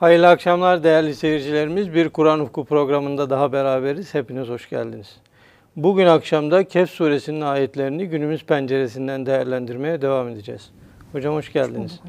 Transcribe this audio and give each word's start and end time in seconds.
Hayırlı 0.00 0.28
akşamlar 0.28 0.84
değerli 0.84 1.14
seyircilerimiz. 1.14 1.94
Bir 1.94 2.08
Kur'an 2.08 2.40
Ufku 2.40 2.64
programında 2.64 3.30
daha 3.30 3.52
beraberiz. 3.52 4.14
Hepiniz 4.14 4.48
hoş 4.48 4.68
geldiniz. 4.68 5.16
Bugün 5.76 6.06
akşamda 6.06 6.64
Kehf 6.64 6.90
suresinin 6.90 7.40
ayetlerini 7.40 8.06
günümüz 8.06 8.44
penceresinden 8.44 9.26
değerlendirmeye 9.26 10.02
devam 10.02 10.28
edeceğiz. 10.28 10.70
Hocam 11.12 11.34
hoş 11.34 11.52
geldiniz. 11.52 12.00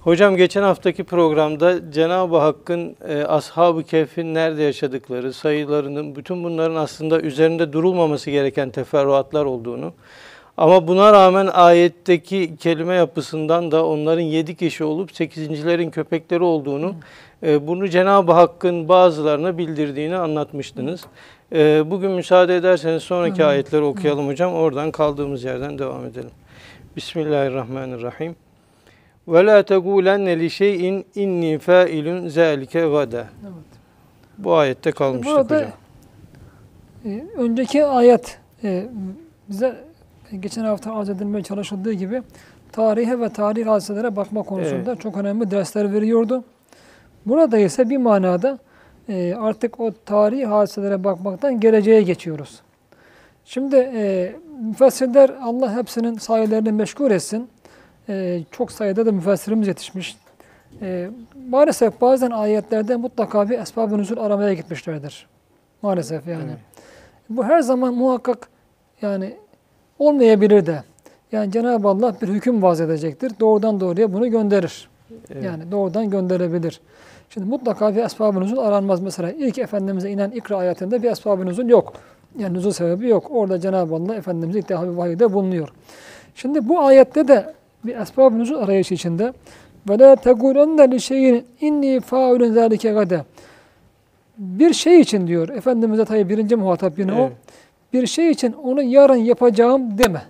Hocam 0.00 0.36
geçen 0.36 0.62
haftaki 0.62 1.04
programda 1.04 1.92
Cenab-ı 1.92 2.36
Hakk'ın 2.36 2.96
e, 3.08 3.22
Ashab-ı 3.22 3.82
Kehf'in 3.82 4.34
nerede 4.34 4.62
yaşadıkları, 4.62 5.32
sayılarının, 5.32 6.16
bütün 6.16 6.44
bunların 6.44 6.76
aslında 6.76 7.20
üzerinde 7.20 7.72
durulmaması 7.72 8.30
gereken 8.30 8.70
teferruatlar 8.70 9.44
olduğunu, 9.44 9.92
ama 10.56 10.88
buna 10.88 11.12
rağmen 11.12 11.46
ayetteki 11.46 12.56
kelime 12.56 12.94
yapısından 12.94 13.70
da 13.70 13.86
onların 13.86 14.22
yedi 14.22 14.56
kişi 14.56 14.84
olup 14.84 15.16
sekizincilerin 15.16 15.90
köpekleri 15.90 16.42
olduğunu, 16.42 16.94
bunu 17.42 17.88
Cenab-ı 17.88 18.32
Hakk'ın 18.32 18.88
bazılarına 18.88 19.58
bildirdiğini 19.58 20.16
anlatmıştınız. 20.16 21.04
E, 21.52 21.90
bugün 21.90 22.10
müsaade 22.10 22.56
ederseniz 22.56 23.02
sonraki 23.02 23.44
ayetleri 23.44 23.82
okuyalım 23.82 24.28
hocam. 24.28 24.54
Oradan 24.54 24.90
kaldığımız 24.90 25.44
yerden 25.44 25.78
devam 25.78 26.04
edelim. 26.04 26.30
Bismillahirrahmanirrahim. 26.96 28.36
Ve 29.28 29.46
la 29.46 29.62
tegulenne 29.62 30.40
li 30.40 30.50
şeyin 30.50 31.04
inni 31.14 31.58
failun 31.58 32.28
zalike 32.28 32.80
gada. 32.80 33.26
Bu 34.38 34.54
ayette 34.54 34.92
kalmıştık 34.92 35.36
Burada, 35.36 35.56
hocam. 35.56 35.70
e, 37.04 37.24
önceki 37.36 37.84
ayet 37.84 38.38
e, 38.64 38.86
bize 39.48 39.76
geçen 40.40 40.64
hafta 40.64 40.94
arz 40.94 41.08
edilmeye 41.08 41.42
çalışıldığı 41.42 41.92
gibi 41.92 42.22
tarihe 42.72 43.20
ve 43.20 43.28
tarih 43.28 43.66
hadiselere 43.66 44.16
bakma 44.16 44.42
konusunda 44.42 44.96
çok 44.96 45.16
önemli 45.16 45.50
dersler 45.50 45.92
veriyordu. 45.92 46.44
Burada 47.26 47.58
ise 47.58 47.90
bir 47.90 47.96
manada 47.96 48.58
e, 49.08 49.34
artık 49.34 49.80
o 49.80 49.92
tarihi 50.06 50.44
hadiselere 50.44 51.04
bakmaktan 51.04 51.60
geleceğe 51.60 52.02
geçiyoruz. 52.02 52.60
Şimdi 53.44 53.76
e, 53.76 54.32
müfessirler 54.60 55.30
Allah 55.42 55.76
hepsinin 55.76 56.18
sayelerini 56.18 56.72
meşgul 56.72 57.10
etsin. 57.10 57.48
E, 58.08 58.40
çok 58.50 58.72
sayıda 58.72 59.06
da 59.06 59.12
müfessirimiz 59.12 59.68
yetişmiş. 59.68 60.16
E, 60.82 61.10
maalesef 61.48 62.00
bazen 62.00 62.30
ayetlerde 62.30 62.96
mutlaka 62.96 63.50
bir 63.50 63.58
esbab-ı 63.58 63.98
nüzul 63.98 64.16
aramaya 64.16 64.54
gitmişlerdir. 64.54 65.26
Maalesef 65.82 66.26
yani. 66.26 66.42
Evet. 66.46 66.58
Bu 67.30 67.44
her 67.44 67.60
zaman 67.60 67.94
muhakkak 67.94 68.48
yani 69.02 69.36
olmayabilir 69.98 70.66
de. 70.66 70.82
Yani 71.32 71.52
Cenab-ı 71.52 71.88
Allah 71.88 72.16
bir 72.22 72.28
hüküm 72.28 72.62
vaz 72.62 72.80
edecektir. 72.80 73.32
Doğrudan 73.40 73.80
doğruya 73.80 74.12
bunu 74.12 74.30
gönderir. 74.30 74.88
Evet. 75.30 75.44
Yani 75.44 75.70
doğrudan 75.70 76.10
gönderebilir. 76.10 76.80
Şimdi 77.34 77.46
mutlaka 77.46 77.96
bir 77.96 78.02
esbab-ı 78.02 78.40
nüzul 78.40 78.58
aranmaz. 78.58 79.00
Mesela 79.00 79.32
ilk 79.32 79.58
Efendimiz'e 79.58 80.10
inen 80.10 80.30
ikra 80.30 80.56
ayetinde 80.56 81.02
bir 81.02 81.10
esbab-ı 81.10 81.46
nüzul 81.46 81.68
yok. 81.68 81.92
Yani 82.38 82.54
nüzul 82.54 82.70
sebebi 82.70 83.08
yok. 83.08 83.26
Orada 83.30 83.60
Cenab-ı 83.60 83.94
Allah 83.94 84.14
Efendimiz'e 84.14 84.58
ilk 84.58 84.68
defa 84.68 84.82
bir 84.82 84.96
vahiyde 84.96 85.32
bulunuyor. 85.32 85.68
Şimdi 86.34 86.68
bu 86.68 86.80
ayette 86.80 87.28
de 87.28 87.54
bir 87.84 87.96
esbab-ı 87.96 88.38
nüzul 88.38 88.54
arayışı 88.54 88.94
içinde 88.94 89.32
ve 89.88 89.98
la 89.98 90.16
tegulenne 90.16 90.90
li 90.90 91.00
şeyin 91.00 91.44
inni 91.60 92.00
faulun 92.00 92.52
zalike 92.52 92.92
gade. 92.92 93.24
Bir 94.38 94.74
şey 94.74 95.00
için 95.00 95.26
diyor 95.26 95.48
Efendimiz'e 95.48 96.04
tabi 96.04 96.28
birinci 96.28 96.56
muhatap 96.56 96.98
yine 96.98 97.12
o. 97.12 97.20
Evet. 97.20 97.32
Bir 97.92 98.06
şey 98.06 98.30
için 98.30 98.52
onu 98.52 98.82
yarın 98.82 99.16
yapacağım 99.16 99.98
deme. 99.98 100.22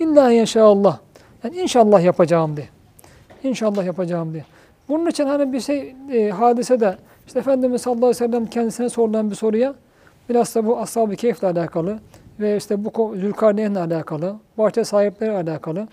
İlla 0.00 0.32
inşallah. 0.32 0.98
Yani 1.44 1.56
inşallah 1.56 2.04
yapacağım 2.04 2.56
de. 2.56 2.64
İnşallah 3.42 3.84
yapacağım 3.84 4.34
de. 4.34 4.44
Bunun 4.88 5.06
için 5.06 5.26
hani 5.26 5.52
bir 5.52 5.60
şey 5.60 5.96
e, 6.12 6.30
hadise 6.30 6.80
de 6.80 6.96
işte 7.26 7.38
Efendimiz 7.38 7.82
sallallahu 7.82 8.06
aleyhi 8.06 8.24
ve 8.24 8.26
sellem 8.26 8.46
kendisine 8.46 8.88
sorulan 8.88 9.30
bir 9.30 9.34
soruya 9.34 9.74
biraz 10.28 10.54
da 10.54 10.66
bu 10.66 10.78
ashab-ı 10.78 11.16
keyifle 11.16 11.48
alakalı 11.48 11.98
ve 12.40 12.56
işte 12.56 12.84
bu 12.84 13.14
Zülkarneyn'le 13.16 13.76
alakalı, 13.76 14.36
bahçe 14.58 14.84
sahipleri 14.84 15.30
alakalı, 15.30 15.88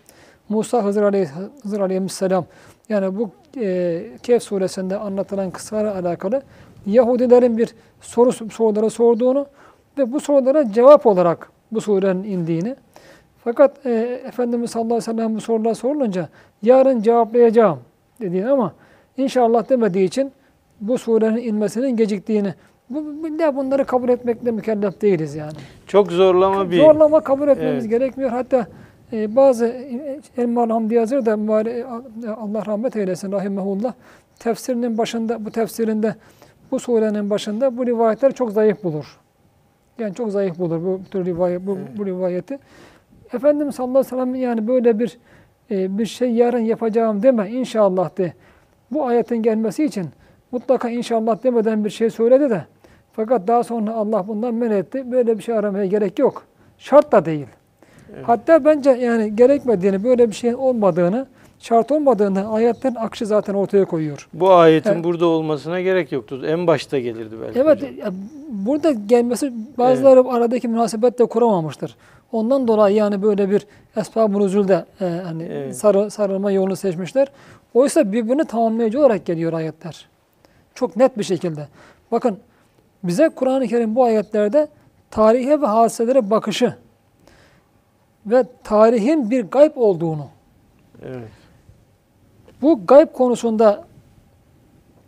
Musa 0.50 0.84
Hızır, 0.84 1.04
Aleyh, 1.04 1.28
Hızır 1.64 1.80
aleyhisselam 1.80 2.46
yani 2.90 3.18
bu 3.18 3.30
e, 3.58 4.04
Kehf 4.24 4.44
suresinde 4.44 4.98
anlatılan 4.98 5.52
kıssalarla 5.52 6.00
alakalı 6.00 6.42
Yahudilerin 6.86 7.58
bir 7.58 7.76
soru 8.02 8.32
soruları 8.32 8.90
sorduğunu 8.90 9.46
ve 9.98 10.12
bu 10.12 10.20
sorulara 10.20 10.72
cevap 10.72 11.06
olarak 11.06 11.52
bu 11.72 11.82
surenin 11.82 12.24
indiğini. 12.24 12.76
Fakat 13.44 13.86
e, 13.86 14.22
Efendimiz 14.28 14.72
sallallahu 14.72 14.94
aleyhi 14.94 15.12
ve 15.12 15.14
sellem 15.14 15.36
bu 15.36 15.42
sorular 15.42 15.74
sorulunca 15.74 16.30
yarın 16.62 17.02
cevaplayacağım 17.02 17.80
dediğini 18.22 18.50
ama 18.50 18.74
inşallah 19.18 19.70
demediği 19.70 20.04
için 20.06 20.32
bu 20.82 20.98
surenin 20.98 21.38
inmesinin 21.38 21.98
geciktiğini 21.98 22.54
bu, 22.90 23.00
de 23.40 23.56
bunları 23.56 23.86
kabul 23.86 24.10
etmekle 24.10 24.52
mükellef 24.52 25.02
değiliz 25.02 25.36
yani. 25.36 25.54
Çok 25.88 26.12
zorlama 26.12 26.72
bir 26.72 26.78
Zorlama 26.78 27.22
kabul 27.22 27.48
etmemiz 27.48 27.84
Evet. 27.86 27.90
gerekmiyor. 27.90 28.30
Hatta 28.30 28.68
e, 29.14 29.36
bazı 29.36 29.66
e, 29.66 30.20
Elmalı 30.38 30.74
Hamdi 30.74 30.94
Yazır 30.94 31.26
da 31.26 31.32
mübarek- 31.34 31.86
Allah 32.42 32.66
rahmet 32.66 32.96
eylesin 32.96 33.32
rahimehullah 33.32 33.94
tefsirinin 34.40 34.98
başında 34.98 35.46
bu 35.46 35.52
tefsirinde 35.52 36.16
bu 36.72 36.80
surenin 36.80 37.30
başında 37.30 37.78
bu 37.78 37.86
rivayetler 37.86 38.32
çok 38.32 38.52
zayıf 38.52 38.84
bulur. 38.84 39.20
Yani 40.00 40.16
çok 40.16 40.32
zayıf 40.32 40.60
bulur 40.60 40.84
bu 40.84 41.00
tür 41.12 41.26
rivayet 41.26 41.62
bu, 41.68 41.78
bu 41.98 42.06
rivayeti. 42.06 42.60
Efendimiz 43.34 43.76
sallallahu 43.76 43.98
aleyhi 44.00 44.16
ve 44.16 44.18
sellem 44.18 44.36
yani 44.36 44.68
böyle 44.68 45.00
bir 45.00 45.18
e, 45.72 45.98
bir 45.98 46.06
şey 46.06 46.32
yarın 46.32 46.60
yapacağım 46.60 47.24
deme 47.24 47.50
inşallah 47.50 48.18
de. 48.18 48.34
Bu 48.92 49.06
ayetin 49.06 49.38
gelmesi 49.38 49.86
için 49.86 50.10
mutlaka 50.52 50.90
inşallah 50.90 51.44
demeden 51.44 51.86
bir 51.86 51.90
şey 51.90 52.10
söyledi 52.10 52.50
de 52.50 52.66
fakat 53.14 53.48
daha 53.48 53.64
sonra 53.64 53.94
Allah 53.94 54.28
bundan 54.28 54.54
men 54.54 54.72
etti. 54.72 55.12
Böyle 55.12 55.38
bir 55.38 55.44
şey 55.44 55.56
aramaya 55.58 55.86
gerek 55.86 56.20
yok. 56.20 56.44
Şart 56.78 57.12
da 57.12 57.26
değil. 57.26 57.48
Hatta 58.24 58.66
bence 58.66 58.90
yani 58.90 59.36
gerekmediğini, 59.36 60.04
böyle 60.04 60.30
bir 60.30 60.36
şeyin 60.36 60.54
olmadığını, 60.54 61.28
şart 61.60 61.92
olmadığını 61.92 62.54
ayetlerin 62.54 62.96
akışı 62.96 63.26
zaten 63.26 63.54
ortaya 63.54 63.86
koyuyor. 63.86 64.30
bu 64.34 64.54
ayetin 64.54 64.92
Evet. 64.92 65.04
burada 65.04 65.26
olmasına 65.26 65.82
gerek 65.82 66.12
yoktu. 66.12 66.42
En 66.48 66.68
başta 66.68 67.00
gelirdi 67.00 67.36
belki. 67.42 67.60
Evet, 67.60 67.82
hocam. 67.82 68.14
burada 68.50 68.92
gelmesi 68.92 69.54
bazıları 69.78 70.24
aradaki 70.30 70.68
münasebet 70.68 71.20
de 71.20 71.26
kuramamıştır. 71.26 71.96
Ondan 72.32 72.68
dolayı 72.68 72.96
yani 72.96 73.22
böyle 73.22 73.50
bir 73.50 73.68
esbab-ı 73.98 74.40
nüzulde 74.40 74.86
e, 75.02 75.06
hani 75.06 75.44
Evet. 75.44 75.78
sarı, 75.78 76.12
sarılma 76.12 76.52
yolunu 76.52 76.76
seçmişler. 76.76 77.28
Oysa 77.74 78.12
birbirini 78.12 78.46
tamamlayıcı 78.46 79.00
olarak 79.00 79.26
geliyor 79.26 79.54
ayetler. 79.54 80.10
Çok 80.76 80.96
net 80.96 81.18
bir 81.18 81.24
şekilde. 81.24 81.68
Bakın 82.12 82.40
bize 83.04 83.30
Kur'an-ı 83.30 83.68
Kerim 83.68 83.96
bu 83.96 84.04
ayetlerde 84.04 84.68
tarihe 85.12 85.62
ve 85.62 85.66
hadiselere 85.66 86.30
bakışı 86.30 86.76
ve 88.26 88.44
tarihin 88.64 89.32
bir 89.32 89.44
gayb 89.44 89.72
olduğunu, 89.76 90.28
Evet. 91.06 91.30
bu 92.62 92.86
gayb 92.88 93.14
konusunda 93.14 93.84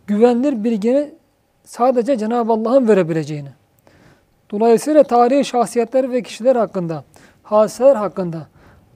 güvenilir 0.06 0.64
bilgini 0.64 1.10
sadece 1.64 2.18
Cenab-ı 2.18 2.52
Allah'ın 2.52 2.88
verebileceğini. 2.88 3.48
Dolayısıyla 4.50 5.02
tarihi 5.02 5.44
şahsiyetler 5.44 6.12
ve 6.12 6.22
kişiler 6.22 6.56
hakkında, 6.56 7.04
hadiseler 7.42 7.96
hakkında 7.96 8.46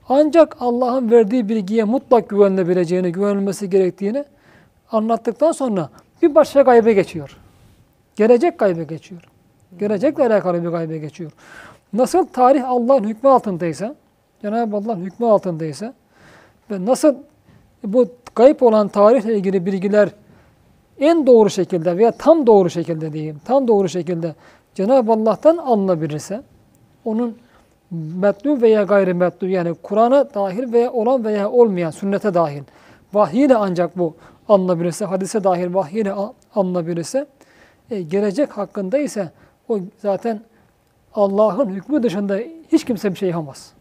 ancak 0.09 0.57
Allah'ın 0.61 1.11
verdiği 1.11 1.49
bilgiye 1.49 1.85
mutlak 1.85 2.29
güvenilebileceğini, 2.29 3.13
güvenilmesi 3.13 3.71
gerektiğini 3.71 4.25
anlattıktan 4.93 5.53
sonra 5.53 5.91
bir 6.23 6.35
başka 6.35 6.63
gaybe 6.63 6.93
geçiyor. 6.93 7.37
Gelecek 8.17 8.59
gaybe 8.59 8.85
geçiyor. 8.85 9.23
Gelecekle 9.79 10.27
alakalı 10.27 10.65
bir 10.65 10.69
gaybe 10.69 10.99
geçiyor. 10.99 11.33
Nasıl 11.93 12.27
tarih 12.27 12.69
Allah'ın 12.69 13.05
hükmü 13.05 13.31
altındaysa, 13.31 13.95
Cenab-ı 14.43 14.77
Allah'ın 14.77 15.01
hükmü 15.01 15.27
altındaysa 15.27 15.95
ve 16.71 16.87
nasıl 16.87 17.15
bu 17.85 18.09
gayb 18.35 18.61
olan 18.61 18.89
tarihle 18.89 19.35
ilgili 19.35 19.67
bilgiler 19.67 20.09
en 21.01 21.27
doğru 21.27 21.51
şekilde 21.51 21.97
veya 21.97 22.13
tam 22.13 22.47
doğru 22.47 22.71
şekilde 22.71 23.13
diyeyim, 23.13 23.41
tam 23.45 23.69
doğru 23.69 23.89
şekilde 23.89 24.35
Cenab-ı 24.79 25.13
Allah'tan 25.13 25.57
alınabilirse, 25.57 26.43
onun 27.05 27.37
metlu 27.91 28.61
veya 28.63 28.83
gayrimetlu 28.83 29.49
yani 29.49 29.75
Kur'an'a 29.83 30.35
dahil 30.35 30.73
veya 30.73 30.93
olan 30.93 31.25
veya 31.25 31.51
olmayan 31.51 31.91
sünnete 31.91 32.35
dahil 32.35 32.63
vahiy 33.13 33.45
ile 33.45 33.57
ancak 33.57 33.99
bu 33.99 34.17
alınabilirse, 34.49 35.05
hadise 35.05 35.45
dahil 35.45 35.75
vahiy 35.75 36.01
ile 36.01 36.13
a- 36.13 36.33
alınabilirse 36.55 37.27
e, 37.91 38.03
gelecek 38.03 38.51
hakkında 38.59 38.99
ise 38.99 39.31
o 39.69 39.79
zaten 39.99 40.41
Allah'ın 41.15 41.69
hükmü 41.69 42.03
dışında 42.03 42.39
hiç 42.73 42.85
kimse 42.85 43.11
bir 43.11 43.17
şey 43.19 43.29
yapamaz. 43.29 43.73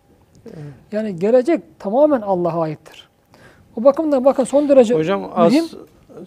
Yani 0.92 1.16
gelecek 1.20 1.80
tamamen 1.80 2.22
Allah'a 2.22 2.62
aittir. 2.62 3.10
O 3.78 3.84
bakımdan 3.84 4.26
bakın 4.26 4.44
son 4.44 4.70
derece 4.70 4.96
Hocam 4.96 5.30
az 5.36 5.52
mühim. 5.52 5.66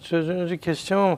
sözünüzü 0.01 0.57
keseceğim 0.57 1.03
ama 1.03 1.17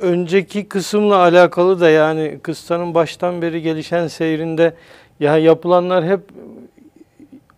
önceki 0.00 0.68
kısımla 0.68 1.16
alakalı 1.16 1.80
da 1.80 1.90
yani 1.90 2.38
kıssanın 2.42 2.94
baştan 2.94 3.42
beri 3.42 3.62
gelişen 3.62 4.06
seyrinde 4.06 4.72
ya 5.20 5.38
yapılanlar 5.38 6.04
hep 6.04 6.20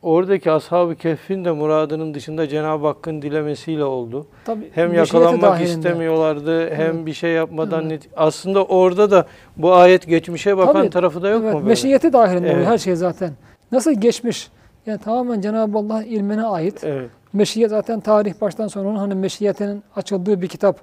oradaki 0.02 0.50
ashab-ı 0.50 0.94
kehfin 0.96 1.44
de 1.44 1.50
muradının 1.50 2.14
dışında 2.14 2.48
Cenab-ı 2.48 2.86
Hakk'ın 2.86 3.22
dilemesiyle 3.22 3.84
oldu. 3.84 4.26
Tabii 4.44 4.70
Hem 4.74 4.94
yakalanmak 4.94 5.60
istemiyorlardı 5.62 6.70
hem 6.74 6.96
Evet. 6.96 7.06
bir 7.06 7.12
şey 7.12 7.30
yapmadan 7.32 7.80
Evet. 7.82 7.90
net- 7.90 8.08
aslında 8.16 8.64
orada 8.64 9.10
da 9.10 9.26
bu 9.56 9.74
ayet 9.74 10.06
geçmişe 10.06 10.56
bakan 10.56 10.72
Tabii. 10.72 10.90
tarafı 10.90 11.22
da 11.22 11.28
yok 11.28 11.42
Evet, 11.44 11.52
mu 11.54 11.58
böyle? 11.58 11.68
meşiyeti 11.68 12.12
dahilinde 12.12 12.48
Evet. 12.50 12.66
her 12.66 12.78
şey 12.78 12.96
zaten. 12.96 13.30
Nasıl 13.72 13.92
geçmiş? 13.92 14.48
Yani 14.86 14.98
tamamen 14.98 15.40
Cenab-ı 15.40 15.78
Allah 15.78 16.04
ilmine 16.04 16.42
ait. 16.42 16.84
Evet. 16.84 17.10
Meşiyet 17.32 17.70
zaten 17.70 18.00
tarih 18.00 18.34
baştan 18.40 18.68
sona 18.68 18.88
onun 18.88 18.96
hani 18.98 19.14
meşiyetinin 19.14 19.82
açıldığı 19.96 20.42
bir 20.42 20.48
kitap 20.48 20.80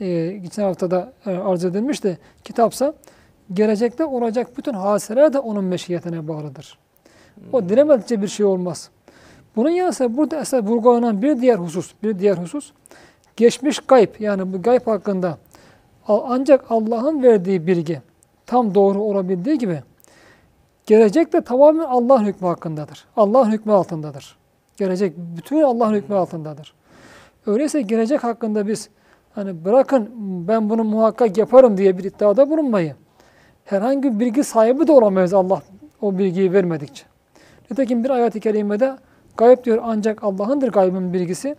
e, 0.00 0.38
geçen 0.42 0.62
hafta 0.62 0.90
da 0.90 1.12
e, 1.26 1.30
arz 1.30 1.64
edilmişti. 1.64 2.18
Kitapsa 2.44 2.94
gelecekte 3.52 4.04
olacak 4.04 4.58
bütün 4.58 4.74
hadiseler 4.74 5.32
de 5.32 5.38
onun 5.38 5.64
meşiyetine 5.64 6.28
bağlıdır. 6.28 6.78
O 7.52 7.68
dilemedikçe 7.68 8.22
bir 8.22 8.28
şey 8.28 8.46
olmaz. 8.46 8.90
Bunun 9.56 9.70
yanı 9.70 9.92
sıra 9.92 10.16
burada 10.16 10.40
esas 10.40 10.64
vurgulanan 10.64 11.22
bir 11.22 11.40
diğer 11.40 11.58
husus, 11.58 11.94
bir 12.02 12.18
diğer 12.18 12.36
husus 12.36 12.72
geçmiş 13.36 13.78
gayb 13.78 14.08
yani 14.18 14.52
bu 14.52 14.62
gayb 14.62 14.86
hakkında 14.86 15.38
ancak 16.08 16.64
Allah'ın 16.70 17.22
verdiği 17.22 17.66
bilgi 17.66 18.02
tam 18.46 18.74
doğru 18.74 19.02
olabildiği 19.02 19.58
gibi 19.58 19.82
gelecek 20.86 21.32
de 21.32 21.40
tamamen 21.40 21.84
Allah'ın 21.84 22.24
hükmü 22.24 22.48
hakkındadır. 22.48 23.04
Allah'ın 23.16 23.50
hükmü 23.50 23.72
altındadır. 23.72 24.36
Gelecek 24.76 25.14
bütün 25.16 25.62
Allah'ın 25.62 25.94
hükmü 25.94 26.14
altındadır. 26.16 26.74
Öyleyse 27.46 27.82
gelecek 27.82 28.24
hakkında 28.24 28.66
biz 28.66 28.88
hani 29.34 29.64
bırakın 29.64 30.10
ben 30.48 30.70
bunu 30.70 30.84
muhakkak 30.84 31.38
yaparım 31.38 31.76
diye 31.76 31.98
bir 31.98 32.04
iddiada 32.04 32.50
bulunmayı 32.50 32.94
herhangi 33.64 34.14
bir 34.14 34.20
bilgi 34.20 34.44
sahibi 34.44 34.86
de 34.86 34.92
olamayız 34.92 35.34
Allah 35.34 35.62
o 36.00 36.18
bilgiyi 36.18 36.52
vermedikçe. 36.52 37.04
Nitekim 37.70 38.04
bir 38.04 38.10
ayet-i 38.10 38.40
kerimede 38.40 38.96
gayb 39.36 39.64
diyor 39.64 39.78
ancak 39.82 40.24
Allah'ındır 40.24 40.72
gaybın 40.72 41.12
bilgisi. 41.12 41.56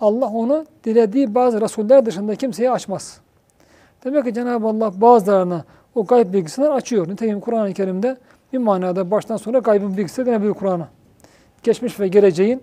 Allah 0.00 0.26
onu 0.26 0.66
dilediği 0.84 1.34
bazı 1.34 1.60
rasuller 1.60 2.06
dışında 2.06 2.34
kimseye 2.34 2.70
açmaz. 2.70 3.20
Demek 4.04 4.24
ki 4.24 4.34
Cenab-ı 4.34 4.66
Allah 4.66 5.00
bazılarına 5.00 5.64
o 5.94 6.04
gayb 6.04 6.32
bilgisini 6.32 6.68
açıyor. 6.68 7.08
Nitekim 7.08 7.40
Kur'an-ı 7.40 7.74
Kerim'de 7.74 8.16
bir 8.52 8.58
manada 8.58 9.10
baştan 9.10 9.36
sona 9.36 9.58
gaybın 9.58 9.96
bilgisi 9.96 10.26
denebilir 10.26 10.52
Kur'an'a. 10.52 10.88
Geçmiş 11.62 12.00
ve 12.00 12.08
geleceğin 12.08 12.62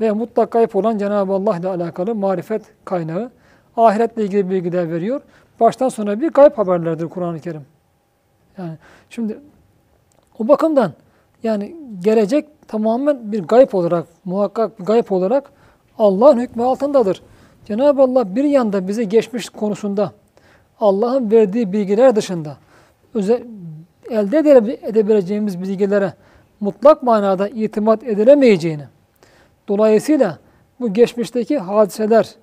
ve 0.00 0.12
mutlak 0.12 0.50
gayb 0.50 0.74
olan 0.74 0.98
Cenab-ı 0.98 1.32
Allah 1.32 1.56
ile 1.56 1.68
alakalı 1.68 2.14
marifet 2.14 2.62
kaynağı, 2.84 3.30
ahiretle 3.78 4.24
ilgili 4.24 4.50
bilgiler 4.50 4.90
veriyor. 4.90 5.20
Baştan 5.60 5.88
sona 5.88 6.20
bir 6.20 6.30
gayb 6.30 6.58
haberlerdir 6.58 7.08
Kur'an-ı 7.08 7.40
Kerim. 7.40 7.62
Yani 8.58 8.72
şimdi 9.10 9.38
o 10.38 10.48
bakımdan 10.48 10.92
yani 11.42 11.76
gelecek 12.00 12.68
tamamen 12.68 13.32
bir 13.32 13.42
gayb 13.42 13.72
olarak, 13.72 14.06
muhakkak 14.24 14.80
bir 14.80 14.84
gayb 14.84 15.10
olarak 15.10 15.52
Allah'ın 15.98 16.38
hükmü 16.38 16.62
altındadır. 16.62 17.22
Cenab-ı 17.64 18.02
Allah 18.02 18.36
bir 18.36 18.44
yanda 18.44 18.88
bize 18.88 19.04
geçmiş 19.04 19.48
konusunda 19.48 20.12
Allah'ın 20.80 21.30
verdiği 21.30 21.72
bilgiler 21.72 22.16
dışında 22.16 22.56
özel, 23.14 23.42
elde 24.10 24.38
edebileceğimiz 24.82 25.62
bilgilere 25.62 26.12
mutlak 26.60 27.02
manada 27.02 27.48
itimat 27.48 28.04
edilemeyeceğini, 28.04 28.84
dolayısıyla 29.68 30.38
bu 30.80 30.92
geçmişteki 30.92 31.58
hadiseler 31.58 32.34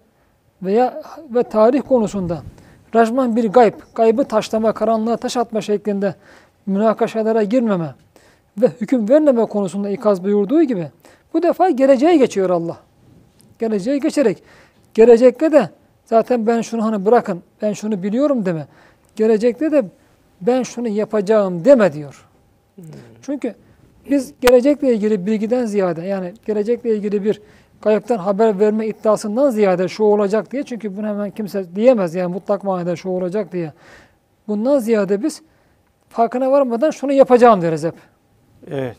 veya 0.64 1.02
ve 1.36 1.44
tarih 1.44 1.82
konusunda 1.82 2.42
rajman 2.96 3.36
bir 3.36 3.50
gayb, 3.50 3.74
gaybı 3.96 4.24
taşlama, 4.24 4.74
karanlığa 4.74 5.18
taş 5.18 5.38
atma 5.38 5.62
şeklinde 5.62 6.16
münakaşalara 6.66 7.44
girmeme 7.44 7.96
ve 8.58 8.68
hüküm 8.82 9.10
vermeme 9.10 9.46
konusunda 9.46 9.90
ikaz 9.90 10.24
buyurduğu 10.24 10.64
gibi 10.64 10.88
bu 11.34 11.44
defa 11.44 11.70
geleceğe 11.70 12.18
geçiyor 12.18 12.50
Allah. 12.50 12.78
Geleceğe 13.60 13.98
geçerek 13.98 14.44
gelecekte 14.94 15.52
de 15.52 15.70
zaten 16.06 16.48
ben 16.48 16.62
şunu 16.62 16.86
hani 16.86 17.06
bırakın 17.06 17.44
ben 17.62 17.74
şunu 17.74 18.04
biliyorum 18.04 18.46
deme. 18.46 18.68
Gelecekte 19.16 19.72
de 19.72 19.86
ben 20.42 20.64
şunu 20.64 20.88
yapacağım 20.88 21.66
deme 21.66 21.94
diyor. 21.94 22.26
Çünkü 23.22 23.56
biz 24.10 24.34
gelecekle 24.42 24.94
ilgili 24.94 25.26
bilgiden 25.26 25.66
ziyade 25.66 26.02
yani 26.02 26.34
gelecekle 26.46 26.96
ilgili 26.96 27.24
bir 27.24 27.42
gayipten 27.82 28.18
haber 28.18 28.60
verme 28.60 28.88
iddiasından 28.88 29.50
ziyade 29.50 29.88
şu 29.88 30.04
olacak 30.04 30.52
diye 30.52 30.64
çünkü 30.64 30.98
bunu 30.98 31.08
hemen 31.08 31.32
kimse 31.32 31.76
diyemez 31.76 32.16
yani 32.16 32.34
mutlak 32.34 32.64
manada 32.64 32.96
şu 32.96 33.10
olacak 33.10 33.52
diye. 33.52 33.74
Bundan 34.48 34.80
ziyade 34.80 35.24
biz 35.24 35.42
farkına 36.10 36.52
varmadan 36.52 36.92
şunu 36.92 37.12
yapacağım 37.12 37.62
deriz 37.62 37.84
hep. 37.84 37.96
Evet. 38.72 38.98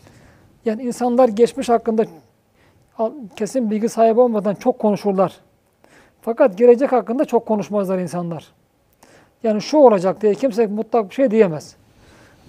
Yani 0.64 0.82
insanlar 0.82 1.28
geçmiş 1.28 1.68
hakkında 1.68 2.04
kesin 3.36 3.70
bilgi 3.70 3.88
sahibi 3.88 4.20
olmadan 4.20 4.54
çok 4.54 4.78
konuşurlar. 4.78 5.36
Fakat 6.20 6.58
gelecek 6.58 6.92
hakkında 6.92 7.24
çok 7.24 7.46
konuşmazlar 7.46 7.98
insanlar. 7.98 8.52
Yani 9.42 9.62
şu 9.62 9.78
olacak 9.78 10.22
diye 10.22 10.34
kimse 10.34 10.66
mutlak 10.66 11.10
bir 11.10 11.14
şey 11.14 11.30
diyemez. 11.30 11.76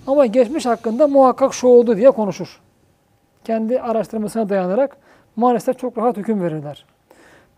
Ama 0.08 0.26
geçmiş 0.26 0.66
hakkında 0.66 1.08
muhakkak 1.08 1.54
şu 1.54 1.68
oldu 1.68 1.98
diye 1.98 2.12
konuşur. 2.12 2.60
Kendi 3.44 3.82
araştırmasına 3.82 4.50
dayanarak 4.50 4.98
maalesef 5.38 5.80
çok 5.80 5.98
rahat 5.98 6.18
hüküm 6.18 6.42
verirler. 6.42 6.86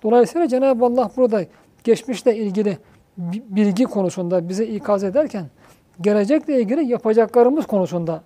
Dolayısıyla 0.04 0.48
Cenab-ı 0.48 0.86
Allah 0.86 1.10
burada 1.18 1.42
geçmişle 1.84 2.36
ilgili 2.38 2.78
bi- 3.18 3.44
bilgi 3.50 3.84
konusunda 3.86 4.50
bize 4.50 4.66
ikaz 4.66 5.04
ederken 5.04 5.46
gelecekle 6.02 6.62
ilgili 6.62 6.86
yapacaklarımız 6.92 7.66
konusunda 7.66 8.22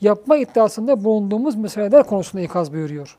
yapma 0.00 0.36
iddiasında 0.36 1.04
bulunduğumuz 1.04 1.56
meseleler 1.56 2.02
konusunda 2.02 2.42
ikaz 2.44 2.72
buyuruyor. 2.72 3.18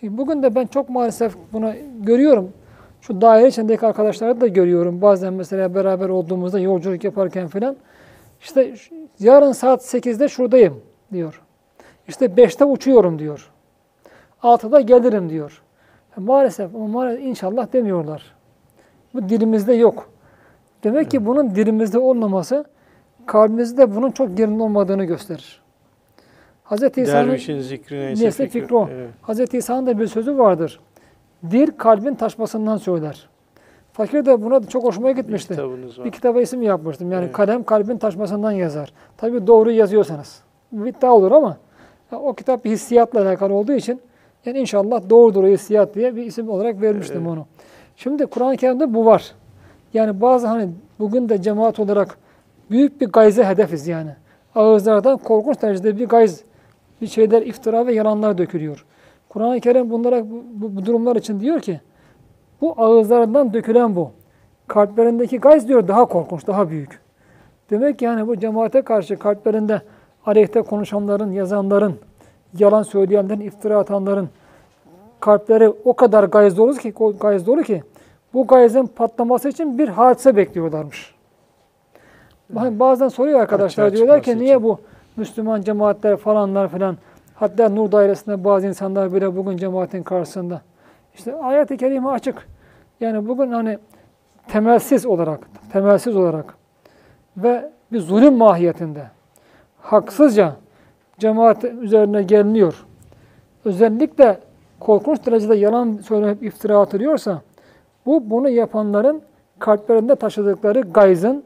Şimdi 0.00 0.18
bugün 0.18 0.42
de 0.42 0.54
ben 0.54 0.66
çok 0.66 0.88
maalesef 0.88 1.34
bunu 1.52 1.72
görüyorum. 2.00 2.52
Şu 3.00 3.20
daire 3.20 3.48
içindeki 3.48 3.86
arkadaşları 3.86 4.40
da 4.40 4.46
görüyorum. 4.46 5.02
Bazen 5.02 5.32
mesela 5.32 5.74
beraber 5.74 6.08
olduğumuzda 6.08 6.58
yolculuk 6.58 7.04
yaparken 7.04 7.48
filan. 7.48 7.76
İşte 8.40 8.74
yarın 9.18 9.52
saat 9.52 9.94
8'de 9.94 10.28
şuradayım 10.28 10.80
diyor. 11.12 11.42
İşte 12.08 12.26
5'te 12.26 12.64
uçuyorum 12.64 13.18
diyor. 13.18 13.50
6'da 14.42 14.80
gelirim 14.80 15.30
diyor. 15.30 15.62
Maalesef 16.16 16.74
ama 16.74 16.86
maalesef 16.86 17.24
inşallah 17.24 17.72
demiyorlar. 17.72 18.34
Bu 19.14 19.28
dilimizde 19.28 19.74
yok. 19.74 20.10
Demek 20.84 21.10
ki 21.10 21.26
bunun 21.26 21.54
dilimizde 21.54 21.98
olmaması 21.98 22.64
kalbimizde 23.26 23.96
bunun 23.96 24.10
çok 24.10 24.38
yerin 24.38 24.58
olmadığını 24.58 25.04
gösterir. 25.04 25.62
Hz. 26.64 26.82
İsa'nın 26.98 27.28
neyse, 27.28 28.14
neyse 28.24 28.48
fikri 28.48 28.74
o. 28.74 28.88
Evet. 28.92 29.10
Hz. 29.28 29.54
İsa'nın 29.54 29.86
da 29.86 29.98
bir 29.98 30.06
sözü 30.06 30.38
vardır. 30.38 30.80
Dil 31.50 31.66
kalbin 31.78 32.14
taşmasından 32.14 32.76
söyler. 32.76 33.28
Fakir 33.92 34.26
de 34.26 34.42
buna 34.42 34.62
da 34.62 34.66
çok 34.68 34.84
hoşuma 34.84 35.08
Bir 35.08 35.16
gitmişti. 35.16 35.62
var. 35.62 36.04
Bir 36.04 36.10
kitaba 36.10 36.40
isim 36.40 36.62
yapmıştım. 36.62 37.12
Yani 37.12 37.24
Evet. 37.24 37.32
kalem 37.32 37.62
kalbin 37.64 37.98
taşmasından 37.98 38.52
yazar. 38.52 38.92
Tabii 39.16 39.46
doğru 39.46 39.70
yazıyorsanız. 39.70 40.42
Bu 40.72 40.86
iddia 40.86 41.12
olur 41.12 41.32
ama 41.32 41.56
ya 42.12 42.18
o 42.18 42.34
kitap 42.34 42.64
bir 42.64 42.70
hissiyatla 42.70 43.22
alakalı 43.22 43.54
olduğu 43.54 43.72
için 43.72 44.00
yani 44.44 44.58
inşallah 44.58 45.10
doğrudur 45.10 45.44
o 45.44 45.46
hissiyat 45.46 45.94
diye 45.94 46.16
bir 46.16 46.22
isim 46.22 46.48
olarak 46.48 46.82
vermiştim 46.82 47.20
Evet. 47.20 47.28
onu. 47.28 47.46
Şimdi 47.96 48.26
Kur'an-ı 48.26 48.56
Kerim'de 48.56 48.94
bu 48.94 49.06
var. 49.06 49.32
Yani 49.94 50.20
bazı 50.20 50.46
hani 50.46 50.68
bugün 50.98 51.28
de 51.28 51.42
cemaat 51.42 51.80
olarak 51.80 52.18
büyük 52.70 53.00
bir 53.00 53.06
gayze 53.08 53.44
hedefiz 53.44 53.88
yani. 53.88 54.10
Ağızlardan 54.54 55.18
korkunç 55.18 55.62
derecede 55.62 55.98
bir 55.98 56.06
gayz, 56.06 56.42
bir 57.00 57.06
şeyler 57.06 57.42
iftira 57.42 57.86
ve 57.86 57.94
yalanlar 57.94 58.38
dökülüyor. 58.38 58.84
Kur'an-ı 59.28 59.60
Kerim 59.60 59.90
bunlara 59.90 60.30
bu, 60.30 60.44
bu, 60.54 60.76
bu 60.76 60.86
durumlar 60.86 61.16
için 61.16 61.40
diyor 61.40 61.60
ki 61.60 61.80
bu 62.60 62.74
ağızlarından 62.76 63.52
dökülen 63.54 63.96
bu. 63.96 64.10
Kalplerindeki 64.66 65.38
gayz 65.38 65.68
diyor 65.68 65.88
daha 65.88 66.04
korkunç, 66.04 66.46
daha 66.46 66.70
büyük. 66.70 67.00
Demek 67.70 67.98
ki 67.98 68.04
yani 68.04 68.26
bu 68.26 68.36
cemaate 68.38 68.82
karşı 68.82 69.16
kalplerinde 69.16 69.82
aleyhte 70.26 70.62
konuşanların, 70.62 71.32
yazanların, 71.32 71.98
yalan 72.58 72.82
söyleyenlerin, 72.82 73.40
iftira 73.40 73.78
atanların 73.78 74.28
kalpleri 75.20 75.68
o 75.84 75.92
kadar 75.92 76.24
gayz 76.24 76.56
dolu 76.56 76.74
ki, 76.74 76.94
gayz 77.20 77.46
dolu 77.46 77.62
ki 77.62 77.82
bu 78.34 78.46
gayzın 78.46 78.86
patlaması 78.86 79.48
için 79.48 79.78
bir 79.78 79.88
hadise 79.88 80.36
bekliyorlarmış. 80.36 81.14
Hani 82.54 82.80
Bazen 82.80 83.08
soruyor 83.08 83.40
arkadaşlar 83.40 83.84
Açığa 83.84 83.96
diyorlar 83.96 84.22
ki 84.22 84.24
çıkması 84.24 84.44
niye 84.44 84.56
için. 84.56 84.64
bu 84.64 84.78
Müslüman 85.16 85.62
cemaatler 85.62 86.16
falanlar 86.16 86.68
filan 86.68 86.96
hatta 87.34 87.68
Nur 87.68 87.92
dairesinde 87.92 88.44
bazı 88.44 88.66
insanlar 88.66 89.14
bile 89.14 89.36
bugün 89.36 89.56
cemaatin 89.56 90.02
karşısında. 90.02 90.60
İşte 91.14 91.34
ayet-i 91.34 91.76
kerime 91.76 92.08
açık. 92.08 92.48
Yani 93.00 93.28
bugün 93.28 93.52
hani 93.52 93.78
temelsiz 94.48 95.06
olarak, 95.06 95.40
temelsiz 95.72 96.16
olarak 96.16 96.54
ve 97.36 97.70
bir 97.92 98.00
zulüm 98.00 98.34
mahiyetinde 98.34 99.06
haksızca 99.80 100.56
cemaat 101.18 101.64
üzerine 101.64 102.22
geliniyor. 102.22 102.86
Özellikle 103.64 104.38
korkunç 104.80 105.26
derecede 105.26 105.54
yalan 105.56 105.98
söyleyip 106.06 106.42
iftira 106.42 106.78
atılıyorsa 106.78 107.42
bu 108.06 108.30
bunu 108.30 108.48
yapanların 108.48 109.22
kalplerinde 109.58 110.16
taşıdıkları 110.16 110.80
gayzın 110.80 111.44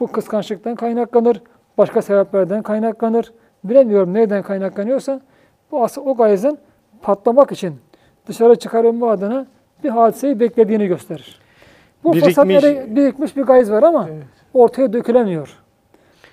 bu 0.00 0.06
kıskançlıktan 0.06 0.74
kaynaklanır, 0.74 1.42
başka 1.78 2.02
sebeplerden 2.02 2.62
kaynaklanır. 2.62 3.32
Bilemiyorum 3.64 4.14
nereden 4.14 4.42
kaynaklanıyorsa 4.42 5.20
bu 5.72 5.84
asıl 5.84 6.06
o 6.06 6.14
gayzın 6.16 6.58
patlamak 7.02 7.52
için 7.52 7.74
dışarı 8.26 8.56
çıkarılma 8.56 9.10
adına 9.10 9.46
bir 9.84 9.88
hadiseyi 9.88 10.40
beklediğini 10.40 10.86
gösterir. 10.86 11.40
Bu 12.04 12.12
Birikmiş- 12.12 12.24
fırsatları 12.24 12.96
birikmiş 12.96 13.36
bir 13.36 13.42
gayz 13.42 13.70
var 13.70 13.82
ama 13.82 14.06
Evet. 14.12 14.24
ortaya 14.54 14.92
dökülemiyor. 14.92 15.58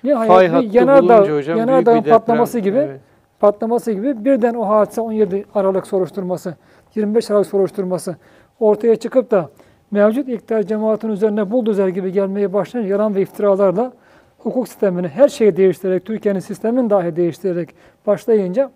Nihayet 0.04 0.32
Fay 0.32 0.62
bir 0.62 0.72
yanardağ, 0.74 1.36
hocam 1.36 1.58
yanardağın 1.58 2.02
patlaması 2.02 2.58
gibi 2.58 2.78
Evet. 2.78 3.00
patlaması 3.40 3.92
gibi 3.92 4.24
birden 4.24 4.54
o 4.54 4.68
hadise 4.68 5.00
17 5.00 5.44
Aralık 5.54 5.86
soruşturması, 5.86 6.54
25 6.94 7.30
Aralık 7.30 7.46
soruşturması 7.46 8.16
ortaya 8.60 8.96
çıkıp 8.96 9.30
da 9.30 9.48
mevcut 9.90 10.28
iktidar 10.28 10.62
cemaatin 10.62 11.08
üzerine 11.08 11.50
buldozer 11.50 11.88
gibi 11.88 12.12
gelmeye 12.12 12.52
başlayan 12.52 12.84
yalan 12.84 13.14
ve 13.14 13.22
iftiralarla 13.22 13.92
hukuk 14.38 14.68
sistemini 14.68 15.08
her 15.08 15.28
şeyi 15.28 15.56
değiştirerek, 15.56 16.04
Türkiye'nin 16.04 16.40
sistemini 16.40 16.90
dahi 16.90 17.16
değiştirerek 17.16 17.74
başlayınca 18.06 18.70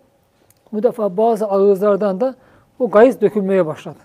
bu 0.73 0.83
defa 0.83 1.17
bazı 1.17 1.45
ağızlardan 1.47 2.21
da 2.21 2.35
o 2.79 2.89
gayz 2.89 3.21
dökülmeye 3.21 3.65
başladı. 3.65 3.99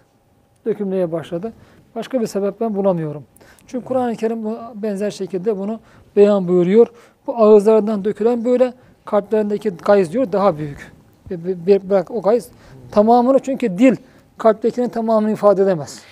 Dökülmeye 0.66 1.12
başladı. 1.12 1.52
Başka 1.94 2.20
bir 2.20 2.26
sebep 2.26 2.60
ben 2.60 2.74
bulamıyorum. 2.74 3.24
Çünkü 3.68 3.84
Kur'an-ı 3.84 4.16
Kerim 4.16 4.44
bu 4.44 4.58
benzer 4.74 5.10
şekilde 5.10 5.58
bunu 5.58 5.80
beyan 6.16 6.48
buyuruyor. 6.48 6.86
Bu 7.26 7.36
ağızlardan 7.36 8.04
dökülen 8.04 8.44
böyle 8.44 8.72
kalplerindeki 9.04 9.70
gayz 9.70 10.12
diyor 10.12 10.32
daha 10.32 10.58
büyük. 10.58 10.92
Bir, 11.30 11.66
bir- 11.66 11.90
bırak 11.90 12.10
o 12.10 12.22
gayz 12.22 12.48
tamamını 12.90 13.38
çünkü 13.38 13.78
dil 13.78 13.96
kalptekinin 14.38 14.88
tamamını 14.88 15.32
ifade 15.32 15.62
edemez. 15.62 16.02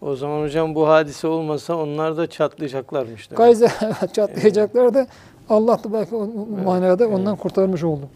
O 0.00 0.16
zaman 0.16 0.42
hocam 0.42 0.74
bu 0.74 0.88
hadise 0.88 1.26
olmasa 1.28 1.76
onlar 1.76 2.16
da 2.16 2.26
çatlayacaklarmış. 2.26 3.30
demek. 3.30 3.38
Gayze 3.38 3.68
evet, 3.82 4.14
çatlayacaklar 4.14 4.94
da 4.94 5.06
Allah 5.48 5.84
da 5.84 5.92
belki 5.92 6.16
o 6.16 6.28
manada 6.64 7.08
ondan 7.08 7.36
kurtarmış 7.36 7.84
oldu. 7.84 8.08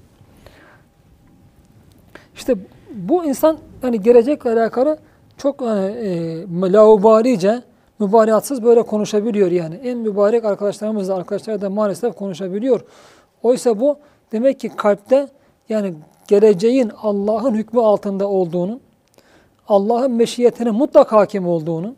İşte 2.34 2.54
bu 2.94 3.24
insan 3.24 3.58
hani 3.82 4.02
gelecekle 4.02 4.50
alakalı 4.50 4.98
çok 5.38 5.60
hani, 5.60 5.86
e, 5.86 6.72
laubalice, 6.72 7.62
mübareatsız 7.98 8.62
böyle 8.62 8.82
konuşabiliyor 8.82 9.50
yani. 9.50 9.74
En 9.74 9.98
mübarek 9.98 10.44
arkadaşlarımız 10.44 11.08
da 11.08 11.14
arkadaşlar 11.14 11.60
da 11.60 11.70
maalesef 11.70 12.14
konuşabiliyor. 12.14 12.80
Oysa 13.42 13.80
bu 13.80 13.98
demek 14.32 14.60
ki 14.60 14.68
kalpte 14.68 15.28
yani 15.68 15.94
geleceğin 16.28 16.92
Allah'ın 17.02 17.54
hükmü 17.54 17.80
altında 17.80 18.28
olduğunu, 18.28 18.80
Allah'ın 19.68 20.12
meşiyetine 20.12 20.70
mutlak 20.70 21.12
hakim 21.12 21.48
olduğunu 21.48 21.94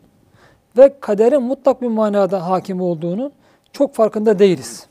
ve 0.77 0.93
kaderin 0.99 1.43
mutlak 1.43 1.81
bir 1.81 1.87
manada 1.87 2.49
hakim 2.49 2.81
olduğunu 2.81 3.31
çok 3.73 3.95
farkında 3.95 4.39
değiliz. 4.39 4.87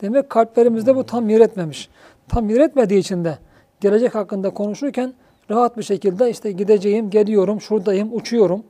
Demek 0.00 0.30
kalplerimizde 0.30 0.96
bu 0.96 1.06
tam 1.06 1.28
yer 1.28 1.40
etmemiş. 1.40 1.88
Tam 2.28 2.50
yer 2.50 2.60
etmediği 2.60 3.00
için 3.00 3.24
de 3.24 3.38
gelecek 3.80 4.14
hakkında 4.14 4.50
konuşurken 4.50 5.14
rahat 5.50 5.76
bir 5.76 5.82
şekilde 5.82 6.30
işte 6.30 6.52
gideceğim, 6.52 7.10
geliyorum, 7.10 7.60
şuradayım, 7.60 8.16
uçuyorum. 8.16 8.62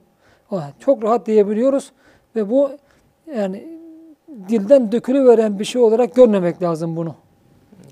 Çok 0.81 1.03
rahat 1.03 1.27
diyebiliyoruz 1.27 1.93
ve 2.37 2.51
bu 2.51 2.71
yani 3.37 3.67
dilden 4.49 4.93
dökülüveren 4.93 5.59
bir 5.59 5.65
şey 5.65 5.83
olarak 5.83 6.15
görmemek 6.15 6.63
lazım 6.63 6.97
bunu. 6.97 7.15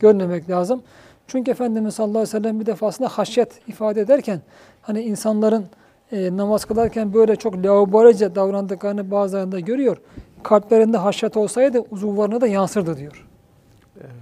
Görmemek 0.01 0.51
lazım. 0.51 0.83
Çünkü 1.27 1.51
Efendimiz 1.51 1.95
sallallahu 1.95 2.19
aleyhi 2.19 2.37
ve 2.37 2.41
sellem 2.41 2.61
bir 2.61 2.67
defasında 2.67 3.09
haşyet 3.09 3.69
ifade 3.69 4.01
ederken 4.01 4.41
hani 4.83 5.01
insanların 5.03 5.65
e, 6.13 6.37
namaz 6.37 6.65
kılarken 6.65 7.15
böyle 7.15 7.37
çok 7.37 7.57
laubalice 7.57 8.35
davrandıklarını 8.35 9.11
bazılarında 9.11 9.61
görüyor. 9.61 9.97
Kalplerinde 10.43 10.97
haşyet 10.97 11.37
olsaydı 11.37 11.85
uzuvlarına 11.91 12.41
da 12.41 12.47
yansırdı 12.47 12.97
diyor. 12.97 13.27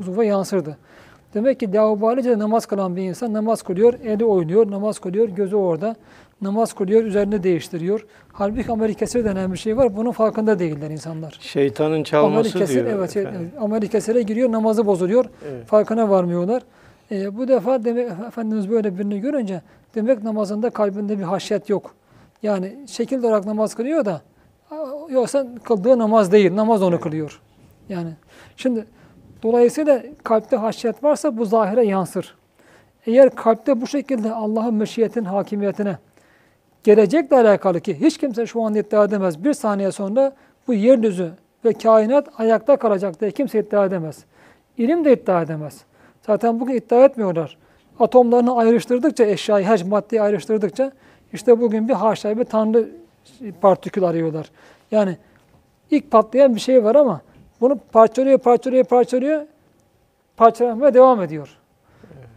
Uzuva 0.01 0.25
yansırdı. 0.25 0.77
Demek 1.35 1.61
ki 1.61 1.73
laubalice 1.73 2.39
namaz 2.39 2.67
kılan 2.67 2.97
bir 2.97 3.03
insan 3.03 3.33
namaz 3.33 3.63
kılıyor, 3.63 3.95
eli 4.05 4.25
oynuyor, 4.25 4.71
namaz 4.71 4.99
kılıyor, 4.99 5.29
gözü 5.29 5.57
orada. 5.57 5.97
Namaz 6.43 6.73
kılıyor, 6.73 7.05
üzerine 7.05 7.43
değiştiriyor. 7.43 8.07
Halbuki 8.33 8.73
amel 8.73 8.95
kesir 8.95 9.25
denen 9.25 9.53
bir 9.53 9.59
şey 9.59 9.77
var. 9.77 9.97
Bunun 9.97 10.11
farkında 10.11 10.59
değiller 10.59 10.91
insanlar. 10.91 11.39
Şeytanın 11.41 11.91
Amel 11.93 12.05
çalması 12.05 12.59
kesir, 12.59 12.75
diyor. 12.75 12.99
evet, 12.99 13.17
efendim. 13.17 13.51
amel 13.61 13.87
kesire 13.87 14.23
giriyor, 14.23 14.53
namazı 14.53 14.87
bozuluyor. 14.87 15.25
Evet. 15.51 15.67
Farkına 15.67 16.11
varmıyorlar. 16.11 16.63
E, 17.11 17.37
bu 17.37 17.49
defa 17.49 17.85
demek 17.85 18.11
Efendimiz 18.29 18.71
böyle 18.71 18.99
birini 18.99 19.21
görünce 19.21 19.63
demek 19.95 20.23
namazında 20.23 20.71
kalbinde 20.71 21.19
bir 21.19 21.25
haşyet 21.25 21.69
yok. 21.69 21.95
Yani 22.43 22.77
şekil 22.87 23.19
olarak 23.19 23.47
namaz 23.47 23.75
kılıyor 23.75 24.05
da 24.05 24.23
yoksa 25.11 25.47
kıldığı 25.65 25.99
namaz 25.99 26.33
değil. 26.33 26.57
Namaz 26.57 26.83
onu 26.83 27.01
kılıyor. 27.01 27.41
Yani 27.89 28.11
şimdi 28.57 28.87
dolayısıyla 29.43 30.03
kalpte 30.25 30.57
haşyet 30.57 31.05
varsa 31.05 31.37
bu 31.37 31.45
zahire 31.45 31.87
yansır. 31.87 32.35
Eğer 33.07 33.31
kalpte 33.35 33.81
bu 33.81 33.87
şekilde 33.87 34.33
Allah'ın 34.33 34.75
meşiyetin 34.75 35.25
hakimiyetine 35.25 35.99
gelecekle 36.85 37.37
alakalı 37.37 37.81
ki 37.81 38.01
hiç 38.01 38.19
kimse 38.19 38.47
şu 38.47 38.63
an 38.63 38.75
iddia 38.75 39.05
edemez. 39.05 39.45
Bir 39.45 39.53
saniye 39.53 39.93
sonra 39.93 40.33
bu 40.69 40.75
yeryüzü 40.75 41.31
ve 41.65 41.73
kainat 41.73 42.29
ayakta 42.39 42.77
kalacak 42.77 43.21
diye 43.21 43.31
kimse 43.31 43.61
iddia 43.61 43.85
edemez. 43.85 44.25
İlim 44.79 45.05
de 45.05 45.13
iddia 45.13 45.43
edemez. 45.43 45.81
Zaten 46.27 46.61
bugün 46.61 46.75
iddia 46.75 47.05
etmiyorlar. 47.05 47.59
Atomlarını 48.01 48.57
ayrıştırdıkça, 48.57 49.25
eşyayı, 49.25 49.67
her 49.67 49.83
maddeyi 49.83 50.23
ayrıştırdıkça 50.23 50.93
işte 51.33 51.61
bugün 51.61 51.89
bir 51.89 51.95
haşa 51.95 52.39
bir 52.39 52.45
tanrı 52.45 52.89
partikül 53.61 54.05
arıyorlar. 54.05 54.51
Yani 54.91 55.17
ilk 55.91 56.11
patlayan 56.11 56.55
bir 56.55 56.61
şey 56.61 56.85
var 56.85 56.95
ama 56.95 57.21
bunu 57.61 57.79
parçalıyor, 57.93 58.39
parçalıyor, 58.39 58.85
parçalıyor, 58.85 59.47
parçalanmaya 60.37 60.95
devam 60.95 61.23
ediyor. 61.23 61.59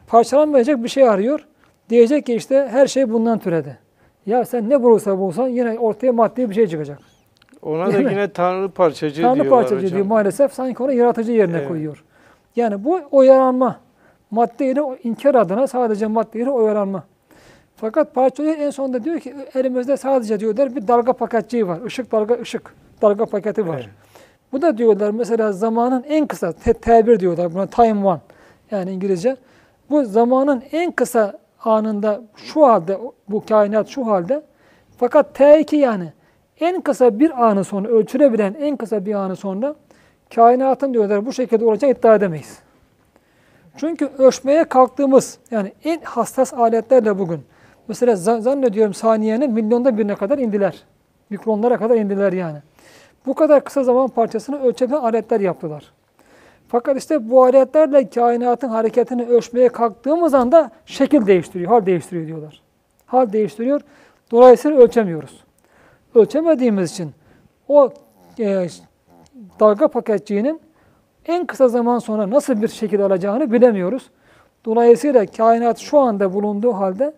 Parçalanmayacak 0.07 0.83
bir 0.83 0.89
şey 0.89 1.09
arıyor. 1.09 1.47
Diyecek 1.89 2.25
ki 2.25 2.33
işte 2.33 2.67
her 2.71 2.87
şey 2.87 3.09
bundan 3.09 3.39
türedi. 3.39 3.77
Ya 4.25 4.45
sen 4.45 4.69
ne 4.69 4.83
bulursa 4.83 5.19
bulsan 5.19 5.47
yine 5.47 5.79
ortaya 5.79 6.11
maddi 6.13 6.49
bir 6.49 6.55
şey 6.55 6.67
çıkacak. 6.67 6.99
Ona 7.61 7.87
da 7.87 7.93
Değil 7.93 8.05
mi? 8.05 8.11
yine 8.11 8.31
tanrı 8.31 8.69
parçacı 8.69 9.21
Tanrı 9.21 9.35
diyorlar 9.35 9.49
parçacı 9.61 9.85
hocam. 9.85 9.95
diyor 9.97 10.05
maalesef 10.05 10.53
sanki 10.53 10.83
onu 10.83 10.93
yaratıcı 10.93 11.31
yerine 11.31 11.57
Evet. 11.57 11.67
koyuyor. 11.67 12.03
Yani 12.55 12.83
bu 12.83 12.99
oyalanma. 13.11 13.79
Maddeyle 14.31 14.81
inkar 15.03 15.35
adına 15.35 15.67
sadece 15.67 16.07
maddeyle 16.07 16.49
oyalanma. 16.51 17.03
Fakat 17.75 18.13
parçalıyor 18.15 18.55
en 18.57 18.69
sonunda 18.69 19.03
diyor 19.03 19.19
ki 19.19 19.33
elimizde 19.55 19.97
sadece 19.97 20.39
diyorlar 20.39 20.75
bir 20.75 20.87
dalga 20.87 21.13
paketçiği 21.13 21.67
var. 21.67 21.79
Işık 21.87 22.11
dalga 22.11 22.35
ışık 22.41 22.73
dalga 23.01 23.25
paketi 23.25 23.67
var. 23.67 23.75
Evet. 23.77 23.89
Bu 24.51 24.61
da 24.61 24.77
diyorlar 24.77 25.11
mesela 25.11 25.51
zamanın 25.51 26.03
en 26.07 26.27
kısa 26.27 26.51
te- 26.51 26.71
T1 26.71 27.19
diyorlar 27.19 27.53
buna 27.53 27.67
time 27.67 28.05
one 28.07 28.19
yani 28.71 28.91
İngilizce. 28.91 29.35
Bu 29.89 30.05
zamanın 30.05 30.63
en 30.71 30.91
kısa 30.91 31.39
anında 31.63 32.21
şu 32.35 32.67
halde 32.67 32.99
bu 33.29 33.45
kainat 33.45 33.87
şu 33.87 34.07
halde 34.07 34.43
fakat 34.97 35.39
T2 35.39 35.75
yani 35.75 36.13
en 36.59 36.81
kısa 36.81 37.19
bir 37.19 37.45
anı 37.45 37.63
sonra 37.63 37.87
ölçülebilen 37.87 38.55
en 38.59 38.77
kısa 38.77 39.05
bir 39.05 39.13
anı 39.13 39.35
sonra 39.35 39.75
kainatın 40.35 40.93
diyorlar 40.93 41.25
bu 41.25 41.33
şekilde 41.33 41.65
olacak 41.65 41.97
iddia 41.97 42.15
edemeyiz. 42.15 42.59
Çünkü 43.77 44.09
ölçmeye 44.17 44.63
kalktığımız 44.63 45.37
yani 45.51 45.73
en 45.83 46.01
hassas 46.01 46.53
aletlerle 46.53 47.19
bugün 47.19 47.41
mesela 47.87 48.13
za- 48.13 48.41
zannediyorum 48.41 48.93
saniyenin 48.93 49.51
milyonda 49.51 49.97
birine 49.97 50.15
kadar 50.15 50.37
indiler. 50.37 50.83
Mikronlara 51.29 51.77
kadar 51.77 51.95
indiler 51.95 52.33
yani. 52.33 52.57
Bu 53.25 53.33
kadar 53.33 53.63
kısa 53.63 53.83
zaman 53.83 54.07
parçasını 54.07 54.63
ölçebilen 54.63 54.97
aletler 54.97 55.39
yaptılar. 55.39 55.93
Fakat 56.73 56.97
işte 56.97 57.29
bu 57.29 57.43
aletlerle 57.43 58.09
kainatın 58.09 58.69
hareketini 58.69 59.25
ölçmeye 59.25 59.69
kalktığımız 59.69 60.33
anda 60.33 60.71
şekil 60.85 61.27
değiştiriyor, 61.27 61.71
hal 61.71 61.85
değiştiriyor 61.85 62.27
diyorlar. 62.27 62.61
Hal 63.05 63.33
değiştiriyor. 63.33 63.81
Dolayısıyla 64.31 64.77
ölçemiyoruz. 64.77 65.43
Ölçemediğimiz 66.15 66.91
için 66.91 67.11
o 67.67 67.93
e, 68.39 68.67
dalga 69.59 69.87
paketçiğinin 69.87 70.61
en 71.25 71.45
kısa 71.45 71.67
zaman 71.67 71.99
sonra 71.99 72.29
nasıl 72.29 72.61
bir 72.61 72.67
şekil 72.67 73.05
alacağını 73.05 73.51
bilemiyoruz. 73.51 74.09
Dolayısıyla 74.65 75.25
kainat 75.25 75.77
şu 75.77 75.99
anda 75.99 76.33
bulunduğu 76.33 76.73
halde 76.73 77.13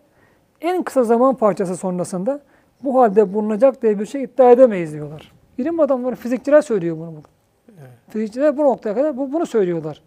en 0.61 0.83
kısa 0.83 1.03
zaman 1.03 1.35
parçası 1.35 1.77
sonrasında 1.77 2.39
bu 2.83 3.01
halde 3.01 3.33
bulunacak 3.33 3.81
diye 3.81 3.99
bir 3.99 4.05
şey 4.05 4.23
iddia 4.23 4.51
edemeyiz 4.51 4.93
diyorlar. 4.93 5.31
Bilim 5.57 5.79
adamları, 5.79 6.15
fizikçiler 6.15 6.61
söylüyor 6.61 6.97
bunu. 6.97 7.07
bugün. 7.07 7.34
Fizikçiler 8.09 8.57
bu 8.57 8.63
noktaya 8.63 8.95
kadar 8.95 9.17
bu, 9.17 9.33
bunu 9.33 9.45
söylüyorlar. 9.45 10.01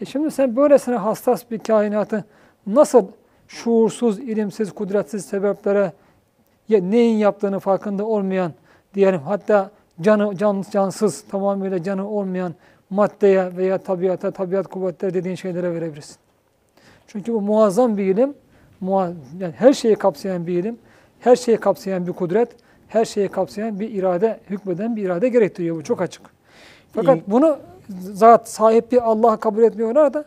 E 0.00 0.04
şimdi 0.04 0.30
sen 0.30 0.56
böylesine 0.56 0.96
hassas 0.96 1.50
bir 1.50 1.58
kainatı 1.58 2.24
nasıl 2.66 3.06
şuursuz, 3.48 4.18
ilimsiz, 4.18 4.72
kudretsiz 4.72 5.24
sebeplere 5.24 5.92
ya 6.68 6.80
neyin 6.80 7.16
yaptığını 7.16 7.58
farkında 7.58 8.04
olmayan 8.04 8.52
diyelim 8.94 9.20
hatta 9.20 9.70
canı 10.00 10.36
can, 10.36 10.64
cansız 10.70 11.22
tamamıyla 11.22 11.82
canı 11.82 12.08
olmayan 12.08 12.54
maddeye 12.90 13.56
veya 13.56 13.78
tabiata, 13.78 14.30
tabiat 14.30 14.66
kuvvetleri 14.66 15.14
dediğin 15.14 15.34
şeylere 15.34 15.74
verebilirsin. 15.74 16.16
Çünkü 17.06 17.32
bu 17.32 17.40
muazzam 17.40 17.96
bir 17.96 18.04
ilim, 18.04 18.34
mua- 18.82 19.14
yani 19.38 19.54
her 19.58 19.72
şeyi 19.72 19.96
kapsayan 19.96 20.46
bir 20.46 20.58
ilim, 20.58 20.78
her 21.20 21.36
şeyi 21.36 21.56
kapsayan 21.56 22.06
bir 22.06 22.12
kudret, 22.12 22.48
her 22.88 23.04
şeyi 23.04 23.28
kapsayan 23.28 23.80
bir 23.80 23.90
irade, 23.90 24.40
hükmeden 24.50 24.96
bir 24.96 25.02
irade 25.02 25.28
gerektiriyor. 25.28 25.76
Bu 25.76 25.84
çok 25.84 26.02
açık. 26.02 26.22
Fakat 26.92 27.16
İyi. 27.16 27.24
bunu 27.26 27.58
zat 28.00 28.48
sahip 28.48 28.92
bir 28.92 29.10
Allah 29.10 29.36
kabul 29.36 29.62
etmiyorlar 29.62 30.14
da 30.14 30.24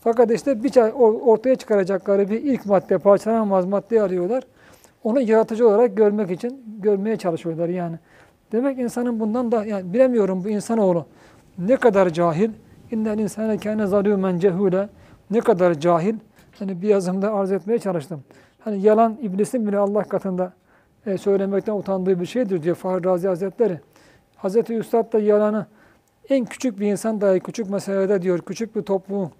Fakat 0.00 0.30
işte 0.30 0.62
bir 0.62 0.92
ortaya 1.26 1.56
çıkaracakları 1.56 2.30
bir 2.30 2.42
ilk 2.42 2.66
madde, 2.66 2.98
parçalanamaz 2.98 3.66
madde 3.66 4.02
arıyorlar. 4.02 4.44
Onu 5.04 5.20
yaratıcı 5.20 5.68
olarak 5.68 5.96
görmek 5.96 6.30
için 6.30 6.64
görmeye 6.78 7.16
çalışıyorlar 7.16 7.68
yani. 7.68 7.96
Demek 8.52 8.78
insanın 8.78 9.20
bundan 9.20 9.52
da 9.52 9.64
yani 9.64 9.92
bilemiyorum 9.92 10.44
bu 10.44 10.48
insanoğlu 10.48 11.06
ne 11.58 11.76
kadar 11.76 12.08
cahil. 12.08 12.50
İnnel 12.90 13.18
insane 13.18 13.58
kâne 13.58 13.82
zalûmen 13.82 14.38
cehûle. 14.40 14.88
Ne 15.30 15.40
kadar 15.40 15.74
cahil. 15.74 16.14
Hani 16.58 16.82
bir 16.82 16.88
yazımda 16.88 17.32
arz 17.32 17.52
etmeye 17.52 17.78
çalıştım. 17.78 18.22
Hani 18.60 18.80
yalan 18.80 19.18
iblisin 19.22 19.66
bile 19.66 19.78
Allah 19.78 20.02
katında 20.02 20.52
e, 21.06 21.18
söylemekten 21.18 21.72
utandığı 21.72 22.20
bir 22.20 22.26
şeydir 22.26 22.62
diyor 22.62 22.76
Fahri 22.76 23.04
Razi 23.04 23.28
Hazretleri. 23.28 23.80
Hazreti 24.36 24.74
Üstad 24.74 25.12
da 25.12 25.18
yalanı 25.18 25.66
en 26.30 26.44
küçük 26.44 26.80
bir 26.80 26.86
insan 26.86 27.20
dahi 27.20 27.40
küçük 27.40 27.70
meselede 27.70 28.22
diyor, 28.22 28.38
küçük 28.38 28.76
bir 28.76 28.82
topluluğun 28.82 29.30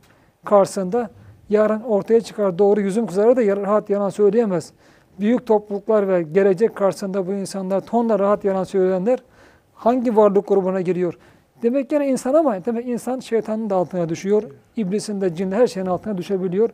karşısında 0.45 1.11
yarın 1.49 1.81
ortaya 1.81 2.21
çıkar 2.21 2.59
doğru 2.59 2.81
yüzüm 2.81 3.07
kızarır 3.07 3.37
da 3.37 3.57
rahat 3.57 3.91
yalan 3.91 4.11
söyleyemez. 4.11 4.73
Büyük 5.21 5.47
topluluklar 5.47 6.09
ve 6.09 6.23
gelecek 6.23 6.77
karşısında 6.77 7.27
bu 7.27 7.33
insanlar 7.33 7.81
tonla 7.81 8.19
rahat 8.19 8.45
yalan 8.45 8.65
söyleyenler 8.65 9.19
hangi 9.75 10.17
varlık 10.17 10.49
grubuna 10.49 10.81
giriyor? 10.81 11.19
Demek 11.63 11.91
gene 11.91 12.09
insan 12.09 12.35
ama 12.35 12.65
demek 12.65 12.89
insan 12.89 13.21
şeytanın 13.21 13.71
da 13.71 13.77
altına 13.77 14.09
düşüyor. 14.09 14.43
İblisin 14.77 15.21
de 15.21 15.35
cin 15.35 15.53
her 15.53 15.67
şeyin 15.67 15.87
altına 15.87 16.19
düşebiliyor. 16.19 16.71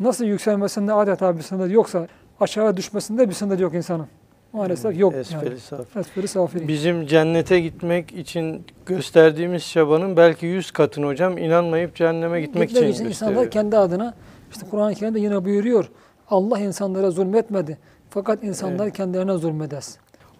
Nasıl 0.00 0.24
yükselmesinde 0.24 0.92
adeta 0.92 1.36
bir 1.36 1.42
sınır 1.42 1.70
yoksa 1.70 2.06
aşağı 2.40 2.76
düşmesinde 2.76 3.28
bir 3.28 3.34
sınır 3.34 3.58
yok 3.58 3.74
insanın. 3.74 4.06
Maalesef 4.52 4.98
yok. 4.98 5.14
Esferi 5.14 5.44
yani. 5.72 5.84
Esferi 5.96 6.28
safiri. 6.28 6.68
Bizim 6.68 7.06
cennete 7.06 7.60
gitmek 7.60 8.12
için 8.12 8.64
gösterdiğimiz 8.86 9.70
çabanın 9.70 10.16
belki 10.16 10.46
yüz 10.46 10.70
katını 10.70 11.06
hocam 11.06 11.38
inanmayıp 11.38 11.94
cehenneme 11.94 12.40
gitmek, 12.40 12.70
için, 12.70 12.82
insanlar 12.84 13.08
gösteriyor. 13.08 13.50
kendi 13.50 13.76
adına 13.76 14.14
işte 14.50 14.66
Kur'an-ı 14.70 14.94
Kerim'de 14.94 15.20
yine 15.20 15.44
buyuruyor. 15.44 15.90
Allah 16.30 16.60
insanlara 16.60 17.10
zulmetmedi. 17.10 17.78
Fakat 18.10 18.44
insanlar 18.44 18.90
kendilerine 18.90 19.34
zulmeder. 19.34 19.84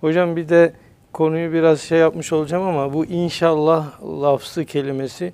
Hocam 0.00 0.36
bir 0.36 0.48
de 0.48 0.72
konuyu 1.12 1.52
biraz 1.52 1.80
şey 1.80 1.98
yapmış 1.98 2.32
olacağım 2.32 2.64
ama 2.64 2.92
bu 2.92 3.04
inşallah 3.04 4.02
lafzı 4.22 4.64
kelimesi 4.64 5.32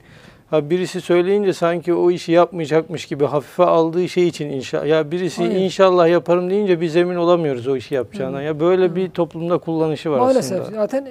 ha 0.51 0.71
birisi 0.71 1.01
söyleyince 1.01 1.53
sanki 1.53 1.95
o 1.95 2.11
işi 2.11 2.33
yapmayacakmış 2.33 3.07
gibi 3.07 3.25
hafife 3.25 3.63
aldığı 3.65 4.09
şey 4.09 4.29
için 4.29 4.51
inşallah 4.51 4.87
ya 4.87 5.11
birisi 5.11 5.43
Hayır. 5.45 5.57
inşallah 5.61 6.09
yaparım 6.09 6.51
deyince 6.51 6.81
biz 6.81 6.97
emin 6.97 7.17
olamıyoruz 7.17 7.69
o 7.69 7.77
işi 7.77 7.95
yapacağına. 7.95 8.39
Hı. 8.39 8.43
Ya 8.43 8.61
böyle 8.61 8.97
bir 8.97 9.11
toplumda 9.11 9.59
kullanışı 9.59 10.11
var 10.11 10.19
Maalesef 10.19 10.61
aslında. 10.61 10.77
zaten 10.77 11.09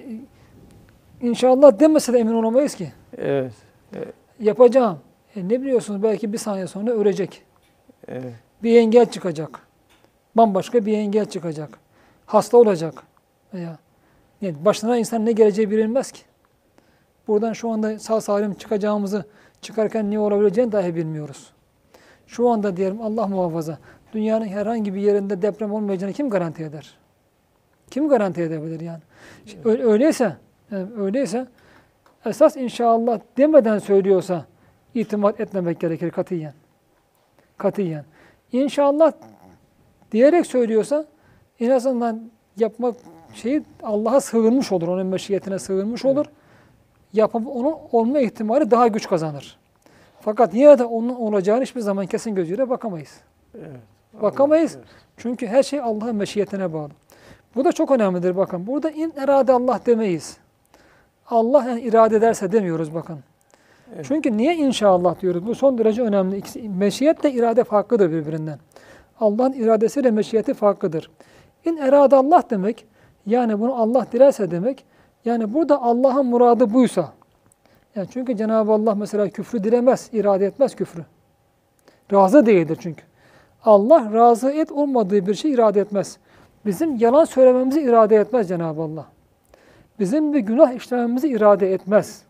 inşallah 1.22 1.80
demese 1.80 2.14
de 2.14 2.20
emin 2.20 2.34
olamayız 2.34 2.76
ki. 2.76 2.92
Evet. 3.18 3.52
Yapacağım. 4.40 5.00
E 5.36 5.50
ne 5.50 5.62
biliyorsunuz 5.62 6.04
belki 6.04 6.34
bir 6.34 6.38
saniye 6.38 6.68
sonra 6.68 6.92
ölecek. 6.92 7.42
Evet. 8.08 8.34
Bir 8.64 8.76
engel 8.80 9.06
çıkacak. 9.12 9.60
Bambaşka 10.36 10.86
bir 10.86 10.98
engel 10.98 11.26
çıkacak. 11.26 11.70
Hasta 12.26 12.58
olacak. 12.58 13.04
Veya 13.54 13.78
yani 14.42 14.56
başına 14.66 14.98
insan 14.98 15.26
ne 15.26 15.32
geleceği 15.32 15.72
bilinmez 15.72 16.12
ki. 16.12 16.22
Buradan 17.28 17.54
şu 17.54 17.70
anda 17.70 18.00
sağ 18.00 18.22
salim 18.22 18.54
çıkacağımızı 18.54 19.26
çıkarken 19.62 20.12
ne 20.12 20.20
olabileceğini 20.20 20.72
dahi 20.72 20.96
bilmiyoruz. 20.96 21.54
Şu 22.28 22.50
anda 22.50 22.78
diyelim 22.78 23.02
Allah 23.02 23.28
muhafaza 23.28 23.78
dünyanın 24.14 24.46
herhangi 24.48 24.94
bir 24.94 25.02
yerinde 25.02 25.42
deprem 25.42 25.74
olmayacağını 25.74 26.14
kim 26.14 26.30
garanti 26.30 26.64
eder? 26.64 26.98
Kim 27.92 28.10
garanti 28.10 28.42
edebilir 28.42 28.80
yani? 28.80 29.02
Öyle- 29.66 29.84
öyleyse, 29.84 30.38
yani 30.72 30.88
öyleyse 30.98 31.48
esas 32.26 32.58
inşallah 32.58 33.20
demeden 33.38 33.80
söylüyorsa 33.80 34.46
itimat 34.94 35.40
etmemek 35.40 35.80
gerekir 35.80 36.12
katiyen. 36.12 36.54
Katiyen. 37.58 38.06
İnşallah 38.52 39.12
diyerek 40.12 40.48
söylüyorsa 40.48 41.06
en 41.60 41.70
azından 41.70 42.32
yapmak 42.58 42.96
şeyi 43.34 43.64
Allah'a 43.84 44.22
sığınmış 44.22 44.72
olur. 44.72 44.88
Onun 44.88 45.06
meşiyetine 45.08 45.60
sığınmış 45.60 46.06
olur. 46.06 46.26
Yapıp 47.14 47.48
onun 47.48 47.76
olma 47.92 48.20
ihtimali 48.20 48.72
daha 48.72 48.88
güç 48.88 49.08
kazanır. 49.08 49.58
Fakat 50.22 50.54
yine 50.54 50.80
de 50.80 50.84
onun 50.84 51.16
olacağını 51.16 51.62
hiçbir 51.62 51.82
zaman 51.82 52.06
kesin 52.06 52.36
gözüyle 52.36 52.70
bakamayız. 52.70 53.22
Evet. 53.56 53.68
Bakamayız. 54.22 54.76
Evet. 54.76 54.88
Çünkü 55.18 55.48
her 55.48 55.64
şey 55.64 55.80
Allah'ın 55.80 56.16
meşiyetine 56.16 56.74
bağlı. 56.74 56.90
Bu 57.56 57.66
da 57.66 57.72
çok 57.72 57.92
önemlidir 57.92 58.38
bakın. 58.38 58.68
Burada 58.68 58.92
in 58.92 59.14
erade 59.18 59.52
Allah 59.52 59.80
demeyiz. 59.86 60.38
Allah 61.30 61.66
yani 61.68 61.82
irade 61.82 62.16
ederse 62.16 62.52
demiyoruz 62.52 62.94
bakın. 62.94 63.20
Evet. 63.96 64.06
Çünkü 64.08 64.38
niye 64.38 64.56
inşallah 64.56 65.22
diyoruz? 65.22 65.48
Bu 65.48 65.56
son 65.56 65.78
derece 65.78 66.02
önemli. 66.02 66.38
İkisi, 66.38 66.70
meşiyetle 66.70 67.32
irade 67.32 67.64
farklıdır 67.64 68.12
birbirinden. 68.12 68.60
Allah'ın 69.20 69.54
iradesiyle 69.54 70.12
meşiyeti 70.12 70.54
farklıdır. 70.54 71.12
İn 71.66 71.78
erade 71.78 72.16
Allah 72.16 72.44
demek, 72.50 72.86
yani 73.26 73.60
bunu 73.60 73.76
Allah 73.76 74.06
dilerse 74.12 74.52
demek, 74.52 74.86
yani 75.26 75.54
burada 75.54 75.82
Allah'ın 75.82 76.26
muradı 76.26 76.74
buysa, 76.74 77.14
yani 77.96 78.08
çünkü 78.14 78.38
Cenab-ı 78.38 78.72
Allah 78.72 78.96
mesela 78.96 79.30
küfrü 79.30 79.64
dilemez, 79.64 80.10
irade 80.14 80.46
etmez 80.46 80.76
küfrü. 80.76 81.06
Razı 82.14 82.46
değildir 82.46 82.78
çünkü. 82.82 83.04
Allah 83.66 84.14
razı 84.14 84.52
et 84.52 84.72
olmadığı 84.72 85.28
bir 85.28 85.34
şey 85.34 85.52
irade 85.52 85.82
etmez. 85.82 86.18
Bizim 86.66 86.96
yalan 86.96 87.26
söylememizi 87.26 87.82
irade 87.82 88.16
etmez 88.16 88.48
Cenab-ı 88.48 88.82
Allah. 88.82 89.06
Bizim 90.00 90.34
bir 90.34 90.40
günah 90.40 90.74
işlememizi 90.74 91.28
irade 91.28 91.74
etmez. 91.74 92.24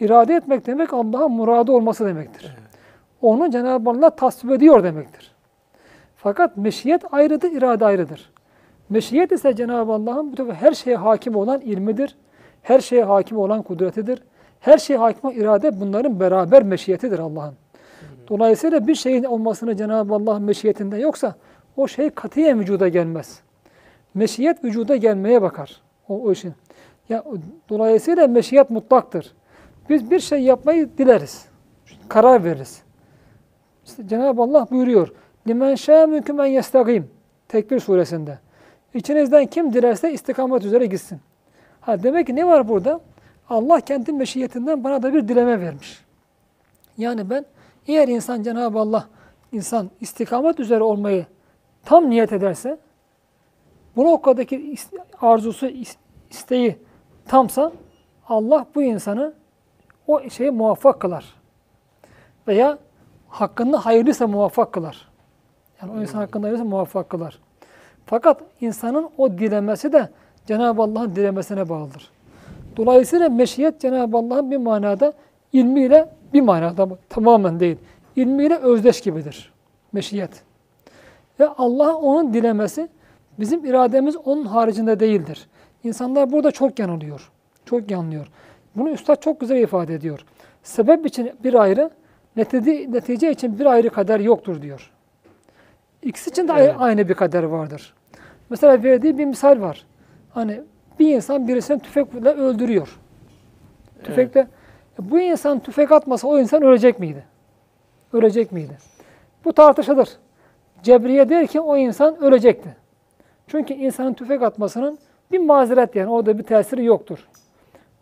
İrade 0.00 0.34
etmek 0.34 0.66
demek 0.66 0.92
Allah'ın 0.92 1.32
muradı 1.32 1.72
olması 1.72 2.06
demektir. 2.06 2.56
Onu 3.22 3.50
Cenab-ı 3.50 3.90
Allah 3.90 4.10
tasvip 4.10 4.52
ediyor 4.52 4.82
demektir. 4.84 5.34
Fakat 6.16 6.56
meşiyet 6.56 7.02
ayrıdır, 7.12 7.52
irade 7.52 7.84
ayrıdır. 7.84 8.32
Meşiyet 8.90 9.32
ise 9.32 9.56
Cenab-ı 9.56 9.92
Allah'ın 9.92 10.32
bu 10.32 10.36
defa 10.36 10.54
her 10.54 10.72
şeye 10.72 10.96
hakim 10.96 11.36
olan 11.36 11.60
ilmidir. 11.60 12.16
Her 12.62 12.80
şeye 12.80 13.04
hakim 13.04 13.38
olan 13.38 13.62
kudretidir. 13.62 14.22
Her 14.60 14.78
şeye 14.78 14.98
hakim 14.98 15.30
olan 15.30 15.36
irade 15.40 15.80
bunların 15.80 16.20
beraber 16.20 16.62
meşiyetidir 16.62 17.18
Allah'ın. 17.18 17.54
Dolayısıyla 18.28 18.86
bir 18.86 18.94
şeyin 18.94 19.24
olmasını 19.24 19.76
Cenab-ı 19.76 20.14
Allah'ın 20.14 20.42
meşiyetinde 20.42 20.96
yoksa 20.96 21.34
o 21.76 21.88
şey 21.88 22.10
katiyen 22.10 22.60
vücuda 22.60 22.88
gelmez. 22.88 23.40
Meşiyet 24.14 24.64
vücuda 24.64 24.96
gelmeye 24.96 25.42
bakar 25.42 25.80
o, 26.08 26.22
o 26.22 26.32
işin. 26.32 26.52
Ya, 27.08 27.24
dolayısıyla 27.68 28.26
meşiyet 28.26 28.70
mutlaktır. 28.70 29.32
Biz 29.90 30.10
bir 30.10 30.20
şey 30.20 30.42
yapmayı 30.42 30.88
dileriz. 30.98 31.46
Karar 32.08 32.44
veririz. 32.44 32.82
İşte 33.86 34.08
Cenab-ı 34.08 34.42
Allah 34.42 34.66
buyuruyor. 34.70 35.12
Limen 35.48 35.74
şâ 35.74 36.06
mümkün 36.06 36.36
men 36.36 36.46
yestagîm. 36.46 37.10
Tekbir 37.48 37.80
suresinde. 37.80 38.38
İçinizden 38.94 39.46
kim 39.46 39.72
dilerse 39.72 40.12
istikamet 40.12 40.64
üzere 40.64 40.86
gitsin. 40.86 41.20
Ha 41.80 42.02
demek 42.02 42.26
ki 42.26 42.36
ne 42.36 42.46
var 42.46 42.68
burada? 42.68 43.00
Allah 43.48 43.80
kendi 43.80 44.12
meşiyetinden 44.12 44.84
bana 44.84 45.02
da 45.02 45.14
bir 45.14 45.28
dileme 45.28 45.60
vermiş. 45.60 46.04
Yani 46.98 47.30
ben 47.30 47.44
eğer 47.86 48.08
insan 48.08 48.42
Cenab-ı 48.42 48.78
Allah 48.78 49.08
insan 49.52 49.90
istikamet 50.00 50.60
üzere 50.60 50.82
olmayı 50.82 51.26
tam 51.84 52.10
niyet 52.10 52.32
ederse 52.32 52.78
bu 53.96 54.04
noktadaki 54.04 54.74
arzusu, 55.20 55.66
is- 55.66 55.96
isteği 56.30 56.78
tamsa 57.28 57.72
Allah 58.28 58.66
bu 58.74 58.82
insanı 58.82 59.34
o 60.06 60.28
şeye 60.30 60.50
muvaffak 60.50 61.00
kılar. 61.00 61.34
Veya 62.48 62.78
hakkında 63.28 63.86
hayırlıysa 63.86 64.26
muvaffak 64.26 64.72
kılar. 64.72 65.08
Yani 65.82 65.92
o 65.92 66.00
insan 66.02 66.18
hakkında 66.18 66.46
hayırlıysa 66.46 66.68
muvaffak 66.70 67.10
kılar. 67.10 67.38
Fakat 68.10 68.40
insanın 68.60 69.08
o 69.18 69.38
dilemesi 69.38 69.92
de 69.92 70.08
Cenab-ı 70.46 70.82
Allah'ın 70.82 71.16
dilemesine 71.16 71.68
bağlıdır. 71.68 72.10
Dolayısıyla 72.76 73.28
meşiyet 73.28 73.80
Cenab-ı 73.80 74.16
Allah'ın 74.16 74.50
bir 74.50 74.56
manada 74.56 75.12
ilmiyle 75.52 76.08
bir 76.32 76.40
manada 76.40 76.88
tamamen 77.08 77.60
değil. 77.60 77.76
ilmiyle 78.16 78.56
özdeş 78.56 79.00
gibidir. 79.00 79.52
Meşiyet. 79.92 80.30
Ve 81.40 81.48
Allah 81.48 81.96
onun 81.96 82.34
dilemesi 82.34 82.88
bizim 83.38 83.64
irademiz 83.64 84.16
onun 84.16 84.44
haricinde 84.44 85.00
değildir. 85.00 85.48
İnsanlar 85.84 86.32
burada 86.32 86.50
çok 86.50 86.78
yanılıyor. 86.78 87.30
Çok 87.64 87.90
yanılıyor. 87.90 88.26
Bunu 88.76 88.90
Üstad 88.90 89.22
çok 89.22 89.40
güzel 89.40 89.56
ifade 89.56 89.94
ediyor. 89.94 90.24
Sebep 90.62 91.06
için 91.06 91.32
bir 91.44 91.54
ayrı, 91.54 91.90
netice, 92.36 92.86
netice 92.92 93.30
için 93.30 93.58
bir 93.58 93.66
ayrı 93.66 93.90
kader 93.90 94.20
yoktur 94.20 94.62
diyor. 94.62 94.90
İkisi 96.02 96.30
için 96.30 96.48
de 96.48 96.52
Evet. 96.56 96.74
aynı 96.78 97.08
bir 97.08 97.14
kader 97.14 97.42
vardır. 97.42 97.94
Mesela 98.50 98.82
verdiği 98.82 99.18
bir 99.18 99.24
misal 99.24 99.60
var. 99.60 99.86
Hani 100.30 100.60
bir 100.98 101.14
insan 101.14 101.48
birisini 101.48 101.80
tüfekle 101.80 102.28
öldürüyor. 102.30 102.98
Tüfekle. 104.04 104.40
E, 104.40 105.10
Bu 105.10 105.20
insan 105.20 105.58
tüfek 105.60 105.92
atmasa 105.92 106.28
o 106.28 106.38
insan 106.38 106.62
ölecek 106.62 107.00
miydi? 107.00 107.24
Ölecek 108.12 108.52
miydi? 108.52 108.78
Bu 109.44 109.52
tartışılır. 109.52 110.08
Cebriye 110.82 111.28
der 111.28 111.46
ki 111.46 111.60
o 111.60 111.76
insan 111.76 112.22
ölecekti. 112.22 112.76
Çünkü 113.46 113.74
insanın 113.74 114.14
tüfek 114.14 114.42
atmasının 114.42 114.98
bir 115.32 115.38
mazeret 115.38 115.96
yani 115.96 116.10
orada 116.10 116.38
bir 116.38 116.42
tesiri 116.42 116.84
yoktur. 116.84 117.28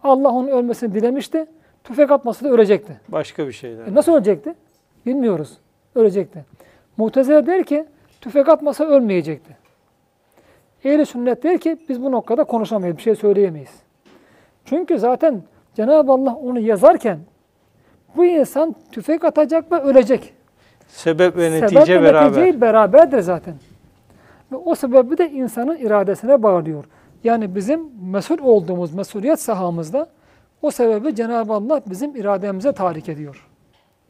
Allah 0.05 0.29
onun 0.31 0.49
ölmesini 0.49 0.95
dilemişti. 0.95 1.47
Tüfek 1.85 2.11
atması 2.11 2.45
da 2.45 2.49
ölecekti. 2.49 3.01
Başka 3.09 3.47
bir 3.47 3.53
şeyler. 3.53 3.87
E 3.87 3.95
nasıl 3.95 4.13
ölecekti? 4.13 4.55
Bilmiyoruz. 5.07 5.59
Ölecekti. 5.95 6.45
Mu'tezile 6.97 7.47
der 7.47 7.65
ki 7.65 7.85
tüfek 8.21 8.49
atmasa 8.49 8.85
ölmeyecekti. 8.85 9.57
Ehli 10.87 11.07
sünnet 11.07 11.43
der 11.43 11.59
ki 11.59 11.77
biz 11.89 12.03
bu 12.03 12.13
noktada 12.13 12.45
konuşamayız, 12.45 12.97
bir 12.97 13.03
şey 13.03 13.15
söyleyemeyiz. 13.15 13.71
Çünkü 14.65 14.99
zaten 14.99 15.43
Cenab-ı 15.75 16.13
Allah 16.13 16.35
onu 16.35 16.61
yazarken 16.61 17.19
bu 18.17 18.25
insan 18.25 18.75
tüfek 18.93 19.25
atacak 19.25 19.73
ve 19.73 19.77
ölecek. 19.77 20.33
Sebep 20.89 21.37
ve 21.37 21.51
netice 21.51 21.81
Sebep 21.81 22.01
ve 22.01 22.05
beraber. 22.05 22.61
beraberdir 22.61 23.21
zaten. 23.21 23.55
Ve 24.53 24.57
o 24.57 24.75
sebebi 24.75 25.19
de 25.19 25.31
insanın 25.31 25.77
iradesine 25.77 26.43
bağlıyor. 26.43 26.85
Yani 27.25 27.55
bizim 27.55 27.91
mesul 28.11 28.39
olduğumuz 28.43 28.95
mesuliyet 28.95 29.41
sahamızda 29.41 30.07
o 30.63 30.71
sebebi 30.71 31.15
Cenab-ı 31.15 31.53
Allah 31.53 31.83
bizim 31.87 32.17
irademize 32.17 32.73
tahrik 32.73 33.09
ediyor. 33.09 33.49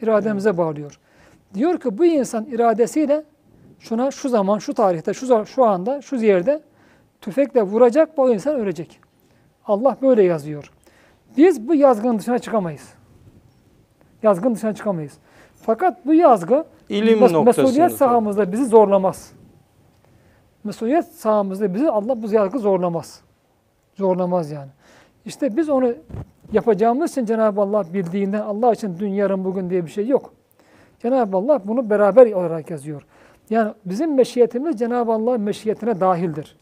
İrademize 0.03 0.59
bağlıyor. 0.59 0.99
Diyor 1.55 1.81
ki 1.81 1.99
bu 1.99 2.05
insan 2.05 2.45
iradesiyle 2.45 3.25
şuna 3.79 4.11
şu 4.11 4.29
zaman, 4.29 4.59
şu 4.59 4.75
tarihte, 4.75 5.15
şu, 5.15 5.47
şu 5.47 5.65
anda, 5.65 6.03
şu 6.03 6.17
yerde 6.17 6.63
tüfekle 7.21 7.63
vuracak, 7.63 8.17
bu 8.17 8.33
insan 8.33 8.57
ölecek. 8.57 9.01
Allah 9.65 9.97
böyle 10.03 10.23
yazıyor. 10.23 10.71
Biz 11.37 11.69
bu 11.69 11.75
yazgının 11.75 12.19
dışına 12.19 12.39
çıkamayız. 12.39 12.95
Yazgının 14.23 14.55
dışına 14.55 14.75
çıkamayız. 14.75 15.19
Fakat 15.63 16.07
bu 16.07 16.15
yazgı 16.15 16.65
İlim 16.89 17.19
mes- 17.19 17.45
mesuliyet 17.45 17.93
sahamızda 17.93 18.53
bizi 18.53 18.65
zorlamaz. 18.65 19.33
Mesuliyet 20.65 21.05
sahamızda 21.05 21.75
bizi 21.75 21.91
Allah 21.91 22.23
bu 22.23 22.33
yazgı 22.33 22.59
zorlamaz. 22.59 23.21
Zorlamaz 23.95 24.51
yani. 24.51 24.71
İşte 25.25 25.57
biz 25.57 25.69
onu 25.69 25.95
yapacağımız 26.53 27.11
için 27.11 27.25
Cenab-ı 27.25 27.61
Allah 27.61 27.85
bildiğinden 27.95 28.41
Allah 28.41 28.73
için 28.73 28.99
dün 28.99 29.09
yarın 29.09 29.45
bugün 29.45 29.71
diye 29.71 29.85
bir 29.87 29.91
şey 29.91 30.09
yok. 30.09 30.33
Cenab-ı 31.03 31.37
Allah 31.37 31.61
bunu 31.65 31.91
beraber 31.91 32.33
olarak 32.33 32.71
yazıyor. 32.71 33.07
Yani 33.51 33.73
bizim 33.85 34.15
meşiyetimiz 34.15 34.79
Cenab-ı 34.79 35.13
Allah'ın 35.13 35.41
meşiyetine 35.41 36.01
dahildir. 36.01 36.57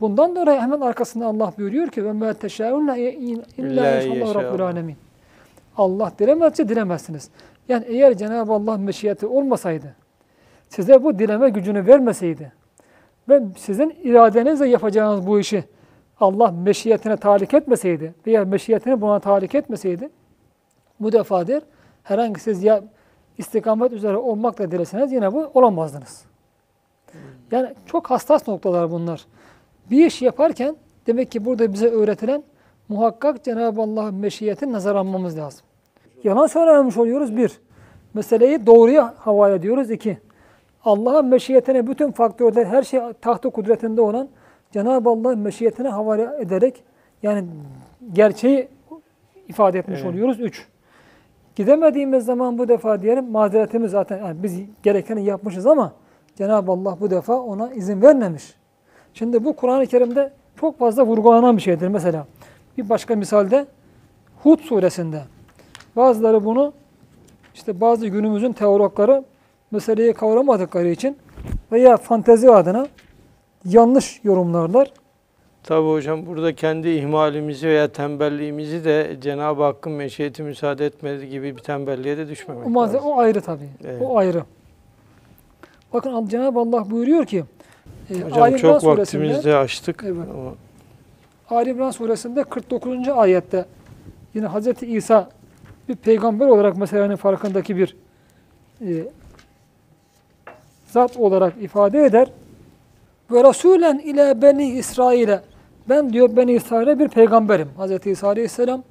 Bundan 0.00 0.36
dolayı 0.36 0.60
hemen 0.60 0.80
arkasında 0.80 1.26
Allah 1.26 1.52
buyuruyor 1.58 1.88
ki 1.88 2.04
ve 2.04 2.12
mâ 2.12 2.30
teşâûnne 2.30 2.98
illa 3.58 4.02
inşallah 4.02 4.34
rabbul 4.34 4.60
alemin. 4.60 4.96
Allah 5.76 6.12
dilemezse 6.18 6.68
dilemezsiniz. 6.68 7.30
Yani 7.68 7.84
eğer 7.88 8.16
Cenab-ı 8.16 8.52
Allah 8.52 8.78
meşiyeti 8.78 9.26
olmasaydı, 9.26 9.94
size 10.68 11.04
bu 11.04 11.18
dileme 11.18 11.48
gücünü 11.48 11.86
vermeseydi 11.86 12.52
ve 13.28 13.42
sizin 13.56 13.96
iradenizle 14.02 14.68
yapacağınız 14.68 15.26
bu 15.26 15.40
işi 15.40 15.64
Allah 16.20 16.50
meşiyetine 16.50 17.16
tahrik 17.16 17.54
etmeseydi 17.54 18.14
veya 18.26 18.44
meşiyetini 18.44 19.00
buna 19.00 19.18
tahrik 19.20 19.54
etmeseydi 19.54 20.08
bu 21.00 21.12
defa 21.12 21.46
der 21.46 21.62
herhangi 22.02 22.40
siz 22.40 22.64
ya 22.64 22.82
istikamet 23.38 23.92
üzere 23.92 24.16
olmakla 24.16 24.70
dileseniz 24.70 25.12
yine 25.12 25.32
bu 25.32 25.50
olamazdınız. 25.54 26.24
Yani 27.50 27.74
çok 27.86 28.10
hassas 28.10 28.48
noktalar 28.48 28.90
bunlar. 28.90 29.26
Bir 29.90 30.06
iş 30.06 30.22
yaparken 30.22 30.76
demek 31.06 31.30
ki 31.30 31.44
burada 31.44 31.72
bize 31.72 31.88
öğretilen 31.88 32.42
muhakkak 32.88 33.44
Cenab-ı 33.44 33.82
Allah'ın 33.82 34.14
meşiyetini 34.14 34.72
nazar 34.72 34.96
almamız 34.96 35.38
lazım. 35.38 35.60
Yalan 36.24 36.46
söylememiş 36.46 36.96
oluyoruz 36.96 37.36
bir. 37.36 37.60
Meseleyi 38.14 38.66
doğruya 38.66 39.14
havale 39.18 39.54
ediyoruz 39.54 39.90
iki. 39.90 40.18
Allah'ın 40.84 41.26
meşiyetine 41.26 41.86
bütün 41.86 42.12
faktörler 42.12 42.66
her 42.66 42.82
şey 42.82 43.00
tahtı 43.20 43.50
kudretinde 43.50 44.00
olan 44.00 44.28
Cenab-ı 44.72 45.10
Allah'ın 45.10 45.38
meşiyetine 45.38 45.88
havale 45.88 46.30
ederek 46.40 46.84
yani 47.22 47.44
gerçeği 48.12 48.68
ifade 49.48 49.78
etmiş 49.78 50.00
Evet. 50.00 50.10
oluyoruz. 50.10 50.40
Üç. 50.40 50.68
Gidemediğimiz 51.56 52.24
zaman 52.24 52.58
bu 52.58 52.68
defa 52.68 53.02
diyelim 53.02 53.30
mazeretimiz 53.30 53.90
zaten 53.90 54.18
yani 54.18 54.42
biz 54.42 54.60
gerekeni 54.82 55.24
yapmışız 55.24 55.66
ama 55.66 55.92
Cenab-ı 56.36 56.72
Allah 56.72 56.96
bu 57.00 57.10
defa 57.10 57.40
ona 57.40 57.72
izin 57.72 58.02
vermemiş. 58.02 58.54
Şimdi 59.14 59.44
bu 59.44 59.56
Kur'an-ı 59.56 59.86
Kerim'de 59.86 60.32
çok 60.60 60.78
fazla 60.78 61.06
vurgulanan 61.06 61.56
bir 61.56 61.62
şeydir. 61.62 61.88
Mesela 61.88 62.26
bir 62.78 62.88
başka 62.88 63.16
misalde 63.16 63.66
Hud 64.42 64.60
suresinde 64.60 65.22
bazıları 65.96 66.44
bunu 66.44 66.72
işte 67.54 67.80
bazı 67.80 68.06
günümüzün 68.06 68.52
teologları 68.52 69.24
meseleyi 69.70 70.14
kavramadıkları 70.14 70.88
için 70.88 71.16
veya 71.72 71.96
fantezi 71.96 72.50
adına 72.50 72.86
yanlış 73.64 74.20
yorumlarlar. 74.24 74.92
Tabi 75.64 75.88
hocam 75.88 76.26
burada 76.26 76.54
kendi 76.54 76.88
ihmalimizi 76.88 77.68
veya 77.68 77.88
tembelliğimizi 77.88 78.84
de 78.84 79.16
Cenab-ı 79.20 79.62
Hakk'ın 79.62 79.92
meşiyeti 79.92 80.42
müsaade 80.42 80.86
etmediği 80.86 81.30
gibi 81.30 81.56
bir 81.56 81.62
tembelliğe 81.62 82.16
de 82.18 82.28
düşmemek 82.28 82.66
O, 82.66 82.82
lazım. 82.82 83.00
o 83.04 83.18
ayrı 83.18 83.40
tabii. 83.40 83.68
Evet. 83.84 84.02
O 84.02 84.18
ayrı. 84.18 84.44
Bakın 85.92 86.26
Cenab-ı 86.28 86.58
Allah 86.60 86.90
buyuruyor 86.90 87.26
ki 87.26 87.44
e, 88.10 88.14
Hocam 88.20 88.42
Ali 88.42 88.58
çok 88.58 88.84
vaktimizi 88.84 89.54
açtık. 89.54 90.04
Evet. 90.06 90.28
Ama 90.34 90.54
Ali 91.50 91.70
İmran 91.70 91.90
suresinde 91.90 92.44
49. 92.44 93.08
ayette 93.08 93.64
yine 94.34 94.46
Hz. 94.48 94.82
İsa 94.82 95.30
bir 95.88 95.96
peygamber 95.96 96.46
olarak 96.46 96.76
meselenin 96.76 97.16
farkındaki 97.16 97.76
bir 97.76 97.96
e, 98.80 98.90
zat 100.86 101.16
olarak 101.16 101.54
ifade 101.62 102.04
eder. 102.04 102.28
Ve 103.30 103.44
Resulen 103.44 103.98
ile 103.98 104.42
beni 104.42 104.70
İsrail'e 104.70 105.40
ben 105.88 106.12
diyor 106.12 106.36
beni 106.36 106.52
İsrail'e 106.52 106.98
bir 106.98 107.08
peygamberim. 107.08 107.68
Hz. 107.78 108.06
İsa 108.06 108.28
Aleyhisselam 108.28 108.82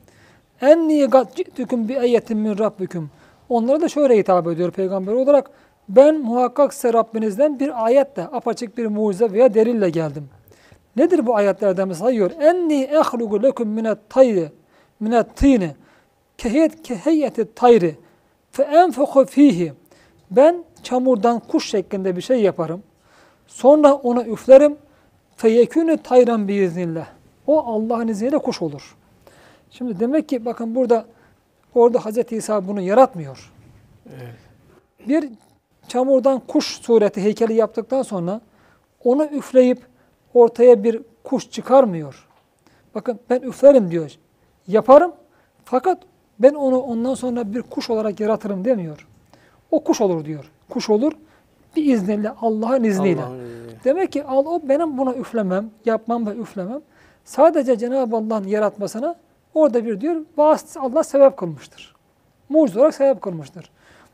enni 0.61 1.05
gat 1.05 1.35
ci'tüküm 1.35 1.87
bi 1.87 1.93
eyetin 1.93 2.37
min 2.37 2.57
rabbikum. 2.57 3.09
Onlara 3.49 3.81
da 3.81 3.89
şöyle 3.89 4.17
hitap 4.17 4.47
ediyor 4.47 4.71
peygamber 4.71 5.13
olarak. 5.13 5.51
Ben 5.89 6.19
muhakkak 6.19 6.73
size 6.73 6.93
Rabbinizden 6.93 7.59
bir 7.59 7.85
ayetle, 7.85 8.23
apaçık 8.23 8.77
bir 8.77 8.87
mucize 8.87 9.31
veya 9.31 9.53
delille 9.53 9.89
geldim. 9.89 10.29
Nedir 10.95 11.25
bu 11.25 11.35
ayetlerden 11.35 11.89
diyor? 11.89 12.31
Enni 12.39 12.83
ehlugu 12.83 13.43
lekum 13.43 13.69
minet 13.69 13.97
tayri 14.09 14.51
minet 14.99 15.35
tini 15.35 15.71
kehiyet 16.37 16.83
keheyyeti 16.83 17.53
tayri 17.55 17.95
fe 18.51 18.63
enfeku 18.63 19.25
fihi 19.25 19.73
ben 20.31 20.63
çamurdan 20.83 21.39
kuş 21.39 21.69
şeklinde 21.69 22.15
bir 22.15 22.21
şey 22.21 22.41
yaparım. 22.41 22.83
Sonra 23.47 23.93
onu 23.93 24.23
üflerim. 24.23 24.77
Feyekûnü 25.37 25.97
tayran 25.97 26.47
biiznillah. 26.47 27.07
O 27.47 27.59
Allah'ın 27.59 28.07
izniyle 28.07 28.37
kuş 28.37 28.61
olur. 28.61 28.95
Şimdi 29.71 29.99
demek 29.99 30.29
ki 30.29 30.45
bakın 30.45 30.75
burada 30.75 31.05
orada 31.75 31.99
Hz. 31.99 32.31
İsa 32.31 32.67
bunu 32.67 32.81
yaratmıyor. 32.81 33.51
Evet. 34.09 34.35
Bir 35.07 35.29
çamurdan 35.87 36.41
kuş 36.47 36.65
sureti 36.65 37.21
heykeli 37.21 37.53
yaptıktan 37.53 38.01
sonra 38.01 38.41
onu 39.03 39.25
üfleyip 39.25 39.79
ortaya 40.33 40.83
bir 40.83 41.01
kuş 41.23 41.51
çıkarmıyor. 41.51 42.27
Bakın 42.95 43.19
ben 43.29 43.39
üflerim 43.41 43.91
diyor. 43.91 44.11
Yaparım 44.67 45.13
fakat 45.65 45.97
ben 46.39 46.53
onu 46.53 46.79
ondan 46.79 47.13
sonra 47.13 47.53
bir 47.53 47.61
kuş 47.61 47.89
olarak 47.89 48.19
yaratırım 48.19 48.65
demiyor. 48.65 49.07
O 49.71 49.83
kuş 49.83 50.01
olur 50.01 50.25
diyor. 50.25 50.51
Kuş 50.69 50.89
olur 50.89 51.13
bir 51.75 51.85
izniyle 51.85 52.29
Allah'ın 52.41 52.83
izniyle. 52.83 53.21
İzniyle. 53.21 53.51
Demek 53.83 54.11
ki 54.11 54.23
al 54.23 54.45
o 54.45 54.61
benim 54.69 54.97
buna 54.97 55.13
üflemem, 55.13 55.69
yapmam 55.85 56.27
ve 56.27 56.35
üflemem 56.35 56.81
sadece 57.25 57.77
Cenab-ı 57.77 58.15
Allah'ın 58.15 58.47
yaratmasına 58.47 59.15
orada 59.53 59.85
bir 59.85 60.01
diyor 60.01 60.25
vasıt 60.37 60.77
Allah 60.77 61.03
sebep 61.03 61.37
kılmıştır. 61.37 61.95
Mucize 62.49 62.79
olarak 62.79 62.95
sebep 62.95 63.21
kılmıştır. 63.21 63.71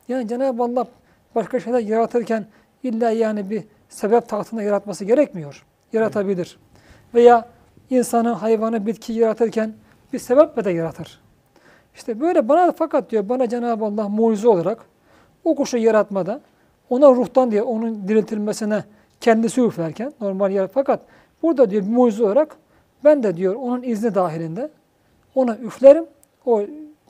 Yani 0.08 0.28
Cenab-ı 0.28 0.64
Allah 0.64 0.88
başka 1.36 1.60
şeyler 1.60 1.80
yaratırken 1.80 2.46
illa 2.84 3.12
yani 3.12 3.50
bir 3.50 3.64
sebep 3.90 4.30
tahtında 4.30 4.64
yaratması 4.64 5.06
gerekmiyor. 5.06 5.66
Yaratabilir. 5.94 6.60
Veya 7.14 7.48
insanı, 7.90 8.30
hayvanı, 8.30 8.86
bitki 8.86 9.14
yaratırken 9.14 9.74
bir 10.14 10.20
sebeple 10.20 10.66
de 10.66 10.72
yaratır. 10.72 11.22
İşte 11.96 12.20
böyle 12.20 12.50
bana 12.50 12.72
fakat 12.72 13.12
diyor 13.12 13.30
bana 13.30 13.50
Cenab-ı 13.50 13.86
Allah 13.86 14.10
mucize 14.10 14.48
olarak 14.48 14.86
o 15.44 15.56
kuşu 15.56 15.78
yaratmada 15.78 16.42
ona 16.90 17.10
ruhtan 17.10 17.52
diye 17.52 17.64
onun 17.64 18.08
diriltilmesine 18.08 18.84
kendisi 19.22 19.62
üflerken 19.62 20.14
normal 20.22 20.52
yer 20.52 20.68
fakat 20.68 21.00
burada 21.44 21.70
diyor 21.70 21.84
bir 21.84 21.90
mucize 21.90 22.24
olarak 22.24 22.56
ben 23.04 23.24
de 23.24 23.38
diyor 23.38 23.56
onun 23.56 23.84
izni 23.84 24.16
dahilinde 24.16 24.70
ona 25.36 25.56
üflerim. 25.58 26.06
O 26.46 26.62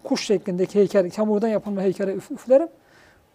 kuş 0.03 0.25
şeklindeki 0.25 0.79
heykel, 0.79 1.09
çamurdan 1.09 1.47
yapılma 1.47 1.81
heykele 1.81 2.11
üf- 2.13 2.33
üflerim. 2.33 2.67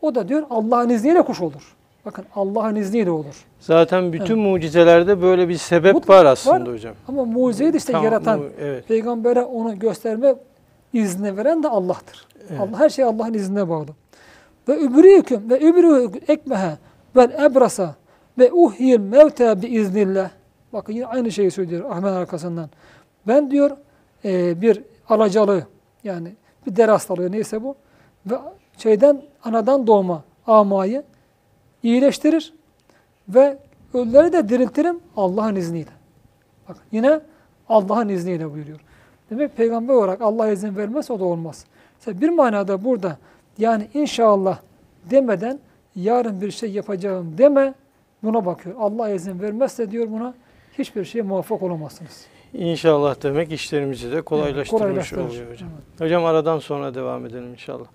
O 0.03 0.15
da 0.15 0.29
diyor 0.29 0.43
Allah'ın 0.51 0.89
izniyle 0.89 1.23
kuş 1.23 1.41
olur. 1.41 1.77
Bakın 2.05 2.25
Allah'ın 2.35 2.77
izniyle 2.77 3.11
olur. 3.11 3.45
Zaten 3.61 4.13
bütün 4.13 4.39
mucizelerde 4.39 5.23
böyle 5.23 5.49
bir 5.49 5.57
sebep 5.57 5.95
Mut- 5.95 6.09
var 6.09 6.25
aslında 6.25 6.61
var. 6.67 6.73
hocam. 6.75 6.95
Ama 7.09 7.25
mucizeyi 7.25 7.73
de 7.73 7.77
işte 7.77 7.93
Tamam, 7.93 8.05
yaratan, 8.05 8.41
bu- 8.41 8.45
evet. 8.61 8.89
peygambere 8.89 9.43
onu 9.43 9.79
gösterme 9.79 10.35
izni 10.93 11.37
veren 11.37 11.63
de 11.63 11.69
Allah'tır. 11.69 12.27
Evet. 12.51 12.61
Allah 12.61 12.79
her 12.81 12.89
şey 12.91 13.05
Allah'ın 13.05 13.35
iznine 13.35 13.69
bağlı. 13.69 13.87
Ve 14.69 14.81
übriyüküm 14.81 15.51
ve 15.51 15.61
übriyü 15.61 16.11
ekmehe 16.29 16.79
vel 17.17 17.45
ebrasa 17.45 17.95
ve 18.39 18.53
uhyil 18.53 19.01
mevte 19.01 19.63
bi 19.63 19.67
iznillah. 19.67 20.31
Bakın 20.73 20.93
yine 20.93 21.07
aynı 21.07 21.33
şeyi 21.33 21.51
söylüyor 21.51 21.91
Ahmet 21.91 22.11
arkasından. 22.11 22.71
Ben 23.27 23.51
diyor 23.51 23.71
e, 24.25 24.61
bir 24.61 24.83
alacalı 25.09 25.67
yani 26.05 26.33
bir 26.67 26.77
deri 26.77 26.91
hastalığı 26.91 27.33
neyse 27.33 27.63
bu 27.63 27.77
ve 28.27 28.35
şeyden 28.77 29.23
anadan 29.45 29.87
doğma 29.87 30.25
amayı 30.47 31.03
iyileştirir 31.83 32.55
ve 33.29 33.59
ölüleri 33.95 34.33
de 34.33 34.49
diriltirim 34.49 35.01
Allah'ın 35.17 35.57
izniyle. 35.57 35.91
Bak 36.69 36.77
yine 36.93 37.21
Allah'ın 37.69 38.09
izniyle 38.09 38.53
buyuruyor. 38.53 38.81
Demek 39.31 39.57
peygamber 39.57 39.95
olarak 39.95 40.21
Allah 40.21 40.49
izin 40.49 40.77
vermezse 40.77 41.13
o 41.13 41.21
da 41.21 41.25
olmaz. 41.25 41.65
Mesela 41.99 42.21
bir 42.21 42.29
manada 42.29 42.85
burada 42.85 43.19
yani 43.63 43.89
inşallah 43.95 44.59
demeden 45.11 45.59
yarın 45.97 46.41
bir 46.41 46.51
şey 46.51 46.71
yapacağım 46.71 47.39
deme 47.39 47.75
buna 48.23 48.47
bakıyor. 48.47 48.77
Allah 48.79 49.09
izin 49.11 49.41
vermezse 49.41 49.91
diyor 49.91 50.11
buna 50.11 50.35
hiçbir 50.79 51.05
şeye 51.05 51.23
muvaffak 51.23 51.63
olamazsınız. 51.63 52.27
İnşallah 52.55 53.23
demek 53.23 53.53
işlerimizi 53.53 54.13
de 54.13 54.23
kolaylaştırmış 54.23 54.71
Kolaylaştırır. 54.83 55.25
oluyor 55.25 55.51
hocam. 55.53 55.69
Evet. 55.75 56.01
Hocam 56.01 56.25
aradan 56.25 56.59
sonra 56.59 56.95
devam 56.95 57.27
edelim 57.27 57.51
inşallah. 57.53 57.87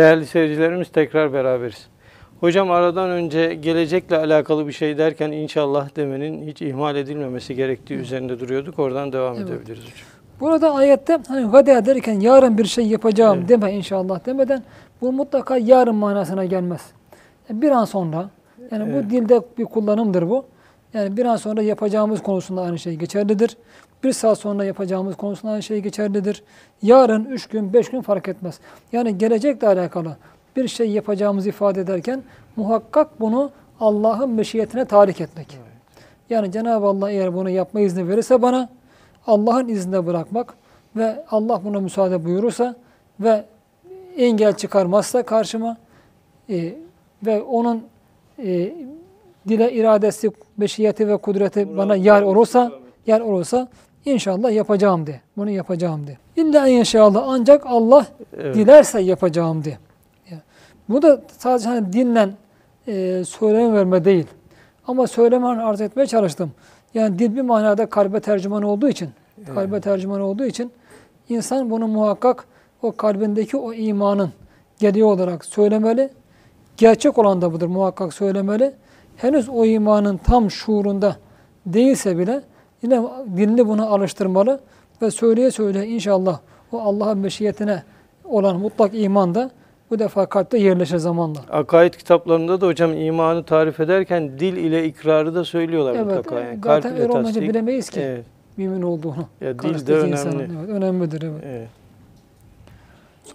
Değerli 0.00 0.26
seyircilerimiz 0.26 0.88
tekrar 0.88 1.32
beraberiz. 1.32 1.86
Hocam 2.40 2.70
aradan 2.70 3.10
önce 3.10 3.54
gelecekle 3.54 4.16
alakalı 4.16 4.66
bir 4.66 4.72
şey 4.72 4.98
derken 4.98 5.32
inşallah 5.32 5.96
demenin 5.96 6.46
hiç 6.46 6.62
ihmal 6.62 6.96
edilmemesi 6.96 7.54
gerektiği 7.54 7.94
üzerinde 7.94 8.40
duruyorduk. 8.40 8.78
Oradan 8.78 9.12
devam 9.12 9.36
Evet. 9.36 9.48
edebiliriz 9.50 9.82
hocam. 9.82 10.06
Burada 10.40 10.74
ayette 10.74 11.18
hani 11.28 11.52
veda 11.52 11.86
derken 11.86 12.20
yarın 12.20 12.58
bir 12.58 12.64
şey 12.64 12.86
yapacağım 12.86 13.38
Evet. 13.38 13.48
deme 13.48 13.72
inşallah 13.72 14.26
demeden 14.26 14.62
bu 15.00 15.12
mutlaka 15.12 15.56
yarın 15.56 15.94
manasına 15.94 16.44
gelmez. 16.44 16.82
Yani 17.48 17.62
bir 17.62 17.70
an 17.70 17.84
sonra 17.84 18.30
yani 18.70 18.90
Evet. 18.92 19.04
bu 19.06 19.10
dilde 19.10 19.40
bir 19.58 19.64
kullanımdır 19.64 20.30
bu. 20.30 20.44
Yani 20.94 21.16
bir 21.16 21.24
an 21.24 21.36
sonra 21.36 21.62
yapacağımız 21.62 22.22
konusunda 22.22 22.62
aynı 22.62 22.78
şey 22.78 22.94
geçerlidir. 22.94 23.56
Bir 24.04 24.12
saat 24.12 24.38
sonra 24.38 24.64
yapacağımız 24.64 25.16
konusunda 25.16 25.52
aynı 25.52 25.62
şey 25.62 25.80
geçerlidir. 25.80 26.42
Yarın, 26.82 27.24
üç 27.24 27.46
gün, 27.46 27.72
beş 27.72 27.90
gün 27.90 28.00
fark 28.00 28.28
etmez. 28.28 28.60
Yani 28.92 29.18
gelecekle 29.18 29.66
alakalı 29.66 30.16
bir 30.56 30.68
şey 30.68 30.90
yapacağımızı 30.90 31.48
ifade 31.48 31.80
ederken 31.80 32.22
muhakkak 32.56 33.20
bunu 33.20 33.50
Allah'ın 33.80 34.30
meşiyetine 34.30 34.84
tahrik 34.84 35.20
etmek. 35.20 35.58
Yani 36.30 36.52
Cenab-ı 36.52 36.86
Allah 36.86 37.10
eğer 37.10 37.34
bunu 37.34 37.50
yapma 37.50 37.80
izni 37.80 38.08
verirse 38.08 38.42
bana 38.42 38.68
Allah'ın 39.26 39.68
izninde 39.68 40.06
bırakmak 40.06 40.54
ve 40.96 41.24
Allah 41.30 41.60
buna 41.64 41.80
müsaade 41.80 42.24
buyurursa 42.24 42.76
ve 43.20 43.44
engel 44.16 44.56
çıkarmazsa 44.56 45.22
karşıma 45.22 45.76
e, 46.50 46.74
ve 47.26 47.42
onun 47.42 47.84
e, 48.38 48.72
dile 49.48 49.72
iradesi, 49.72 50.30
meşiyeti 50.56 51.08
ve 51.08 51.16
kudreti 51.16 51.76
bana 51.76 51.96
yar 51.96 52.22
olursa, 52.22 52.72
yar 53.06 53.20
olursa 53.20 53.68
inşallah 54.04 54.52
yapacağım 54.52 55.06
de. 55.06 55.20
Bunu 55.36 55.50
yapacağım 55.50 56.06
de. 56.06 56.16
İlla 56.36 56.68
inşallah 56.68 57.24
ancak 57.26 57.66
Allah 57.66 58.06
Evet. 58.38 58.54
dilerse 58.54 59.00
yapacağım 59.00 59.64
de. 59.64 59.78
Bu 60.88 61.02
da 61.02 61.20
sadece 61.38 61.68
hani 61.68 61.92
dinle 61.92 62.28
e, 62.86 63.24
söyleme 63.24 63.72
verme 63.72 64.04
değil. 64.04 64.26
Ama 64.86 65.06
söyleme 65.06 65.46
arz 65.46 65.80
etmeye 65.80 66.06
çalıştım. 66.06 66.52
Yani 66.94 67.18
dil 67.18 67.36
bir 67.36 67.40
manada 67.42 67.86
kalbe 67.86 68.20
tercüman 68.20 68.62
olduğu 68.62 68.88
için, 68.88 69.10
kalbe 69.54 69.80
tercüman 69.80 70.20
olduğu 70.20 70.44
için 70.44 70.72
insan 71.28 71.70
bunu 71.70 71.88
muhakkak 71.88 72.44
o 72.82 72.92
kalbindeki 72.96 73.56
o 73.56 73.72
imanın 73.72 74.30
geriye 74.78 75.04
olarak 75.04 75.44
söylemeli. 75.44 76.10
Gerçek 76.76 77.18
olan 77.18 77.42
da 77.42 77.52
budur 77.52 77.66
muhakkak 77.66 78.14
söylemeli. 78.14 78.72
Henüz 79.16 79.48
o 79.48 79.64
imanın 79.64 80.16
tam 80.16 80.50
şuurunda 80.50 81.16
değilse 81.66 82.18
bile 82.18 82.42
yine 82.82 83.02
dilini 83.36 83.68
buna 83.68 83.86
alıştırmalı 83.86 84.60
ve 85.02 85.10
söyleye 85.10 85.50
söyleye 85.50 85.86
inşallah 85.86 86.38
o 86.72 86.80
Allah'ın 86.80 87.18
meşiyetine 87.18 87.82
olan 88.24 88.56
mutlak 88.56 88.90
iman 88.94 89.34
da 89.34 89.50
bu 89.90 89.98
defa 89.98 90.26
kalpte 90.26 90.58
yerleşir 90.58 90.96
zamanla. 90.96 91.38
Akaid 91.50 91.94
kitaplarında 91.94 92.60
da 92.60 92.66
hocam 92.66 92.94
imanı 92.94 93.44
tarif 93.44 93.80
ederken 93.80 94.38
dil 94.38 94.56
ile 94.56 94.86
ikrarı 94.86 95.34
da 95.34 95.44
söylüyorlar 95.44 95.94
Evet, 95.94 96.06
mutlaka. 96.06 96.40
Yani. 96.40 96.58
zaten 96.64 96.90
Kalp 96.90 97.00
öyle 97.00 97.12
olmayınca 97.12 97.42
bilemeyiz 97.42 97.90
ki 97.90 98.00
Evet, 98.00 98.24
mümin 98.56 98.82
olduğunu. 98.82 99.26
Ya 99.40 99.58
dil 99.58 99.86
de 99.86 99.94
önemli. 99.94 100.12
insanın, 100.12 100.38
evet, 100.38 100.68
önemlidir 100.68 101.22
evet. 101.22 101.42
evet. 101.46 101.68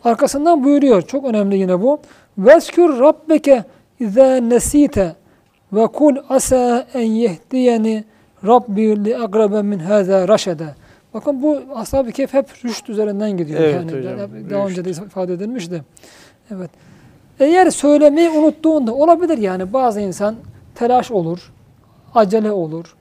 Arkasından 0.04 0.64
buyuruyor. 0.64 1.02
Çok 1.02 1.26
önemli 1.26 1.58
yine 1.58 1.82
bu. 1.82 2.00
Veskür 2.38 3.00
rabbeke 3.00 3.64
izâ 4.00 4.36
nesite 4.36 5.16
ve 5.74 5.88
kul 5.88 6.16
asa 6.30 6.88
en 6.94 7.12
yehdiyeni 7.12 8.04
Rabbi 8.48 9.06
li 9.06 9.18
agrabe 9.18 9.62
min 9.62 9.80
hâzâ 9.80 10.28
raşede. 10.28 10.66
Bakın 11.14 11.42
bu 11.42 11.60
ashab-ı 11.76 12.12
kehf 12.12 12.34
hep 12.34 12.66
rüşt 12.66 12.90
üzerinden 12.90 13.38
gidiyor. 13.38 13.60
Evet 13.60 13.76
yani 13.76 13.92
hocam, 13.92 14.18
Daha- 14.18 14.50
daha 14.50 14.68
rüşt. 14.68 14.78
önce 14.80 14.86
de 14.86 15.06
ifade 15.06 15.34
edilmişti. 15.34 15.84
Evet. 16.52 16.70
Eğer 17.40 17.70
söylemeyi 17.70 18.30
unuttuğunda 18.30 18.94
olabilir 18.94 19.38
yani 19.38 19.74
bazı 19.74 20.02
insan 20.02 20.36
telaş 20.76 21.12
olur, 21.12 21.54
acele 22.16 22.52
olur, 22.52 22.96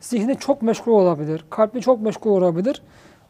zihni 0.00 0.36
çok 0.38 0.62
meşgul 0.62 0.92
olabilir, 0.92 1.44
kalbi 1.50 1.80
çok 1.80 2.00
meşgul 2.02 2.30
olabilir. 2.30 2.82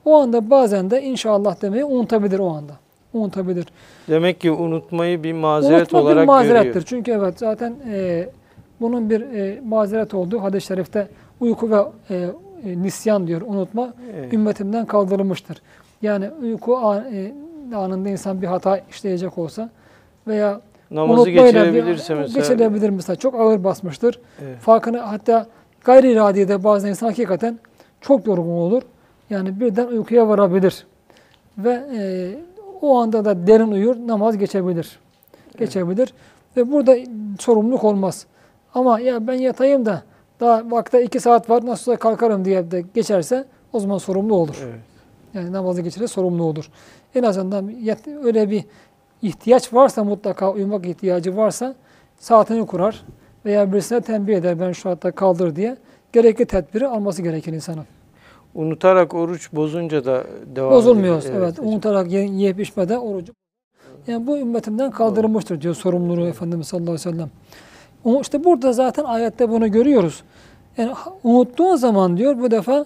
O 0.05 0.17
anda 0.21 0.51
bazen 0.51 0.91
de 0.91 1.03
inşallah 1.03 1.63
demeyi 1.63 1.85
unutabilir 1.85 2.39
o 2.39 2.49
anda. 2.49 2.73
Unutabilir. 3.13 3.67
Demek 4.09 4.41
ki 4.41 4.51
unutmayı 4.51 5.23
bir 5.23 5.33
mazeret 5.33 5.81
Unutmak 5.81 6.03
olarak 6.03 6.23
bir 6.23 6.27
mazerettir. 6.27 6.67
görüyor. 6.69 6.85
Çünkü 6.87 7.11
evet 7.11 7.39
zaten 7.39 7.75
e, 7.93 8.29
bunun 8.81 9.11
bir 9.11 9.21
e, 9.21 9.61
mazeret 9.61 10.15
olduğu 10.15 10.43
hadis-i 10.43 10.67
şerifte 10.67 11.09
uyku 11.41 11.71
ve 11.71 11.77
e, 12.11 12.17
e, 12.65 12.83
nisyan 12.83 13.27
diyor 13.27 13.41
unutma 13.47 13.95
Evet. 14.15 14.33
ümmetimden 14.33 14.87
kaldırılmıştır. 14.87 15.63
Yani 16.03 16.31
uyku 16.43 16.77
an- 16.77 17.05
e, 17.15 17.33
anında 17.77 18.09
insan 18.09 18.43
bir 18.43 18.47
hata 18.47 18.79
işleyecek 18.91 19.39
olsa 19.39 19.71
veya 20.27 20.61
Namazı 20.91 21.23
unutmayla 21.23 21.45
bir- 21.45 21.69
geçirebilirse 21.69 22.15
mesela. 22.15 22.41
geçirebilir 22.41 22.91
mesela 22.91 23.17
çok 23.17 23.35
ağır 23.35 23.65
basmıştır. 23.65 24.21
Evet. 24.45 24.59
Farkını 24.59 24.99
hatta 24.99 25.47
gayri 25.85 26.13
iradi 26.13 26.49
de 26.49 26.65
bazen 26.65 26.89
insan 26.89 27.07
hakikaten 27.07 27.59
çok 28.01 28.27
yorgun 28.27 28.49
olur. 28.51 28.83
Yani 29.31 29.61
birden 29.61 29.87
uykuya 29.87 30.29
varabilir. 30.29 30.87
Ve 31.59 31.71
e, 31.97 32.31
o 32.83 32.99
anda 32.99 33.25
da 33.25 33.47
derin 33.47 33.71
uyur, 33.73 33.97
namaz 34.07 34.39
geçebilir. 34.39 34.99
Geçebilir. 35.59 36.15
Ve 36.57 36.73
burada 36.73 36.97
sorumluluk 37.39 37.85
olmaz. 37.85 38.27
Ama 38.75 39.01
ya 39.01 39.27
ben 39.27 39.33
yatayım 39.35 39.87
da 39.87 40.03
daha 40.41 40.71
vakte 40.71 41.05
iki 41.05 41.21
saat 41.21 41.51
var 41.51 41.67
nasıl 41.67 41.93
olsa 41.93 41.99
kalkarım 41.99 42.45
diye 42.45 42.71
de 42.71 42.85
geçerse 42.95 43.45
o 43.73 43.81
zaman 43.81 43.99
sorumlu 43.99 44.35
olur. 44.35 44.57
Evet. 44.65 44.81
Yani 45.35 45.53
namazı 45.53 45.83
geçirir 45.83 46.07
sorumlu 46.07 46.45
olur. 46.45 46.71
En 47.15 47.23
azından 47.23 47.73
öyle 48.25 48.51
bir 48.51 48.65
ihtiyaç 49.23 49.75
varsa 49.75 50.05
mutlaka 50.05 50.53
uyumak 50.53 50.87
ihtiyacı 50.87 51.37
varsa 51.37 51.75
saatini 52.19 52.67
kurar 52.67 53.05
veya 53.45 53.73
birisine 53.73 54.01
tembih 54.01 54.37
eder 54.37 54.61
ben 54.61 54.73
şu 54.73 54.91
hatta 54.91 55.11
kaldır 55.13 55.57
diye 55.57 55.77
gerekli 56.13 56.47
tedbiri 56.47 56.87
alması 56.89 57.23
gerekir 57.23 57.53
insanın. 57.53 57.85
Unutarak 58.55 59.15
oruç 59.15 59.53
bozunca 59.53 60.05
da 60.05 60.25
devam 60.57 60.71
Bozulmuyor. 60.71 61.19
ediyor. 61.19 61.35
Evet. 61.35 61.59
hocam. 61.59 61.67
Unutarak 61.67 62.13
yiyip 62.13 62.61
içmeden 62.61 62.99
orucu. 62.99 63.33
Yani 64.07 64.27
bu 64.27 64.39
ümmetimden 64.39 64.91
kaldırılmıştır 64.91 65.61
diyor 65.61 65.75
sorumluluğu 65.75 66.27
Efendimiz 66.27 66.67
sallallahu 66.67 66.91
aleyhi 66.91 67.09
ve 67.09 67.13
sellem. 67.13 67.31
O 68.05 68.21
işte 68.21 68.45
burada 68.45 68.73
zaten 68.73 69.05
ayette 69.05 69.51
bunu 69.51 69.71
görüyoruz. 69.73 70.23
Yani 70.77 70.93
unuttuğun 71.25 71.77
zaman 71.77 72.17
diyor 72.17 72.39
bu 72.41 72.51
defa 72.51 72.85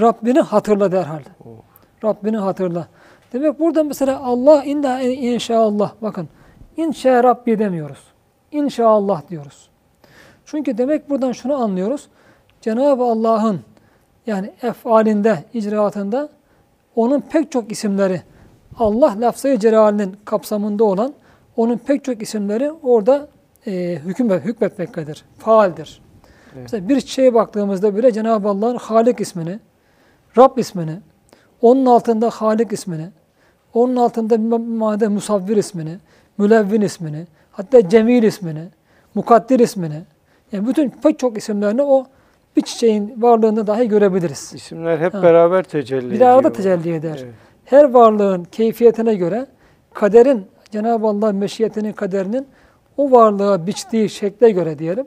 Rabbini 0.00 0.40
hatırla 0.40 0.92
derhal. 0.92 1.20
Rabbini 2.04 2.36
hatırla. 2.36 2.86
Demek 3.32 3.60
burada 3.60 3.84
mesela 3.84 4.20
Allah 4.20 4.64
inda 4.64 5.00
inşallah 5.00 5.92
bakın 6.02 6.28
inşa 6.76 7.24
Rabbi 7.24 7.58
demiyoruz. 7.58 7.98
İnşallah 8.52 9.28
diyoruz. 9.30 9.68
Çünkü 10.44 10.78
demek 10.78 11.10
buradan 11.10 11.32
şunu 11.32 11.54
anlıyoruz. 11.54 12.08
Cenab-ı 12.60 13.02
Allah'ın 13.02 13.60
yani 14.26 14.52
efalinde, 14.62 15.44
icraatında 15.52 16.28
onun 16.96 17.20
pek 17.20 17.52
çok 17.52 17.72
isimleri 17.72 18.22
Allah 18.78 19.14
lafzayı 19.20 19.58
celalinin 19.58 20.16
kapsamında 20.24 20.84
olan 20.84 21.14
onun 21.56 21.76
pek 21.76 22.04
çok 22.04 22.22
isimleri 22.22 22.72
orada 22.72 23.28
e, 23.66 23.98
hüküm 24.04 24.30
hükmetmektedir. 24.30 25.24
Faaldir. 25.38 26.02
Evet. 26.54 26.62
Mesela 26.62 26.88
bir 26.88 27.00
şeye 27.00 27.34
baktığımızda 27.34 27.96
bile 27.96 28.12
Cenab-ı 28.12 28.48
Allah'ın 28.48 28.76
Halik 28.76 29.20
ismini, 29.20 29.58
Rab 30.38 30.58
ismini, 30.58 30.98
onun 31.60 31.86
altında 31.86 32.30
Halik 32.30 32.72
ismini, 32.72 33.08
onun 33.74 33.96
altında 33.96 34.38
bir 34.42 34.58
madde 34.78 35.08
Musavvir 35.08 35.56
ismini, 35.56 35.96
Mülevvin 36.38 36.80
ismini, 36.80 37.26
hatta 37.52 37.88
Cemil 37.88 38.22
ismini, 38.22 38.68
Mukaddir 39.14 39.60
ismini, 39.60 40.02
yani 40.52 40.68
bütün 40.68 40.90
pek 40.90 41.18
çok 41.18 41.38
isimlerini 41.38 41.82
o 41.82 42.06
bir 42.56 42.62
çiçeğin 42.62 43.22
varlığında 43.22 43.66
dahi 43.66 43.88
görebiliriz. 43.88 44.52
İsimler 44.54 44.98
hep 44.98 45.14
Ha. 45.14 45.22
beraber 45.22 45.62
tecelli 45.62 46.10
Bir 46.10 46.16
ediyor. 46.16 46.28
arada 46.30 46.52
tecelli 46.52 46.94
eder. 46.94 47.20
Evet. 47.24 47.34
Her 47.64 47.84
varlığın 47.84 48.44
keyfiyetine 48.44 49.14
göre 49.14 49.46
kaderin, 49.94 50.46
Cenab-ı 50.70 51.06
Allah 51.06 51.32
meşiyetinin 51.32 51.92
kaderinin 51.92 52.46
o 52.96 53.10
varlığa 53.10 53.66
biçtiği 53.66 54.10
şekle 54.10 54.50
göre 54.50 54.78
diyelim. 54.78 55.06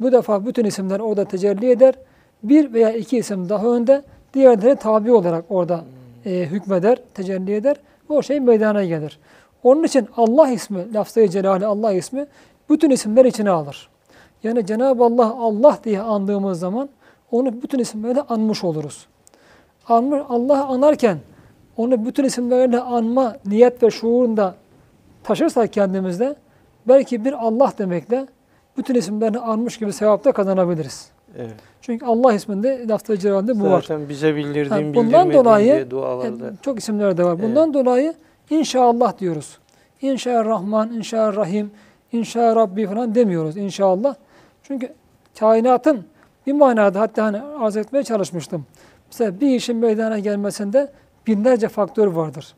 Bu 0.00 0.12
defa 0.12 0.46
bütün 0.46 0.64
isimler 0.64 1.00
orada 1.00 1.24
tecelli 1.24 1.70
eder. 1.70 1.94
Bir 2.42 2.72
veya 2.72 2.90
iki 2.90 3.18
isim 3.18 3.48
daha 3.48 3.66
önde, 3.66 4.02
diğerleri 4.34 4.76
tabi 4.76 5.12
olarak 5.12 5.44
orada 5.48 5.84
e, 6.24 6.30
hükmeder, 6.30 6.98
tecelli 7.14 7.54
eder. 7.54 7.76
O 8.08 8.22
şey 8.22 8.40
meydana 8.40 8.84
gelir. 8.84 9.18
Onun 9.62 9.84
için 9.84 10.08
Allah 10.16 10.48
ismi, 10.48 10.94
lafzayı 10.94 11.28
celali 11.28 11.66
Allah 11.66 11.92
ismi 11.92 12.26
bütün 12.70 12.90
isimler 12.90 13.24
içine 13.24 13.50
alır. 13.50 13.88
Yani 14.42 14.66
Cenab-ı 14.66 15.04
Allah 15.04 15.34
Allah 15.38 15.78
diye 15.84 16.00
andığımız 16.00 16.58
zaman 16.58 16.88
onu 17.30 17.62
bütün 17.62 17.78
isimlerle 17.78 18.20
anmış 18.20 18.64
oluruz. 18.64 19.06
Allah'ı 19.88 20.64
anarken 20.64 21.18
onu 21.76 22.04
bütün 22.06 22.24
isimlerle 22.24 22.80
anma 22.80 23.36
niyet 23.46 23.82
ve 23.82 23.90
şuurunda 23.90 24.54
taşırsak 25.24 25.72
kendimizde 25.72 26.36
belki 26.88 27.24
bir 27.24 27.32
Allah 27.32 27.72
demekle 27.78 28.26
bütün 28.76 28.94
isimlerini 28.94 29.38
anmış 29.38 29.78
gibi 29.78 29.92
sevapta 29.92 30.32
kazanabiliriz. 30.32 31.10
Evet. 31.38 31.54
Çünkü 31.80 32.06
Allah 32.06 32.32
isminde 32.32 32.88
lafzı 32.88 33.18
celalde 33.18 33.60
bu 33.60 33.70
var. 33.70 33.80
Zaten 33.82 34.08
bize 34.08 34.36
bildirdiğin, 34.36 34.88
Ha, 34.88 34.94
bundan 34.94 35.32
dolayı 35.32 35.64
diye 35.64 35.90
dualarda. 35.90 36.46
e, 36.46 36.50
çok 36.62 36.78
isimler 36.78 37.16
de 37.16 37.24
var. 37.24 37.42
Bundan 37.42 37.74
dolayı 37.74 38.14
inşallah 38.50 39.18
diyoruz. 39.18 39.58
İnşallah 40.02 40.92
inşallah 40.92 41.48
inşa 42.12 42.56
Rabbi 42.56 42.86
falan 42.86 43.14
demiyoruz 43.14 43.56
inşallah. 43.56 44.14
Çünkü 44.62 44.92
kainatın 45.38 46.04
bir 46.46 46.52
manada 46.52 47.00
hatta 47.00 47.24
hani 47.24 47.40
arz 47.42 47.76
etmeye 47.76 48.02
çalışmıştım. 48.02 48.66
Mesela 49.06 49.40
bir 49.40 49.48
işin 49.56 49.76
meydana 49.76 50.18
gelmesinde 50.18 50.92
binlerce 51.26 51.68
faktör 51.68 52.06
vardır. 52.06 52.54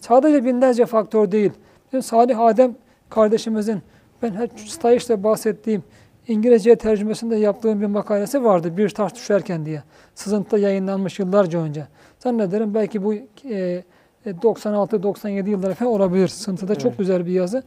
Sadece 0.00 0.44
binlerce 0.44 0.86
faktör 0.86 1.32
değil. 1.32 1.52
Bizim 1.86 2.02
Salih 2.02 2.40
Adem 2.40 2.74
kardeşimizin 3.10 3.82
ben 4.22 4.34
hep 4.34 4.60
Stayiş'te 4.60 5.24
bahsettiğim 5.24 5.82
İngilizce 6.28 6.76
tercümesinde 6.76 7.36
yaptığım 7.36 7.80
bir 7.80 7.86
makalesi 7.86 8.44
vardı. 8.44 8.76
Bir 8.76 8.88
taş 8.88 9.14
düşerken 9.14 9.66
diye. 9.66 9.82
Sızıntıda 10.14 10.58
yayınlanmış 10.58 11.18
yıllarca 11.18 11.58
önce. 11.60 11.86
Zannederim 12.18 12.74
belki 12.74 13.04
bu 13.04 13.14
e, 13.44 13.82
96-97 14.26 15.50
yılları 15.50 15.74
falan 15.74 15.92
olabilir. 15.92 16.28
Sıntıda 16.28 16.74
çok 16.74 16.86
Evet. 16.86 16.98
güzel 16.98 17.26
bir 17.26 17.32
yazı. 17.32 17.62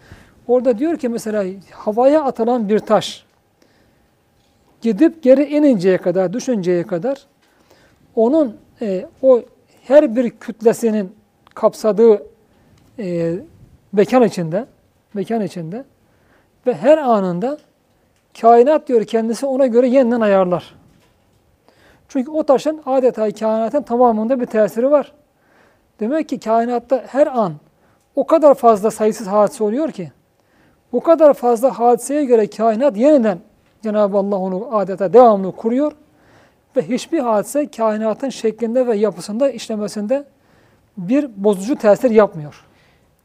Orada 0.47 0.77
diyor 0.77 0.97
ki 0.97 1.09
mesela 1.09 1.45
havaya 1.71 2.23
atılan 2.23 2.69
bir 2.69 2.79
taş 2.79 3.25
gidip 4.81 5.23
geri 5.23 5.43
ininceye 5.43 5.97
kadar, 5.97 6.33
düşünceye 6.33 6.83
kadar 6.83 7.25
onun 8.15 8.57
e, 8.81 9.05
o 9.21 9.41
her 9.83 10.15
bir 10.15 10.29
kütlesinin 10.29 11.15
kapsadığı 11.53 12.23
e, 12.99 13.33
mekan 13.91 14.23
içinde, 14.23 14.65
mekan 15.13 15.41
içinde 15.41 15.83
ve 16.67 16.73
her 16.73 16.97
anında 16.97 17.57
kainat 18.41 18.87
diyor 18.87 19.03
kendisi 19.03 19.45
ona 19.45 19.67
göre 19.67 19.87
yeniden 19.87 20.21
ayarlar. 20.21 20.75
Çünkü 22.07 22.31
o 22.31 22.43
taşın 22.43 22.81
adeta 22.85 23.31
kainatın 23.31 23.81
tamamında 23.81 24.39
bir 24.39 24.45
tesiri 24.45 24.91
var. 24.91 25.13
Demek 25.99 26.29
ki 26.29 26.39
kainatta 26.39 27.03
her 27.07 27.27
an 27.27 27.53
o 28.15 28.27
kadar 28.27 28.53
fazla 28.53 28.91
sayısız 28.91 29.27
hadise 29.27 29.63
oluyor 29.63 29.91
ki 29.91 30.11
bu 30.91 30.99
kadar 30.99 31.33
fazla 31.33 31.79
hadiseye 31.79 32.25
göre 32.25 32.49
kainat 32.49 32.97
yeniden 32.97 33.39
Cenab-ı 33.81 34.17
Allah 34.17 34.35
onu 34.35 34.77
adeta 34.77 35.13
devamlı 35.13 35.55
kuruyor 35.55 35.91
ve 36.75 36.81
hiçbir 36.81 37.19
hadise 37.19 37.71
kainatın 37.71 38.29
şeklinde 38.29 38.87
ve 38.87 38.97
yapısında 38.97 39.49
işlemesinde 39.49 40.25
bir 40.97 41.29
bozucu 41.43 41.75
tesir 41.75 42.11
yapmıyor. 42.11 42.65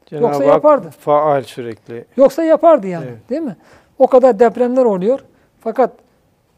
Cenab-ı 0.09 0.23
Yoksa 0.25 0.39
Hak 0.39 0.53
yapardı. 0.53 0.89
Faal 0.89 1.43
sürekli. 1.43 2.05
Yoksa 2.17 2.43
yapardı 2.43 2.87
yani 2.87 3.05
Evet. 3.09 3.29
değil 3.29 3.41
mi? 3.41 3.55
O 3.99 4.07
kadar 4.07 4.39
depremler 4.39 4.85
oluyor 4.85 5.19
fakat 5.59 5.91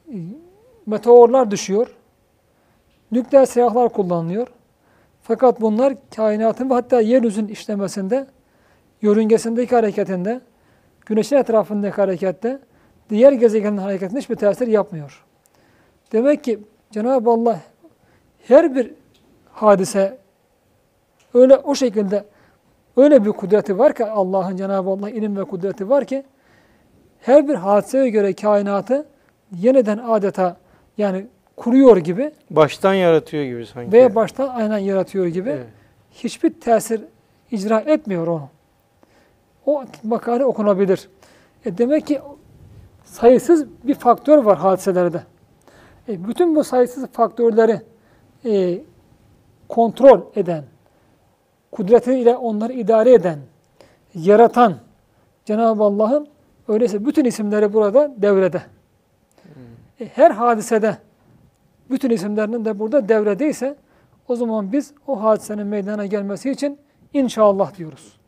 e, 0.07 0.17
meteorlar 0.85 1.51
düşüyor. 1.51 1.95
Nükleer 3.11 3.45
silahlar 3.45 3.89
kullanılıyor. 3.89 4.47
Fakat 5.21 5.61
bunlar 5.61 5.93
kainatın 6.15 6.69
ve 6.69 6.73
hatta 6.73 7.01
yeryüzünün 7.01 7.47
işlemesinde, 7.47 8.27
yörüngesindeki 9.01 9.75
hareketinde, 9.75 10.41
güneşin 11.05 11.35
etrafındaki 11.35 11.95
harekette, 11.95 12.59
diğer 13.09 13.31
gezegenin 13.31 13.77
hareketinde 13.77 14.19
hiçbir 14.19 14.35
tesir 14.35 14.67
yapmıyor. 14.67 15.25
Demek 16.11 16.43
ki 16.43 16.59
Cenab-ı 16.91 17.29
Allah 17.29 17.59
her 18.47 18.75
bir 18.75 18.91
hadise 19.53 20.17
öyle 21.33 21.57
o 21.57 21.75
şekilde 21.75 22.25
öyle 22.97 23.25
bir 23.25 23.31
kudreti 23.31 23.79
var 23.79 23.93
ki 23.93 24.05
Allah'ın 24.05 24.57
Cenab-ı 24.57 24.89
Allah 24.89 25.09
ilim 25.09 25.37
ve 25.37 25.43
kudreti 25.43 25.89
var 25.89 26.05
ki 26.05 26.23
her 27.21 27.47
bir 27.47 27.55
hadiseye 27.55 28.09
göre 28.09 28.33
kainatı 28.33 29.05
yeniden 29.57 29.97
adeta 29.97 30.57
yani 30.97 31.27
kuruyor 31.57 31.97
gibi 31.97 32.31
Baştan 32.51 32.93
yaratıyor 32.93 33.43
gibi 33.43 33.65
sanki. 33.65 33.91
veya 33.91 34.15
baştan 34.15 34.47
aynen 34.49 34.77
yaratıyor 34.77 35.25
gibi 35.27 35.49
Evet. 35.49 35.67
hiçbir 36.11 36.53
tesir 36.53 37.01
icra 37.51 37.79
etmiyor 37.79 38.27
onu. 38.27 38.49
O 39.65 39.83
makale 40.03 40.45
okunabilir. 40.45 41.09
E 41.65 41.77
demek 41.77 42.07
ki 42.07 42.21
sayısız 43.03 43.65
bir 43.83 43.93
faktör 43.95 44.37
var 44.37 44.57
hadiselerde. 44.57 45.23
E 46.09 46.27
bütün 46.27 46.55
bu 46.55 46.63
sayısız 46.63 47.07
faktörleri 47.07 47.81
e, 48.45 48.81
kontrol 49.69 50.21
eden, 50.35 50.63
kudretiyle 51.71 52.37
onları 52.37 52.73
idare 52.73 53.13
eden, 53.13 53.39
yaratan 54.15 54.75
Cenab-ı 55.45 55.83
Allah'ın 55.83 56.27
öyleyse 56.67 57.05
bütün 57.05 57.25
isimleri 57.25 57.73
burada 57.73 58.11
devrede. 58.17 58.61
E, 59.99 60.05
her 60.05 60.31
hadisede 60.31 60.97
bütün 61.89 62.09
isimlerinin 62.09 62.65
de 62.65 62.79
burada 62.79 63.09
devredeyse 63.09 63.75
o 64.27 64.35
zaman 64.35 64.71
biz 64.71 64.93
o 65.07 65.23
hadisenin 65.23 65.67
meydana 65.67 66.05
gelmesi 66.05 66.51
için 66.51 66.79
inşallah 67.13 67.77
diyoruz. 67.77 68.19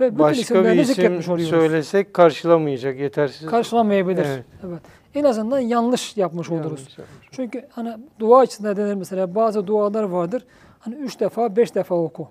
Ve 0.00 0.06
bütün 0.06 0.18
Başka 0.18 0.64
bir 0.64 0.70
isim 0.70 1.22
söylesek 1.40 2.14
karşılamayacak, 2.14 2.98
yetersiz. 2.98 3.48
Karşılamayabilir. 3.48 4.26
Evet. 4.26 4.44
Evet. 4.66 4.82
En 5.14 5.24
azından 5.24 5.58
yanlış 5.58 6.16
yapmış 6.16 6.50
oluruz. 6.50 6.80
Yanlış 6.80 6.98
yapmış. 6.98 7.28
Çünkü 7.30 7.66
hani 7.70 7.96
dua 8.18 8.44
içinde 8.44 8.76
denir 8.76 8.94
mesela 8.94 9.34
bazı 9.34 9.66
dualar 9.66 10.02
vardır. 10.02 10.44
Hani 10.78 10.94
üç 10.94 11.20
defa, 11.20 11.56
beş 11.56 11.74
defa 11.74 11.94
oku. 11.94 12.28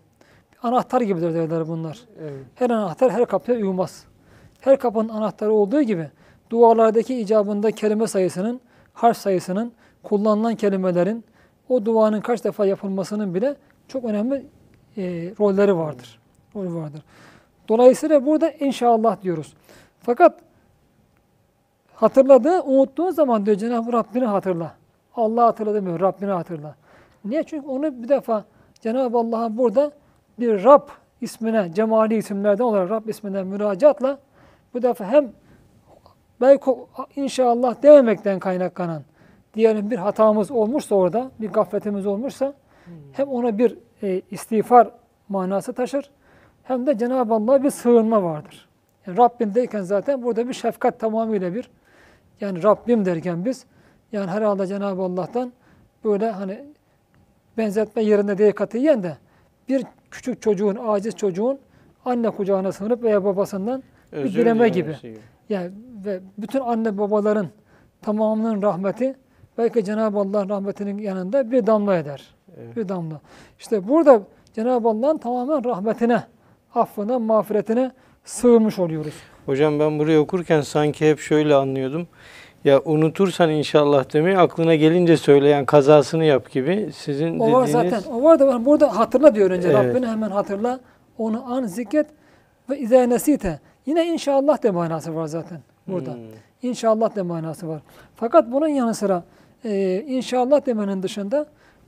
Anahtar 0.63 1.01
gibidir 1.01 1.33
derler 1.33 1.67
bunlar. 1.67 1.99
Evet. 2.21 2.45
Her 2.55 2.69
anahtar 2.69 3.11
her 3.11 3.25
kapıya 3.25 3.57
uymaz. 3.57 4.05
Her 4.61 4.79
kapının 4.79 5.09
anahtarı 5.09 5.53
olduğu 5.53 5.81
gibi 5.81 6.09
dualardaki 6.49 7.19
icabında 7.19 7.71
kelime 7.71 8.07
sayısının, 8.07 8.61
harf 8.93 9.17
sayısının, 9.17 9.71
kullanılan 10.03 10.55
kelimelerin, 10.55 11.23
o 11.69 11.85
duanın 11.85 12.21
kaç 12.21 12.43
defa 12.43 12.65
yapılmasının 12.65 13.35
bile 13.35 13.55
çok 13.87 14.05
önemli 14.05 14.45
e, 14.97 15.03
rolleri 15.39 15.77
vardır. 15.77 16.19
Rolü 16.55 16.73
vardır. 16.73 17.03
Dolayısıyla 17.69 18.25
burada 18.25 18.51
inşallah 18.51 19.21
diyoruz. 19.21 19.53
Fakat 20.01 20.39
hatırladığı, 21.93 22.63
unuttuğun 22.63 23.11
zaman 23.11 23.45
diyor 23.45 23.57
Cenab-ı 23.57 23.93
Rabbini 23.93 24.25
hatırla. 24.25 24.73
Allah 25.15 25.45
hatırla 25.45 25.73
demiyor, 25.73 25.99
Rabbini 25.99 26.31
hatırla. 26.31 26.75
Niye? 27.25 27.43
Çünkü 27.43 27.67
onu 27.67 28.03
bir 28.03 28.09
defa 28.09 28.45
Cenab-ı 28.81 29.17
Allah'ın 29.17 29.57
burada 29.57 29.91
bir 30.39 30.63
Rab 30.63 30.87
ismine, 31.21 31.73
cemali 31.73 32.15
isimlerden 32.15 32.63
olarak 32.63 32.89
Rab 32.89 33.07
ismine 33.07 33.43
müracaatla 33.43 34.19
bu 34.73 34.81
defa 34.81 35.05
hem 35.05 35.31
belki 36.41 36.71
inşallah 37.15 37.83
dememekten 37.83 38.39
kaynaklanan 38.39 39.03
diyelim 39.53 39.91
bir 39.91 39.97
hatamız 39.97 40.51
olmuşsa 40.51 40.95
orada, 40.95 41.31
bir 41.39 41.49
gafletimiz 41.49 42.05
olmuşsa 42.05 42.53
hem 43.13 43.27
ona 43.27 43.57
bir 43.57 43.77
e, 44.03 44.21
istiğfar 44.31 44.91
manası 45.29 45.73
taşır 45.73 46.11
hem 46.63 46.87
de 46.87 46.97
Cenab-ı 46.97 47.33
Allah'a 47.33 47.63
bir 47.63 47.69
sığınma 47.69 48.23
vardır. 48.23 48.67
Yani 49.07 49.17
Rabbim 49.17 49.55
derken 49.55 49.81
zaten 49.81 50.23
burada 50.23 50.47
bir 50.47 50.53
şefkat 50.53 50.99
tamamıyla 50.99 51.55
bir 51.55 51.69
yani 52.41 52.63
Rabbim 52.63 53.05
derken 53.05 53.45
biz 53.45 53.65
yani 54.11 54.31
herhalde 54.31 54.67
Cenab-ı 54.67 55.01
Allah'tan 55.01 55.53
böyle 56.03 56.31
hani 56.31 56.65
benzetme 57.57 58.03
yerinde 58.03 58.37
değil 58.37 58.51
katiyen 58.51 59.03
de 59.03 59.17
bir 59.69 59.85
küçük 60.11 60.41
çocuğun, 60.41 60.77
aciz 60.87 61.15
çocuğun 61.15 61.59
anne 62.05 62.29
kucağına 62.29 62.71
sığınıp 62.71 63.03
veya 63.03 63.23
babasından 63.25 63.83
Özür 64.11 64.39
dileme 64.39 64.69
gibi. 64.69 64.95
gibi. 65.01 65.17
yani 65.49 65.71
ve 66.05 66.19
bütün 66.37 66.59
anne 66.59 66.97
babaların 66.97 67.47
tamamının 68.01 68.61
rahmeti 68.61 69.15
belki 69.57 69.83
Cenab-ı 69.83 70.19
Allah'ın 70.19 70.49
rahmetinin 70.49 70.97
yanında 70.97 71.51
bir 71.51 71.67
damla 71.67 71.95
eder. 71.95 72.35
Evet. 72.57 72.75
Bir 72.77 72.89
damla. 72.89 73.21
İşte 73.59 73.87
burada 73.87 74.21
Cenab-ı 74.53 74.89
Allah'ın 74.89 75.17
tamamen 75.17 75.63
rahmetine, 75.65 76.23
affına, 76.75 77.19
mağfiretine 77.19 77.91
sığınmış 78.23 78.79
oluyoruz. 78.79 79.13
Hocam 79.45 79.79
ben 79.79 79.99
burayı 79.99 80.19
okurken 80.19 80.61
sanki 80.61 81.09
hep 81.09 81.19
şöyle 81.19 81.55
anlıyordum. 81.55 82.07
Ya 82.63 82.81
unutursan 82.85 83.49
inşallah 83.49 84.13
demeyi 84.13 84.37
aklına 84.37 84.75
gelince 84.75 85.17
söyleyen 85.17 85.65
kazasını 85.65 86.25
yap 86.25 86.51
gibi. 86.51 86.89
Sizin 86.95 87.39
O 87.39 87.51
var 87.51 87.67
dediğiniz 87.67 87.91
zaten. 87.91 88.11
O 88.11 88.23
var 88.23 88.39
da 88.39 88.47
var. 88.47 88.65
burada 88.65 88.97
hatırla 88.99 89.35
diyor 89.35 89.51
önce. 89.51 89.67
Evet. 89.67 89.77
Rabbini 89.77 90.07
hemen 90.07 90.29
hatırla. 90.29 90.79
Onu 91.17 91.43
an 91.53 91.63
zikret 91.63 92.07
Ve 92.69 92.79
izâ 92.79 93.03
nesite. 93.03 93.59
Yine 93.85 94.07
inşallah 94.07 94.63
de 94.63 94.71
manası 94.71 95.15
var 95.15 95.27
zaten 95.27 95.59
burada. 95.87 96.13
Hmm. 96.13 96.19
İnşallah 96.61 97.15
de 97.15 97.21
manası 97.21 97.67
var. 97.67 97.81
Fakat 98.15 98.51
bunun 98.51 98.67
yanı 98.67 98.93
sıra 98.93 99.23
e, 99.65 100.03
inşallah 100.07 100.65
demenin 100.65 101.03
dışında 101.03 101.45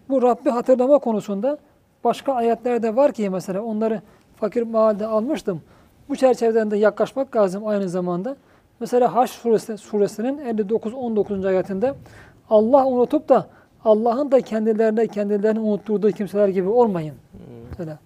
bu 0.09 0.21
Rabbi 0.21 0.49
hatırlama 0.49 0.99
konusunda 0.99 1.57
başka 2.03 2.33
ayetler 2.33 2.83
de 2.83 2.95
var 2.95 3.11
ki 3.11 3.29
mesela 3.29 3.61
onları 3.61 4.01
fakir 4.35 4.61
mahalde 4.61 5.05
almıştım. 5.05 5.61
Bu 6.09 6.15
çerçeveden 6.15 6.71
de 6.71 6.77
yaklaşmak 6.77 7.35
lazım 7.35 7.67
aynı 7.67 7.89
zamanda. 7.89 8.35
Mesela 8.79 9.15
Haş 9.15 9.29
suresi, 9.29 9.77
suresinin 9.77 10.37
59-19. 10.37 11.47
ayetinde 11.47 11.93
Allah 12.49 12.85
unutup 12.85 13.29
da 13.29 13.47
Allah'ın 13.85 14.31
da 14.31 14.41
kendilerine 14.41 15.07
kendilerini 15.07 15.59
unutturduğu 15.59 16.11
kimseler 16.11 16.47
gibi 16.47 16.69
olmayın. 16.69 17.15
Mesela. 17.69 17.97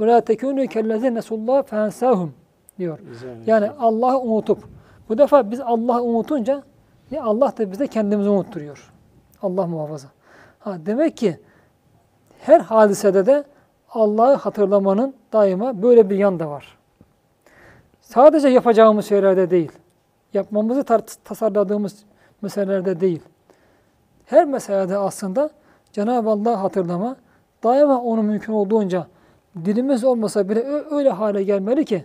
Ve 0.00 0.06
la 0.06 0.18
tekûnû 0.18 0.68
kellezîne 0.68 1.18
nesûllâh 1.18 1.66
fensâhum 1.66 2.32
diyor. 2.78 2.98
Yani 3.46 3.70
Allah'ı 3.70 4.18
unutup 4.18 4.58
bu 5.08 5.18
defa 5.18 5.50
biz 5.50 5.60
Allah'ı 5.60 6.02
unutunca 6.02 6.62
ne 7.10 7.20
Allah 7.20 7.52
da 7.58 7.72
bize 7.72 7.86
kendimizi 7.86 8.28
unutturuyor. 8.28 8.92
Allah 9.42 9.66
muhafaza. 9.66 10.08
Ha, 10.58 10.76
demek 10.86 11.16
ki 11.16 11.38
her 12.40 12.60
hadisede 12.60 13.26
de 13.26 13.44
Allah'ı 13.90 14.34
hatırlamanın 14.34 15.14
daima 15.32 15.82
böyle 15.82 16.10
bir 16.10 16.18
yan 16.18 16.40
da 16.40 16.50
var. 16.50 16.78
Sadece 18.00 18.48
yapacağımız 18.48 19.06
şeylerde 19.06 19.50
değil. 19.50 19.72
Yapmamızı 20.34 20.84
tasarladığımız 21.24 22.04
meselelerde 22.42 23.00
değil. 23.00 23.22
Her 24.26 24.44
meselede 24.44 24.96
aslında 24.96 25.50
Cenab-ı 25.92 26.30
Allah'ı 26.30 26.54
hatırlama 26.54 27.16
daima 27.64 28.02
onu 28.02 28.22
mümkün 28.22 28.52
olduğunca 28.52 29.06
dilimiz 29.64 30.04
olmasa 30.04 30.48
bile 30.48 30.64
öyle 30.90 31.10
hale 31.10 31.42
gelmeli 31.42 31.84
ki 31.84 32.04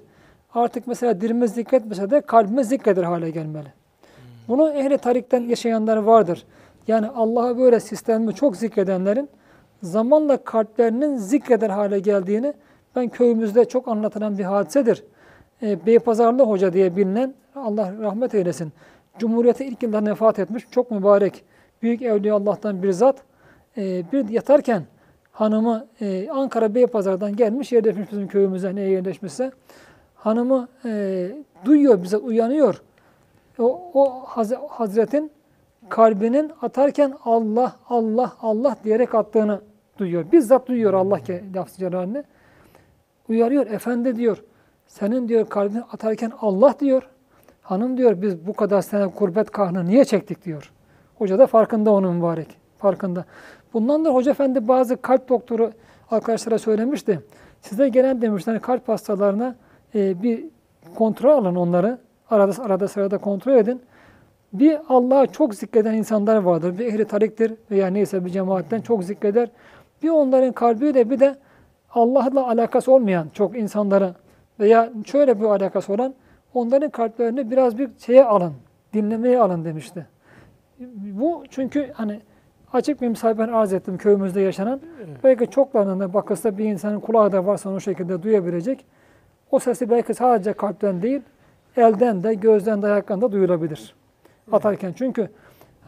artık 0.54 0.88
mesela 0.88 1.22
dilimiz 1.22 1.54
zikretmese 1.54 2.10
de 2.10 2.22
kalbimiz 2.22 2.70
zikreder 2.70 3.04
hale 3.04 3.30
gelmeli. 3.30 3.74
Bunu 4.48 4.70
ehli 4.70 4.98
tarikten 4.98 5.42
yaşayanlar 5.42 5.98
vardır. 5.98 6.46
Yani 6.88 7.08
Allah'ı 7.08 7.58
böyle 7.58 7.80
sistemli 7.80 8.36
çok 8.36 8.56
zikredenlerin 8.56 9.30
zamanla 9.84 10.38
kalplerinin 10.38 11.18
zikreder 11.18 11.70
hale 11.70 12.00
geldiğini 12.00 12.54
ben 12.96 13.10
köyümüzde 13.10 13.66
çok 13.66 13.88
anlatılan 13.88 14.38
bir 14.38 14.44
hadisedir. 14.44 15.04
E, 15.62 15.86
Beypazarlı 15.86 16.44
Hoca 16.44 16.74
diye 16.74 16.96
bilinen 16.96 17.34
Allah 17.56 17.94
rahmet 18.02 18.36
eylesin. 18.36 18.72
Cumhuriyete 19.20 19.66
ilk 19.66 19.84
yıllarında 19.84 20.10
vefat 20.12 20.40
etmiş. 20.40 20.66
Çok 20.72 20.92
mübarek. 20.92 21.44
Büyük 21.82 22.02
Evliya 22.02 22.36
Allah'tan 22.36 22.84
bir 22.84 22.92
zat. 22.92 23.22
E, 23.78 24.12
bir 24.12 24.30
yatarken 24.30 24.84
hanımı 25.32 25.88
e, 26.02 26.30
Ankara 26.30 26.76
Beypazar'dan 26.76 27.36
gelmiş 27.36 27.72
yerleşmiş 27.72 28.12
bizim 28.12 28.28
köyümüze 28.28 28.76
neye 28.76 28.90
yerleşmişse. 28.90 29.52
Hanımı 30.16 30.68
e, 30.86 31.32
duyuyor 31.66 32.04
bize 32.04 32.18
uyanıyor. 32.18 32.82
O, 33.60 33.92
o 33.94 34.24
Haz- 34.26 34.68
Hazretin 34.70 35.32
kalbinin 35.90 36.52
atarken 36.62 37.14
Allah, 37.26 37.76
Allah, 37.90 38.34
Allah 38.42 38.78
diyerek 38.84 39.16
attığını 39.16 39.62
duyuyor. 39.98 40.32
Bizzat 40.32 40.68
duyuyor 40.68 40.94
Allah 40.94 41.20
ke 41.20 41.44
lafz 41.56 41.78
celalini. 41.78 42.24
Uyarıyor. 43.30 43.68
Efendi 43.68 44.16
diyor. 44.16 44.44
Senin 44.88 45.28
diyor 45.28 45.50
kalbini 45.50 45.82
atarken 45.82 46.32
Allah 46.42 46.76
diyor. 46.80 47.10
Hanım 47.64 47.98
diyor 47.98 48.22
biz 48.22 48.48
bu 48.48 48.54
kadar 48.54 48.82
sene 48.82 49.08
kurbet 49.08 49.52
kahrını 49.52 49.86
niye 49.86 50.06
çektik 50.06 50.46
diyor. 50.46 50.72
Hoca 51.16 51.40
da 51.40 51.48
farkında 51.48 51.92
onun 51.92 52.16
mübarek. 52.16 52.58
Farkında. 52.78 53.26
Bundan 53.74 54.06
da 54.06 54.10
Hoca 54.10 54.32
Efendi 54.32 54.68
bazı 54.68 55.02
kalp 55.02 55.30
doktoru 55.30 55.72
arkadaşlara 56.12 56.58
söylemişti. 56.58 57.20
Size 57.62 57.90
gelen 57.90 58.22
demişler 58.22 58.62
kalp 58.62 58.88
hastalarına 58.88 59.56
e, 59.96 60.24
bir 60.24 60.46
kontrol 60.96 61.30
alın 61.30 61.56
onları. 61.56 61.98
Arada, 62.30 62.64
arada 62.64 62.88
sırada 62.88 63.18
kontrol 63.18 63.54
edin. 63.54 63.82
Bir 64.54 64.78
Allah'ı 64.90 65.28
çok 65.28 65.56
zikreden 65.56 65.94
insanlar 65.94 66.36
vardır. 66.36 66.80
Bir 66.80 66.86
ehli 66.86 67.06
tariktir 67.06 67.54
veya 67.72 67.88
neyse 67.88 68.26
bir 68.26 68.30
cemaatten 68.30 68.82
çok 68.82 69.04
zikreder. 69.04 69.50
Bir 70.04 70.10
onların 70.10 70.52
kalbiyle 70.52 71.10
bir 71.10 71.20
de 71.20 71.36
Allah'la 71.92 72.48
alakası 72.48 72.92
olmayan 72.92 73.28
çok 73.34 73.58
insanlara 73.58 74.14
veya 74.60 74.90
şöyle 75.06 75.40
bir 75.40 75.46
alakası 75.46 75.94
olan 75.94 76.14
onların 76.54 76.90
kalplerini 76.90 77.52
biraz 77.52 77.78
bir 77.78 77.90
şeye 78.06 78.26
alın, 78.26 78.54
dinlemeye 78.94 79.40
alın 79.40 79.66
demişti. 79.66 80.06
Bu 80.96 81.44
çünkü 81.50 81.92
hani 81.94 82.20
açık 82.74 83.02
bir 83.02 83.08
misal 83.08 83.38
ben 83.38 83.48
arz 83.48 83.74
ettim 83.74 83.98
köyümüzde 83.98 84.42
yaşanan. 84.42 84.82
Belki 85.24 85.50
çoklarında 85.50 86.14
bakılsa 86.14 86.58
bir 86.58 86.66
insanın 86.66 87.00
kulağı 87.00 87.32
da 87.32 87.46
varsa 87.46 87.70
o 87.70 87.80
şekilde 87.80 88.24
duyabilecek. 88.24 88.86
O 89.52 89.60
sesi 89.60 89.90
belki 89.90 90.14
sadece 90.14 90.54
kalpten 90.54 91.02
değil, 91.02 91.22
elden 91.78 92.24
de, 92.24 92.34
gözden 92.34 92.82
de, 92.82 92.88
ayaktan 92.88 93.22
da 93.22 93.32
duyulabilir. 93.32 93.96
Atarken 94.52 94.94
çünkü 94.98 95.30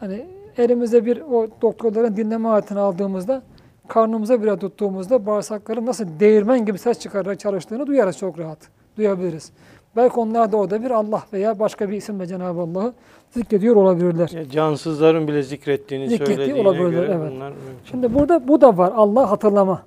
hani 0.00 0.26
elimizde 0.58 1.06
bir 1.06 1.20
o 1.20 1.46
doktorların 1.62 2.16
dinleme 2.16 2.48
aletini 2.48 2.78
aldığımızda 2.78 3.42
karnımıza 3.88 4.42
bile 4.42 4.58
tuttuğumuzda 4.58 5.26
bağırsakların 5.26 5.86
nasıl 5.86 6.20
değirmen 6.20 6.64
gibi 6.64 6.78
ses 6.78 6.98
çıkararak 6.98 7.40
çalıştığını 7.40 7.86
duyarız 7.86 8.18
çok 8.18 8.38
rahat. 8.38 8.58
Duyabiliriz. 8.96 9.52
Belki 9.96 10.20
onlar 10.20 10.52
da 10.52 10.56
orada 10.56 10.82
bir 10.82 10.90
Allah 10.90 11.22
veya 11.32 11.58
başka 11.58 11.90
bir 11.90 11.96
isimle 11.96 12.26
Cenab-ı 12.26 12.60
Allah'ı 12.60 12.92
zikrediyor 13.30 13.76
olabilirler. 13.76 14.28
Ya 14.28 14.50
cansızların 14.50 15.28
bile 15.28 15.42
zikrettiğini 15.42 16.08
Zikrettiği 16.08 16.36
söylediğine 16.36 16.90
göre 16.90 17.12
evet. 17.12 17.32
bunlar 17.32 17.50
mümkün. 17.50 17.84
Şimdi 17.84 18.14
burada 18.14 18.48
bu 18.48 18.60
da 18.60 18.78
var. 18.78 18.92
Allah 18.96 19.30
hatırlama. 19.30 19.82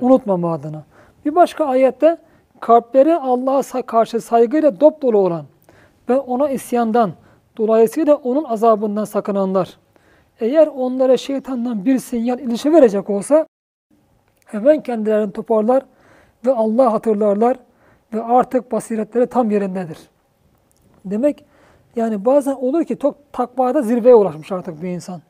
Unutmama 0.00 0.52
adına. 0.52 0.84
Bir 1.24 1.34
başka 1.34 1.64
ayette 1.64 2.18
kalpleri 2.60 3.14
Allah'a 3.14 3.82
karşı 3.82 4.20
saygıyla 4.20 4.80
dop 4.80 5.02
dolu 5.02 5.18
olan 5.18 5.44
ve 6.08 6.18
ona 6.18 6.50
isyandan, 6.50 7.12
dolayısıyla 7.56 8.14
onun 8.14 8.44
azabından 8.44 9.04
sakınanlar. 9.04 9.78
Eğer 10.40 10.66
onlara 10.66 11.16
şeytandan 11.16 11.84
bir 11.84 11.98
sinyal 11.98 12.38
ilişki 12.38 12.72
verecek 12.72 13.10
olsa 13.10 13.46
hemen 14.44 14.82
kendilerini 14.82 15.32
toparlar 15.32 15.82
ve 16.46 16.52
Allah 16.52 16.92
hatırlarlar 16.92 17.56
ve 18.14 18.22
artık 18.22 18.72
basiretleri 18.72 19.26
tam 19.26 19.50
yerindedir. 19.50 19.98
Demek 21.04 21.44
yani 21.96 22.24
bazen 22.24 22.52
olur 22.52 22.84
ki 22.84 22.98
çok 22.98 23.32
takvada 23.32 23.82
zirveye 23.82 24.14
ulaşmış 24.14 24.52
artık 24.52 24.82
bir 24.82 24.88
insan. 24.88 25.22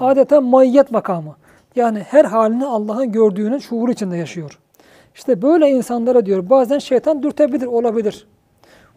Adeta 0.00 0.40
mayyet 0.40 0.90
makamı. 0.90 1.36
Yani 1.76 1.98
her 1.98 2.24
halini 2.24 2.66
Allah'ın 2.66 3.12
gördüğünün 3.12 3.58
şuuru 3.58 3.92
içinde 3.92 4.16
yaşıyor. 4.16 4.58
İşte 5.14 5.42
böyle 5.42 5.68
insanlara 5.68 6.26
diyor 6.26 6.50
bazen 6.50 6.78
şeytan 6.78 7.22
dürtebilir, 7.22 7.66
olabilir. 7.66 8.26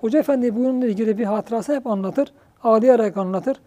Hoca 0.02 0.20
Efendi 0.20 0.56
bununla 0.56 0.86
ilgili 0.86 1.18
bir 1.18 1.26
hatırası 1.26 1.76
hep 1.76 1.88
anlatır. 1.88 2.34
Ağlayarak 2.64 3.18
anlatır. 3.18 3.58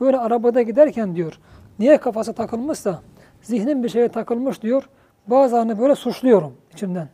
Böyle 0.00 0.18
arabada 0.18 0.62
giderken 0.62 1.16
diyor, 1.16 1.40
niye 1.78 1.98
kafası 1.98 2.32
takılmışsa, 2.32 3.00
zihnin 3.42 3.82
bir 3.82 3.88
şeye 3.88 4.08
takılmış 4.08 4.62
diyor, 4.62 4.88
bazılarını 5.26 5.78
böyle 5.78 5.94
suçluyorum 5.94 6.52
içimden. 6.72 7.08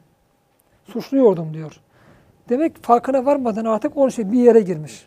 Suçluyordum 0.93 1.55
diyor. 1.55 1.81
Demek 2.49 2.83
farkına 2.83 3.27
varmadan 3.27 3.65
artık 3.65 3.97
o 3.97 4.11
şey 4.11 4.33
bir 4.33 4.39
yere 4.39 4.61
girmiş. 4.61 5.07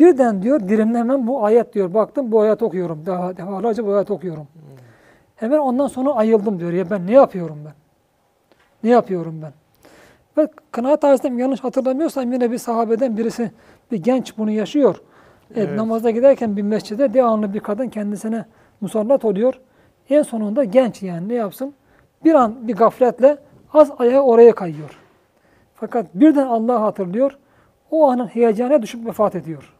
Birden 0.00 0.42
diyor 0.42 0.60
dilimle 0.60 0.98
hemen 0.98 1.26
bu 1.26 1.44
ayet 1.44 1.74
diyor. 1.74 1.94
Baktım 1.94 2.32
bu 2.32 2.40
ayet 2.40 2.62
okuyorum. 2.62 3.06
Daha 3.06 3.36
defalarca 3.36 3.86
bu 3.86 3.94
ayet 3.94 4.10
okuyorum. 4.10 4.46
Hemen 5.36 5.58
ondan 5.58 5.86
sonra 5.86 6.10
ayıldım 6.10 6.60
diyor. 6.60 6.72
Ya 6.72 6.90
ben 6.90 7.06
ne 7.06 7.12
yapıyorum 7.12 7.58
ben? 7.64 7.72
Ne 8.84 8.90
yapıyorum 8.90 9.42
ben? 9.42 9.52
Ve 10.38 10.48
kanaat 10.70 11.00
tarzım 11.00 11.38
yanlış 11.38 11.60
hatırlamıyorsam 11.60 12.32
yine 12.32 12.50
bir 12.50 12.58
sahabeden 12.58 13.16
birisi, 13.16 13.50
bir 13.92 14.02
genç 14.02 14.38
bunu 14.38 14.50
yaşıyor. 14.50 14.96
Evet, 15.54 15.68
Evet. 15.68 15.78
Namaza 15.78 16.10
giderken 16.10 16.56
bir 16.56 16.62
mescide 16.62 17.14
devamlı 17.14 17.54
bir 17.54 17.60
kadın 17.60 17.88
kendisine 17.88 18.44
musallat 18.80 19.24
oluyor. 19.24 19.60
En 20.10 20.22
sonunda 20.22 20.64
genç 20.64 21.02
yani 21.02 21.28
ne 21.28 21.34
yapsın? 21.34 21.74
Bir 22.24 22.34
an 22.34 22.68
bir 22.68 22.74
gafletle 22.74 23.38
az 23.72 23.92
ayağı 23.98 24.22
oraya 24.22 24.54
kayıyor. 24.54 24.98
Fakat 25.74 26.06
birden 26.14 26.46
Allah'ı 26.46 26.78
hatırlıyor. 26.78 27.38
O 27.90 28.10
anın 28.10 28.26
heyecana 28.26 28.82
düşüp 28.82 29.06
vefat 29.06 29.34
ediyor. 29.34 29.74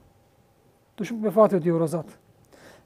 Düşüp 0.98 1.24
vefat 1.24 1.52
ediyor 1.52 1.80
o 1.80 1.86
zat. 1.86 2.06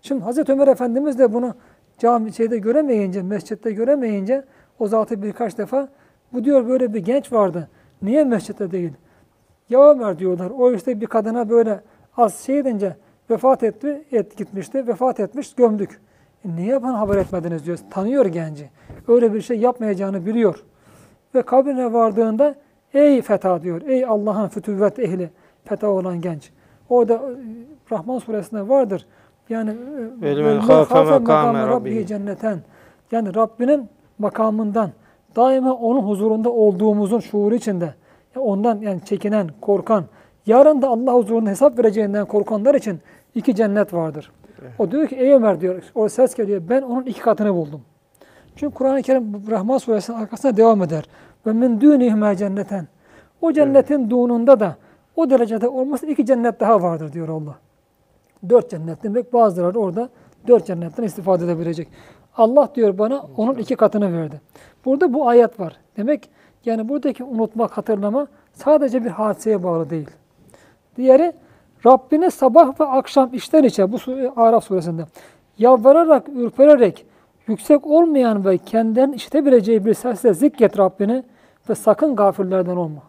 Şimdi 0.02 0.24
Hazreti 0.24 0.52
Ömer 0.52 0.68
Efendimiz 0.68 1.18
de 1.18 1.32
bunu 1.32 1.54
cami 1.98 2.32
şeyde 2.32 2.58
göremeyince, 2.58 3.22
mescitte 3.22 3.72
göremeyince 3.72 4.44
o 4.78 4.88
zatı 4.88 5.22
birkaç 5.22 5.58
defa 5.58 5.88
bu 6.32 6.44
diyor 6.44 6.68
böyle 6.68 6.94
bir 6.94 7.00
genç 7.00 7.32
vardı. 7.32 7.68
Niye 8.02 8.24
mescitte 8.24 8.70
değil? 8.70 8.92
Ya 9.68 9.90
Ömer 9.90 10.18
diyorlar. 10.18 10.50
O 10.50 10.72
işte 10.72 11.00
bir 11.00 11.06
kadına 11.06 11.50
böyle 11.50 11.80
az 12.16 12.40
şey 12.40 12.58
edince 12.58 12.96
vefat 13.30 13.62
etti, 13.62 14.04
et 14.12 14.36
gitmişti. 14.36 14.86
Vefat 14.86 15.20
etmiş, 15.20 15.54
gömdük. 15.54 16.00
E 16.44 16.56
niye 16.56 16.82
bana 16.82 17.00
haber 17.00 17.16
etmediniz 17.16 17.66
diyor. 17.66 17.78
Tanıyor 17.90 18.26
genci. 18.26 18.70
Öyle 19.08 19.34
bir 19.34 19.40
şey 19.40 19.58
yapmayacağını 19.58 20.26
biliyor. 20.26 20.64
Ve 21.34 21.42
kabrine 21.42 21.92
vardığında 21.92 22.54
ey 22.94 23.22
feta 23.22 23.62
diyor. 23.62 23.82
Ey 23.86 24.04
Allah'ın 24.04 24.48
fütüvvet 24.48 24.98
ehli. 24.98 25.30
Feta 25.64 25.88
olan 25.88 26.20
genç. 26.20 26.50
Orada 26.88 27.14
e, 27.14 27.20
Rahman 27.92 28.18
suresinde 28.18 28.68
vardır. 28.68 29.06
Yani 29.48 29.70
e, 29.70 29.74
Ve 30.22 30.36
"Vel 30.36 30.36
men 30.36 30.44
men 30.44 30.60
khafe 30.60 30.94
khafe 30.94 31.10
makame 31.10 31.52
makame 31.52 31.66
rabbihi." 31.66 32.06
cenneten. 32.06 32.58
Yani 33.12 33.34
Rabbinin 33.34 33.88
makamından 34.18 34.90
daima 35.36 35.72
onun 35.72 36.02
huzurunda 36.02 36.50
olduğumuzun 36.52 37.20
şuuru 37.20 37.54
içinde. 37.54 37.94
ondan 38.36 38.78
yani 38.80 39.00
çekinen, 39.04 39.50
korkan, 39.60 40.04
yarın 40.46 40.82
da 40.82 40.88
Allah 40.88 41.12
huzurunda 41.14 41.50
hesap 41.50 41.78
vereceğinden 41.78 42.26
korkanlar 42.26 42.74
için 42.74 43.00
iki 43.34 43.54
cennet 43.54 43.94
vardır. 43.94 44.32
O 44.78 44.90
diyor 44.90 45.06
ki 45.06 45.16
ey 45.16 45.32
Ömer 45.32 45.60
diyor, 45.60 45.82
o 45.94 46.08
ses 46.08 46.34
geliyor 46.34 46.62
ben 46.68 46.82
onun 46.82 47.02
iki 47.02 47.20
katını 47.20 47.54
buldum. 47.54 47.80
Çünkü 48.56 48.74
Kur'an-ı 48.74 49.02
Kerim 49.02 49.50
Rahman 49.50 49.78
suresinin 49.78 50.16
arkasına 50.16 50.56
devam 50.56 50.82
eder. 50.82 51.04
Ve 51.46 51.52
min 51.52 51.80
dûnihime 51.80 52.36
cenneten. 52.36 52.86
O 53.40 53.52
cennetin 53.52 54.10
dununda 54.10 54.60
da 54.60 54.76
o 55.16 55.30
derecede 55.30 55.68
olması 55.68 56.06
iki 56.06 56.26
cennet 56.26 56.60
daha 56.60 56.82
vardır 56.82 57.12
diyor 57.12 57.28
Allah. 57.28 57.58
Dört 58.48 58.70
cennet 58.70 59.02
demek 59.02 59.32
bazıları 59.32 59.78
orada 59.78 60.08
dört 60.48 60.66
cennetten 60.66 61.02
istifade 61.02 61.44
edebilecek. 61.44 61.88
Allah 62.36 62.68
diyor 62.74 62.98
bana 62.98 63.24
onun 63.36 63.54
iki 63.54 63.76
katını 63.76 64.12
verdi. 64.12 64.40
Burada 64.84 65.12
bu 65.12 65.28
ayet 65.28 65.60
var. 65.60 65.76
Demek 65.96 66.30
yani 66.64 66.88
buradaki 66.88 67.24
unutmak, 67.24 67.78
hatırlama 67.78 68.26
sadece 68.52 69.04
bir 69.04 69.10
hadiseye 69.10 69.62
bağlı 69.62 69.90
değil. 69.90 70.10
Diğeri 70.96 71.32
Rabbine 71.86 72.30
sabah 72.30 72.80
ve 72.80 72.84
akşam 72.84 73.34
içten 73.34 73.62
içe 73.62 73.92
bu 73.92 73.96
Araf 74.36 74.64
suresinde 74.64 75.04
yalvararak, 75.58 76.28
ürpererek 76.28 77.06
yüksek 77.48 77.86
olmayan 77.86 78.44
ve 78.44 78.58
kendilerinin 78.58 79.12
işitebileceği 79.12 79.84
bir 79.84 79.94
sesle 79.94 80.34
zikret 80.34 80.78
Rabbini 80.78 81.22
ve 81.68 81.74
sakın 81.74 82.16
gafirlerden 82.16 82.76
olma. 82.76 83.02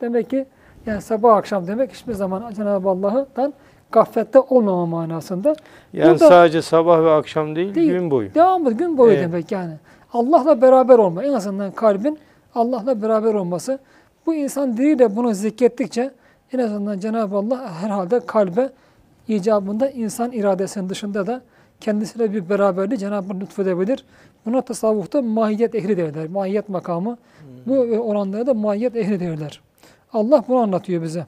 Demek 0.00 0.30
ki 0.30 0.46
yani 0.86 1.02
sabah 1.02 1.36
akşam 1.36 1.66
demek 1.66 1.92
hiçbir 1.92 2.12
zaman 2.12 2.52
Cenab-ı 2.54 2.88
Allah'tan 2.88 3.54
gaflette 3.92 4.38
olmama 4.40 4.86
manasında. 4.86 5.54
Yani 5.92 6.10
Burada- 6.10 6.28
sadece 6.28 6.62
sabah 6.62 7.02
ve 7.02 7.10
akşam 7.10 7.56
değil, 7.56 7.74
Değil. 7.74 7.90
gün 7.92 8.10
boyu. 8.10 8.34
Devamlı 8.34 8.72
gün 8.72 8.98
boyu 8.98 9.12
Evet. 9.12 9.24
demek 9.24 9.52
yani. 9.52 9.72
Allah'la 10.12 10.62
beraber 10.62 10.98
olma. 10.98 11.24
En 11.24 11.32
azından 11.32 11.70
kalbin 11.70 12.18
Allah'la 12.54 13.02
beraber 13.02 13.34
olması. 13.34 13.78
Bu 14.26 14.34
insan 14.34 14.76
diliyle 14.76 15.16
bunu 15.16 15.34
zikrettikçe 15.34 16.10
en 16.52 16.58
azından 16.58 16.98
Cenab-ı 16.98 17.36
Allah 17.36 17.72
herhalde 17.82 18.20
kalbe 18.20 18.70
icabında 19.28 19.90
insan 19.90 20.32
iradesinin 20.32 20.88
dışında 20.88 21.26
da 21.26 21.40
kendisiyle 21.84 22.32
bir 22.32 22.48
beraberliği 22.48 22.98
Cenab-ı 22.98 23.34
Allah 23.34 23.40
lütfedebilir. 23.40 24.04
Buna 24.46 24.60
tasavvufta 24.60 25.22
mahiyet 25.22 25.74
ehli 25.74 25.96
derler. 25.96 26.28
Mahiyet 26.28 26.68
makamı. 26.68 27.16
Bu 27.66 27.74
oranlara 27.78 28.46
da 28.46 28.54
mahiyet 28.54 28.96
ehli 28.96 29.20
derler. 29.20 29.60
Allah 30.12 30.44
bunu 30.48 30.58
anlatıyor 30.58 31.02
bize. 31.02 31.26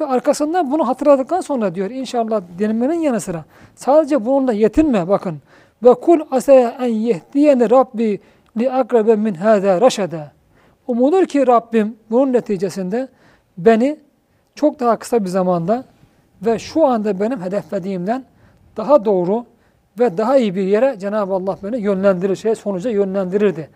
Ve 0.00 0.06
arkasından 0.06 0.72
bunu 0.72 0.88
hatırladıktan 0.88 1.40
sonra 1.40 1.74
diyor 1.74 1.90
inşallah 1.90 2.42
denilmenin 2.58 3.00
yanı 3.00 3.20
sıra 3.20 3.44
sadece 3.74 4.24
bununla 4.24 4.52
yetinme 4.52 5.08
bakın. 5.08 5.38
Ve 5.82 5.94
kul 5.94 6.20
asaya 6.30 6.70
en 6.70 6.94
yehdiyeni 6.94 7.70
Rabbi 7.70 8.20
li 8.58 8.72
akrabe 8.72 9.16
min 9.16 9.34
hâzâ 9.34 9.80
raşede. 9.80 10.30
Umulur 10.86 11.26
ki 11.26 11.46
Rabbim 11.46 11.96
bunun 12.10 12.32
neticesinde 12.32 13.08
beni 13.58 13.98
çok 14.54 14.80
daha 14.80 14.96
kısa 14.96 15.24
bir 15.24 15.28
zamanda 15.28 15.84
ve 16.42 16.58
şu 16.58 16.86
anda 16.86 17.20
benim 17.20 17.40
hedeflediğimden 17.42 18.24
daha 18.76 19.04
doğru 19.04 19.44
ve 20.00 20.18
daha 20.18 20.36
iyi 20.36 20.54
bir 20.54 20.62
yere 20.62 20.98
Cenab-ı 20.98 21.34
Allah 21.34 21.58
beni 21.62 21.80
yönlendirir, 21.80 22.36
şey 22.36 22.54
sonuca 22.54 22.90
yönlendirirdi. 22.90 23.70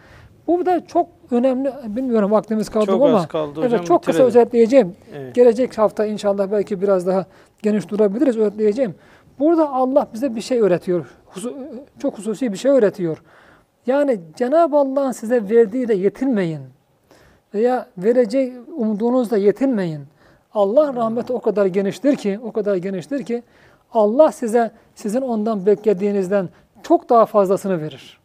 Bu 0.46 0.66
da 0.66 0.86
çok 0.86 1.06
önemli, 1.30 1.72
bilmiyorum 1.86 2.30
vaktimiz 2.30 2.68
kaldı 2.68 2.86
Çok 2.86 3.02
ama 3.02 3.28
kaldı 3.28 3.60
hocam. 3.60 3.72
evet, 3.74 3.86
çok 3.86 4.00
kısa 4.00 4.12
bitirelim. 4.12 4.26
özetleyeceğim. 4.26 4.94
Evet. 5.14 5.34
Gelecek 5.34 5.78
hafta 5.78 6.06
inşallah 6.06 6.52
belki 6.52 6.82
biraz 6.82 7.06
daha 7.06 7.26
geniş 7.62 7.88
durabiliriz, 7.88 8.36
öğretleyeceğim. 8.36 8.94
Burada 9.38 9.70
Allah 9.70 10.06
bize 10.14 10.36
bir 10.36 10.40
şey 10.40 10.60
öğretiyor. 10.60 11.06
Çok 11.98 12.18
hususi 12.18 12.52
bir 12.52 12.58
şey 12.58 12.70
öğretiyor. 12.70 13.22
Yani 13.86 14.20
Cenab-ı 14.36 14.76
Allah'ın 14.76 15.12
size 15.12 15.50
verdiğiyle 15.50 15.94
yetinmeyin. 15.94 16.60
Veya 17.54 17.86
vereceği 17.98 18.52
umduğunuzla 18.76 19.36
yetinmeyin. 19.36 20.00
Allah 20.54 20.94
rahmeti 20.94 21.32
o 21.32 21.40
kadar 21.40 21.66
geniştir 21.66 22.16
ki, 22.16 22.40
o 22.44 22.52
kadar 22.52 22.76
geniştir 22.76 23.22
ki 23.22 23.42
Allah 23.94 24.32
size 24.32 24.70
sizin 24.94 25.20
ondan 25.20 25.66
beklediğinizden 25.66 26.48
çok 26.82 27.10
daha 27.10 27.26
fazlasını 27.26 27.82
verir. 27.82 28.20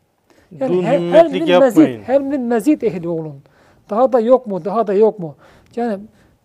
Dul 0.60 0.84
her, 0.84 1.00
her 1.00 1.28
min 1.32 1.46
yapmayın. 1.46 1.60
mezid, 1.60 2.00
her 2.04 2.22
min 2.22 2.42
mezid 2.42 2.82
ehli 2.82 3.08
olun. 3.08 3.42
Daha 3.90 4.14
da 4.14 4.20
yok 4.20 4.48
mu, 4.48 4.66
daha 4.66 4.88
da 4.88 4.94
yok 4.94 5.20
mu? 5.20 5.36
Yani 5.76 6.00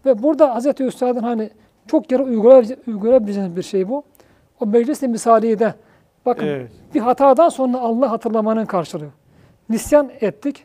ve 0.07 0.23
burada 0.23 0.59
Hz. 0.59 0.81
Üstad'ın 0.81 1.21
hani 1.23 1.51
çok 1.87 2.11
uygulayabilece- 2.11 2.77
uygulayabileceğiniz 2.87 3.57
bir 3.57 3.63
şey 3.63 3.89
bu. 3.89 4.03
O 4.61 4.67
meclis-i 4.67 5.09
misaliye 5.09 5.59
bakın 6.27 6.47
Evet. 6.47 6.71
bir 6.95 7.01
hatadan 7.01 7.49
sonra 7.49 7.79
Allah 7.79 8.11
hatırlamanın 8.11 8.65
karşılığı. 8.65 9.09
Nisyan 9.69 10.11
ettik 10.21 10.65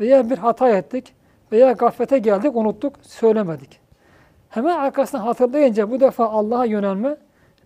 veya 0.00 0.30
bir 0.30 0.38
hata 0.38 0.68
ettik 0.68 1.14
veya 1.52 1.72
gaflete 1.72 2.18
geldik, 2.18 2.56
unuttuk, 2.56 2.94
söylemedik. 3.02 3.80
Hemen 4.48 4.78
arkasından 4.78 5.22
hatırlayınca 5.22 5.90
bu 5.90 6.00
defa 6.00 6.28
Allah'a 6.28 6.64
yönelme 6.64 7.16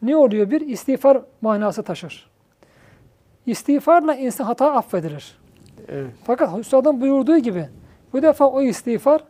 ne 0.03 0.17
oluyor? 0.17 0.51
Bir 0.51 0.61
istiğfar 0.61 1.21
manası 1.41 1.83
taşır. 1.83 2.31
İstiğfarla 3.47 4.15
insan 4.15 4.45
hata 4.45 4.73
affedilir. 4.73 5.39
Evet. 5.89 6.11
Fakat 6.25 6.59
Üstad'ın 6.59 7.01
buyurduğu 7.01 7.39
gibi 7.39 7.69
bu 8.13 8.23
defa 8.23 8.47
o 8.47 8.63
istiğfar 8.63 9.25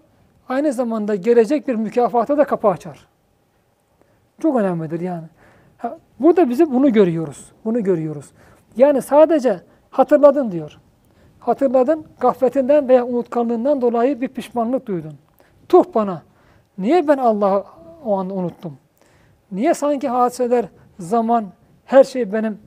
aynı 0.48 0.72
zamanda 0.72 1.14
gelecek 1.14 1.68
bir 1.68 1.74
mükafata 1.74 2.38
da 2.38 2.44
kapı 2.44 2.68
açar. 2.68 3.06
Çok 4.42 4.56
önemlidir 4.56 5.00
yani. 5.00 5.26
Ha, 5.78 5.98
Burada 6.20 6.48
bizi 6.48 6.72
bunu 6.72 6.92
görüyoruz. 6.92 7.52
Bunu 7.64 7.82
görüyoruz. 7.82 8.30
Yani 8.76 9.02
sadece 9.02 9.60
hatırladın 9.90 10.52
diyor. 10.52 10.78
Hatırladın, 11.40 12.06
gafletinden 12.20 12.88
veya 12.88 13.06
unutkanlığından 13.06 13.80
dolayı 13.80 14.20
bir 14.20 14.28
pişmanlık 14.28 14.86
duydun. 14.86 15.12
Tuh 15.68 15.84
bana. 15.94 16.22
Niye 16.78 17.08
ben 17.08 17.18
Allah'ı 17.18 17.64
o 18.04 18.18
an 18.18 18.30
unuttum? 18.30 18.78
Niye 19.52 19.74
sanki 19.74 20.08
hadiseler, 20.08 20.64
zaman, 20.98 21.46
her 21.84 22.04
şey 22.04 22.32
benim 22.32 22.58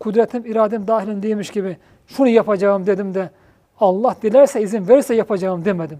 kudretim, 0.00 0.46
iradem 0.46 0.86
dahilindeymiş 0.86 1.50
gibi 1.50 1.76
şunu 2.06 2.28
yapacağım 2.28 2.86
dedim 2.86 3.14
de 3.14 3.30
Allah 3.80 4.16
dilerse 4.22 4.62
izin 4.62 4.88
verirse 4.88 5.14
yapacağım 5.14 5.64
demedim. 5.64 5.98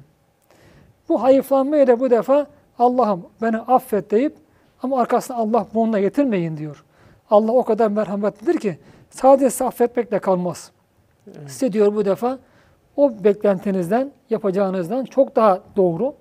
Bu 1.08 1.22
hayıflanmayla 1.22 2.00
bu 2.00 2.10
defa 2.10 2.46
Allah'ım 2.78 3.26
beni 3.42 3.58
affet 3.58 4.10
deyip 4.10 4.36
ama 4.82 5.00
arkasına 5.00 5.36
Allah 5.36 5.66
bununla 5.74 5.98
yetinmeyin 5.98 6.56
diyor. 6.56 6.84
Allah 7.30 7.52
o 7.52 7.64
kadar 7.64 7.88
merhametlidir 7.88 8.60
ki 8.60 8.78
sadece 9.10 9.64
affetmekle 9.64 10.18
kalmaz. 10.18 10.70
Size 11.46 11.72
diyor 11.72 11.94
bu 11.94 12.04
defa 12.04 12.38
o 12.96 13.24
beklentinizden, 13.24 14.12
yapacağınızdan 14.30 15.04
çok 15.04 15.36
daha 15.36 15.60
doğru, 15.76 16.14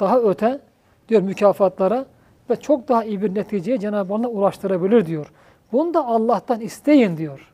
daha 0.00 0.18
öte 0.18 0.60
diyor 1.08 1.22
mükafatlara 1.22 2.04
ve 2.50 2.56
çok 2.56 2.88
daha 2.88 3.04
iyi 3.04 3.22
bir 3.22 3.34
neticeye 3.34 3.78
Cenab-ı 3.78 4.14
Allah 4.14 4.28
ulaştırabilir 4.28 5.06
diyor. 5.06 5.32
Bunu 5.72 5.94
da 5.94 6.06
Allah'tan 6.06 6.60
isteyin 6.60 7.16
diyor. 7.16 7.52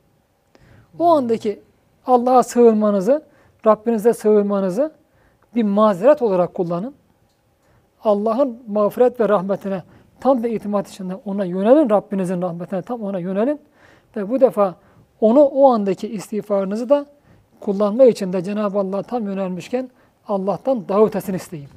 O 0.98 1.06
andaki 1.06 1.60
Allah'a 2.06 2.42
sığınmanızı, 2.42 3.22
Rabbinize 3.66 4.12
sığınmanızı 4.12 4.92
bir 5.54 5.62
mazeret 5.62 6.22
olarak 6.22 6.54
kullanın. 6.54 6.94
Allah'ın 8.04 8.62
mağfiret 8.68 9.20
ve 9.20 9.28
rahmetine 9.28 9.82
tam 10.20 10.42
ve 10.42 10.50
itimat 10.50 10.88
içinde 10.88 11.14
ona 11.24 11.44
yönelin. 11.44 11.90
Rabbinizin 11.90 12.42
rahmetine 12.42 12.82
tam 12.82 13.02
ona 13.02 13.18
yönelin. 13.18 13.60
Ve 14.16 14.30
bu 14.30 14.40
defa 14.40 14.74
onu 15.20 15.40
o 15.40 15.70
andaki 15.70 16.08
istiğfarınızı 16.08 16.88
da 16.88 17.06
kullanma 17.60 18.04
için 18.04 18.32
de 18.32 18.42
Cenab-ı 18.42 18.78
Allah'a 18.78 19.02
tam 19.02 19.24
yönelmişken 19.24 19.90
Allah'tan 20.28 20.88
daha 20.88 21.04
ötesini 21.04 21.36
isteyin. 21.36 21.68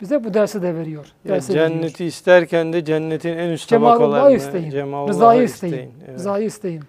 Bize 0.00 0.24
bu 0.24 0.34
dersi 0.34 0.62
de 0.62 0.74
veriyor. 0.74 1.06
Dersi 1.28 1.52
veriyor. 1.54 1.68
cenneti 1.68 2.04
isterken 2.04 2.72
de 2.72 2.84
cennetin 2.84 3.38
en 3.38 3.50
üst 3.50 3.68
tabakalarını, 3.68 4.36
isteyin. 4.36 4.72
Rızayı 5.08 5.42
isteyin. 5.42 5.74
Evet. 5.74 6.14
Rızayı 6.14 6.46
isteyin. 6.46 6.82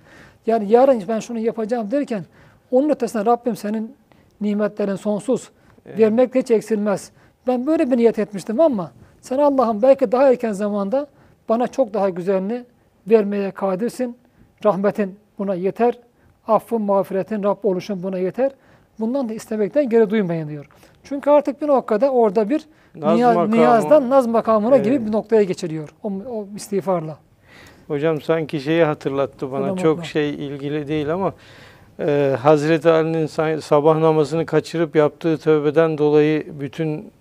Yani 0.48 0.72
yarın 0.72 1.04
ben 1.08 1.20
şunu 1.20 1.40
yapacağım 1.40 1.92
derken 1.92 2.26
onun 2.72 2.90
ötesine 2.90 3.26
Rabbim 3.26 3.56
senin 3.56 3.96
nimetlerin 4.42 4.96
sonsuz. 4.96 5.50
Evet. 5.86 6.00
Vermek 6.00 6.36
hiç 6.36 6.52
eksilmez. 6.52 7.12
Ben 7.48 7.68
böyle 7.68 7.92
bir 7.92 7.98
niyet 7.98 8.20
etmiştim 8.20 8.60
ama 8.60 8.92
sen 9.22 9.38
Allah'ım 9.38 9.82
belki 9.82 10.12
daha 10.12 10.30
erken 10.30 10.52
zamanda 10.52 11.08
bana 11.50 11.68
çok 11.68 11.94
daha 11.94 12.10
güzelini 12.10 12.64
vermeye 13.10 13.52
kadirsin. 13.52 14.18
Rahmetin 14.66 15.16
buna 15.38 15.56
yeter. 15.56 16.00
Affın, 16.48 16.82
mağfiretin, 16.82 17.44
Rabb 17.44 17.64
oluşun 17.64 18.04
buna 18.04 18.18
yeter. 18.18 18.52
Bundan 19.00 19.30
da 19.30 19.34
istemekten 19.34 19.90
geri 19.90 20.10
duymayın 20.10 20.50
diyor. 20.50 20.70
Çünkü 21.04 21.30
artık 21.30 21.62
bir 21.62 21.68
noktada 21.68 22.10
orada 22.10 22.50
bir 22.50 22.66
Naz 22.96 23.16
niya- 23.20 23.34
makamı. 23.34 23.56
niyazdan 23.56 24.10
naz 24.10 24.28
makamına 24.28 24.78
gibi 24.78 24.96
Evet. 24.96 25.08
bir 25.08 25.12
noktaya 25.12 25.44
geçiliyor. 25.44 25.90
O, 26.04 26.08
o 26.10 26.48
istiğfarla. 26.56 27.18
Hocam 27.88 28.22
sanki 28.22 28.60
şeyi 28.60 28.84
hatırlattı 28.84 29.52
bana. 29.52 29.62
Tamam, 29.62 29.76
Çok 29.76 29.96
tamam. 29.96 30.06
şey 30.06 30.30
ilgili 30.30 30.88
değil 30.88 31.14
ama 31.14 31.34
e, 32.00 32.36
Hazreti 32.42 32.90
Ali'nin 32.90 33.60
sabah 33.60 33.98
namazını 34.00 34.46
kaçırıp 34.46 34.96
yaptığı 34.96 35.38
tövbeden 35.38 35.98
dolayı 35.98 36.60
bütün 36.60 37.12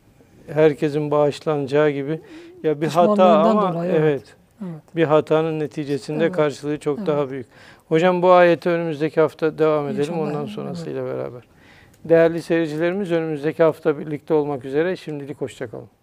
herkesin 0.53 1.11
bağışlanacağı 1.11 1.91
gibi 1.91 2.21
ya 2.63 2.81
bir 2.81 2.89
hata 2.89 3.39
ama 3.39 3.75
dolayı, 3.75 3.91
evet. 3.93 4.01
evet. 4.03 4.23
Evet. 4.63 4.97
bir 4.97 5.05
hatanın 5.05 5.61
neticesinde 5.61 6.25
Evet. 6.25 6.37
karşılığı 6.37 6.79
çok 6.79 6.99
Evet. 6.99 7.07
daha 7.07 7.31
büyük. 7.31 7.47
Hocam 7.89 8.23
bu 8.23 8.33
ayeti 8.33 8.69
önümüzdeki 8.69 9.21
hafta 9.21 9.59
devam 9.59 9.89
edelim 9.89 10.01
İnşallah, 10.01 10.19
ondan 10.21 10.41
evet. 10.41 10.51
sonrasıyla 10.51 11.05
beraber. 11.05 11.43
Değerli 12.05 12.43
seyircilerimiz 12.43 13.13
önümüzdeki 13.13 13.63
hafta 13.63 13.99
birlikte 13.99 14.35
olmak 14.35 14.65
üzere. 14.65 14.97
Şimdilik 14.97 15.41
hoşçakalın. 15.41 16.00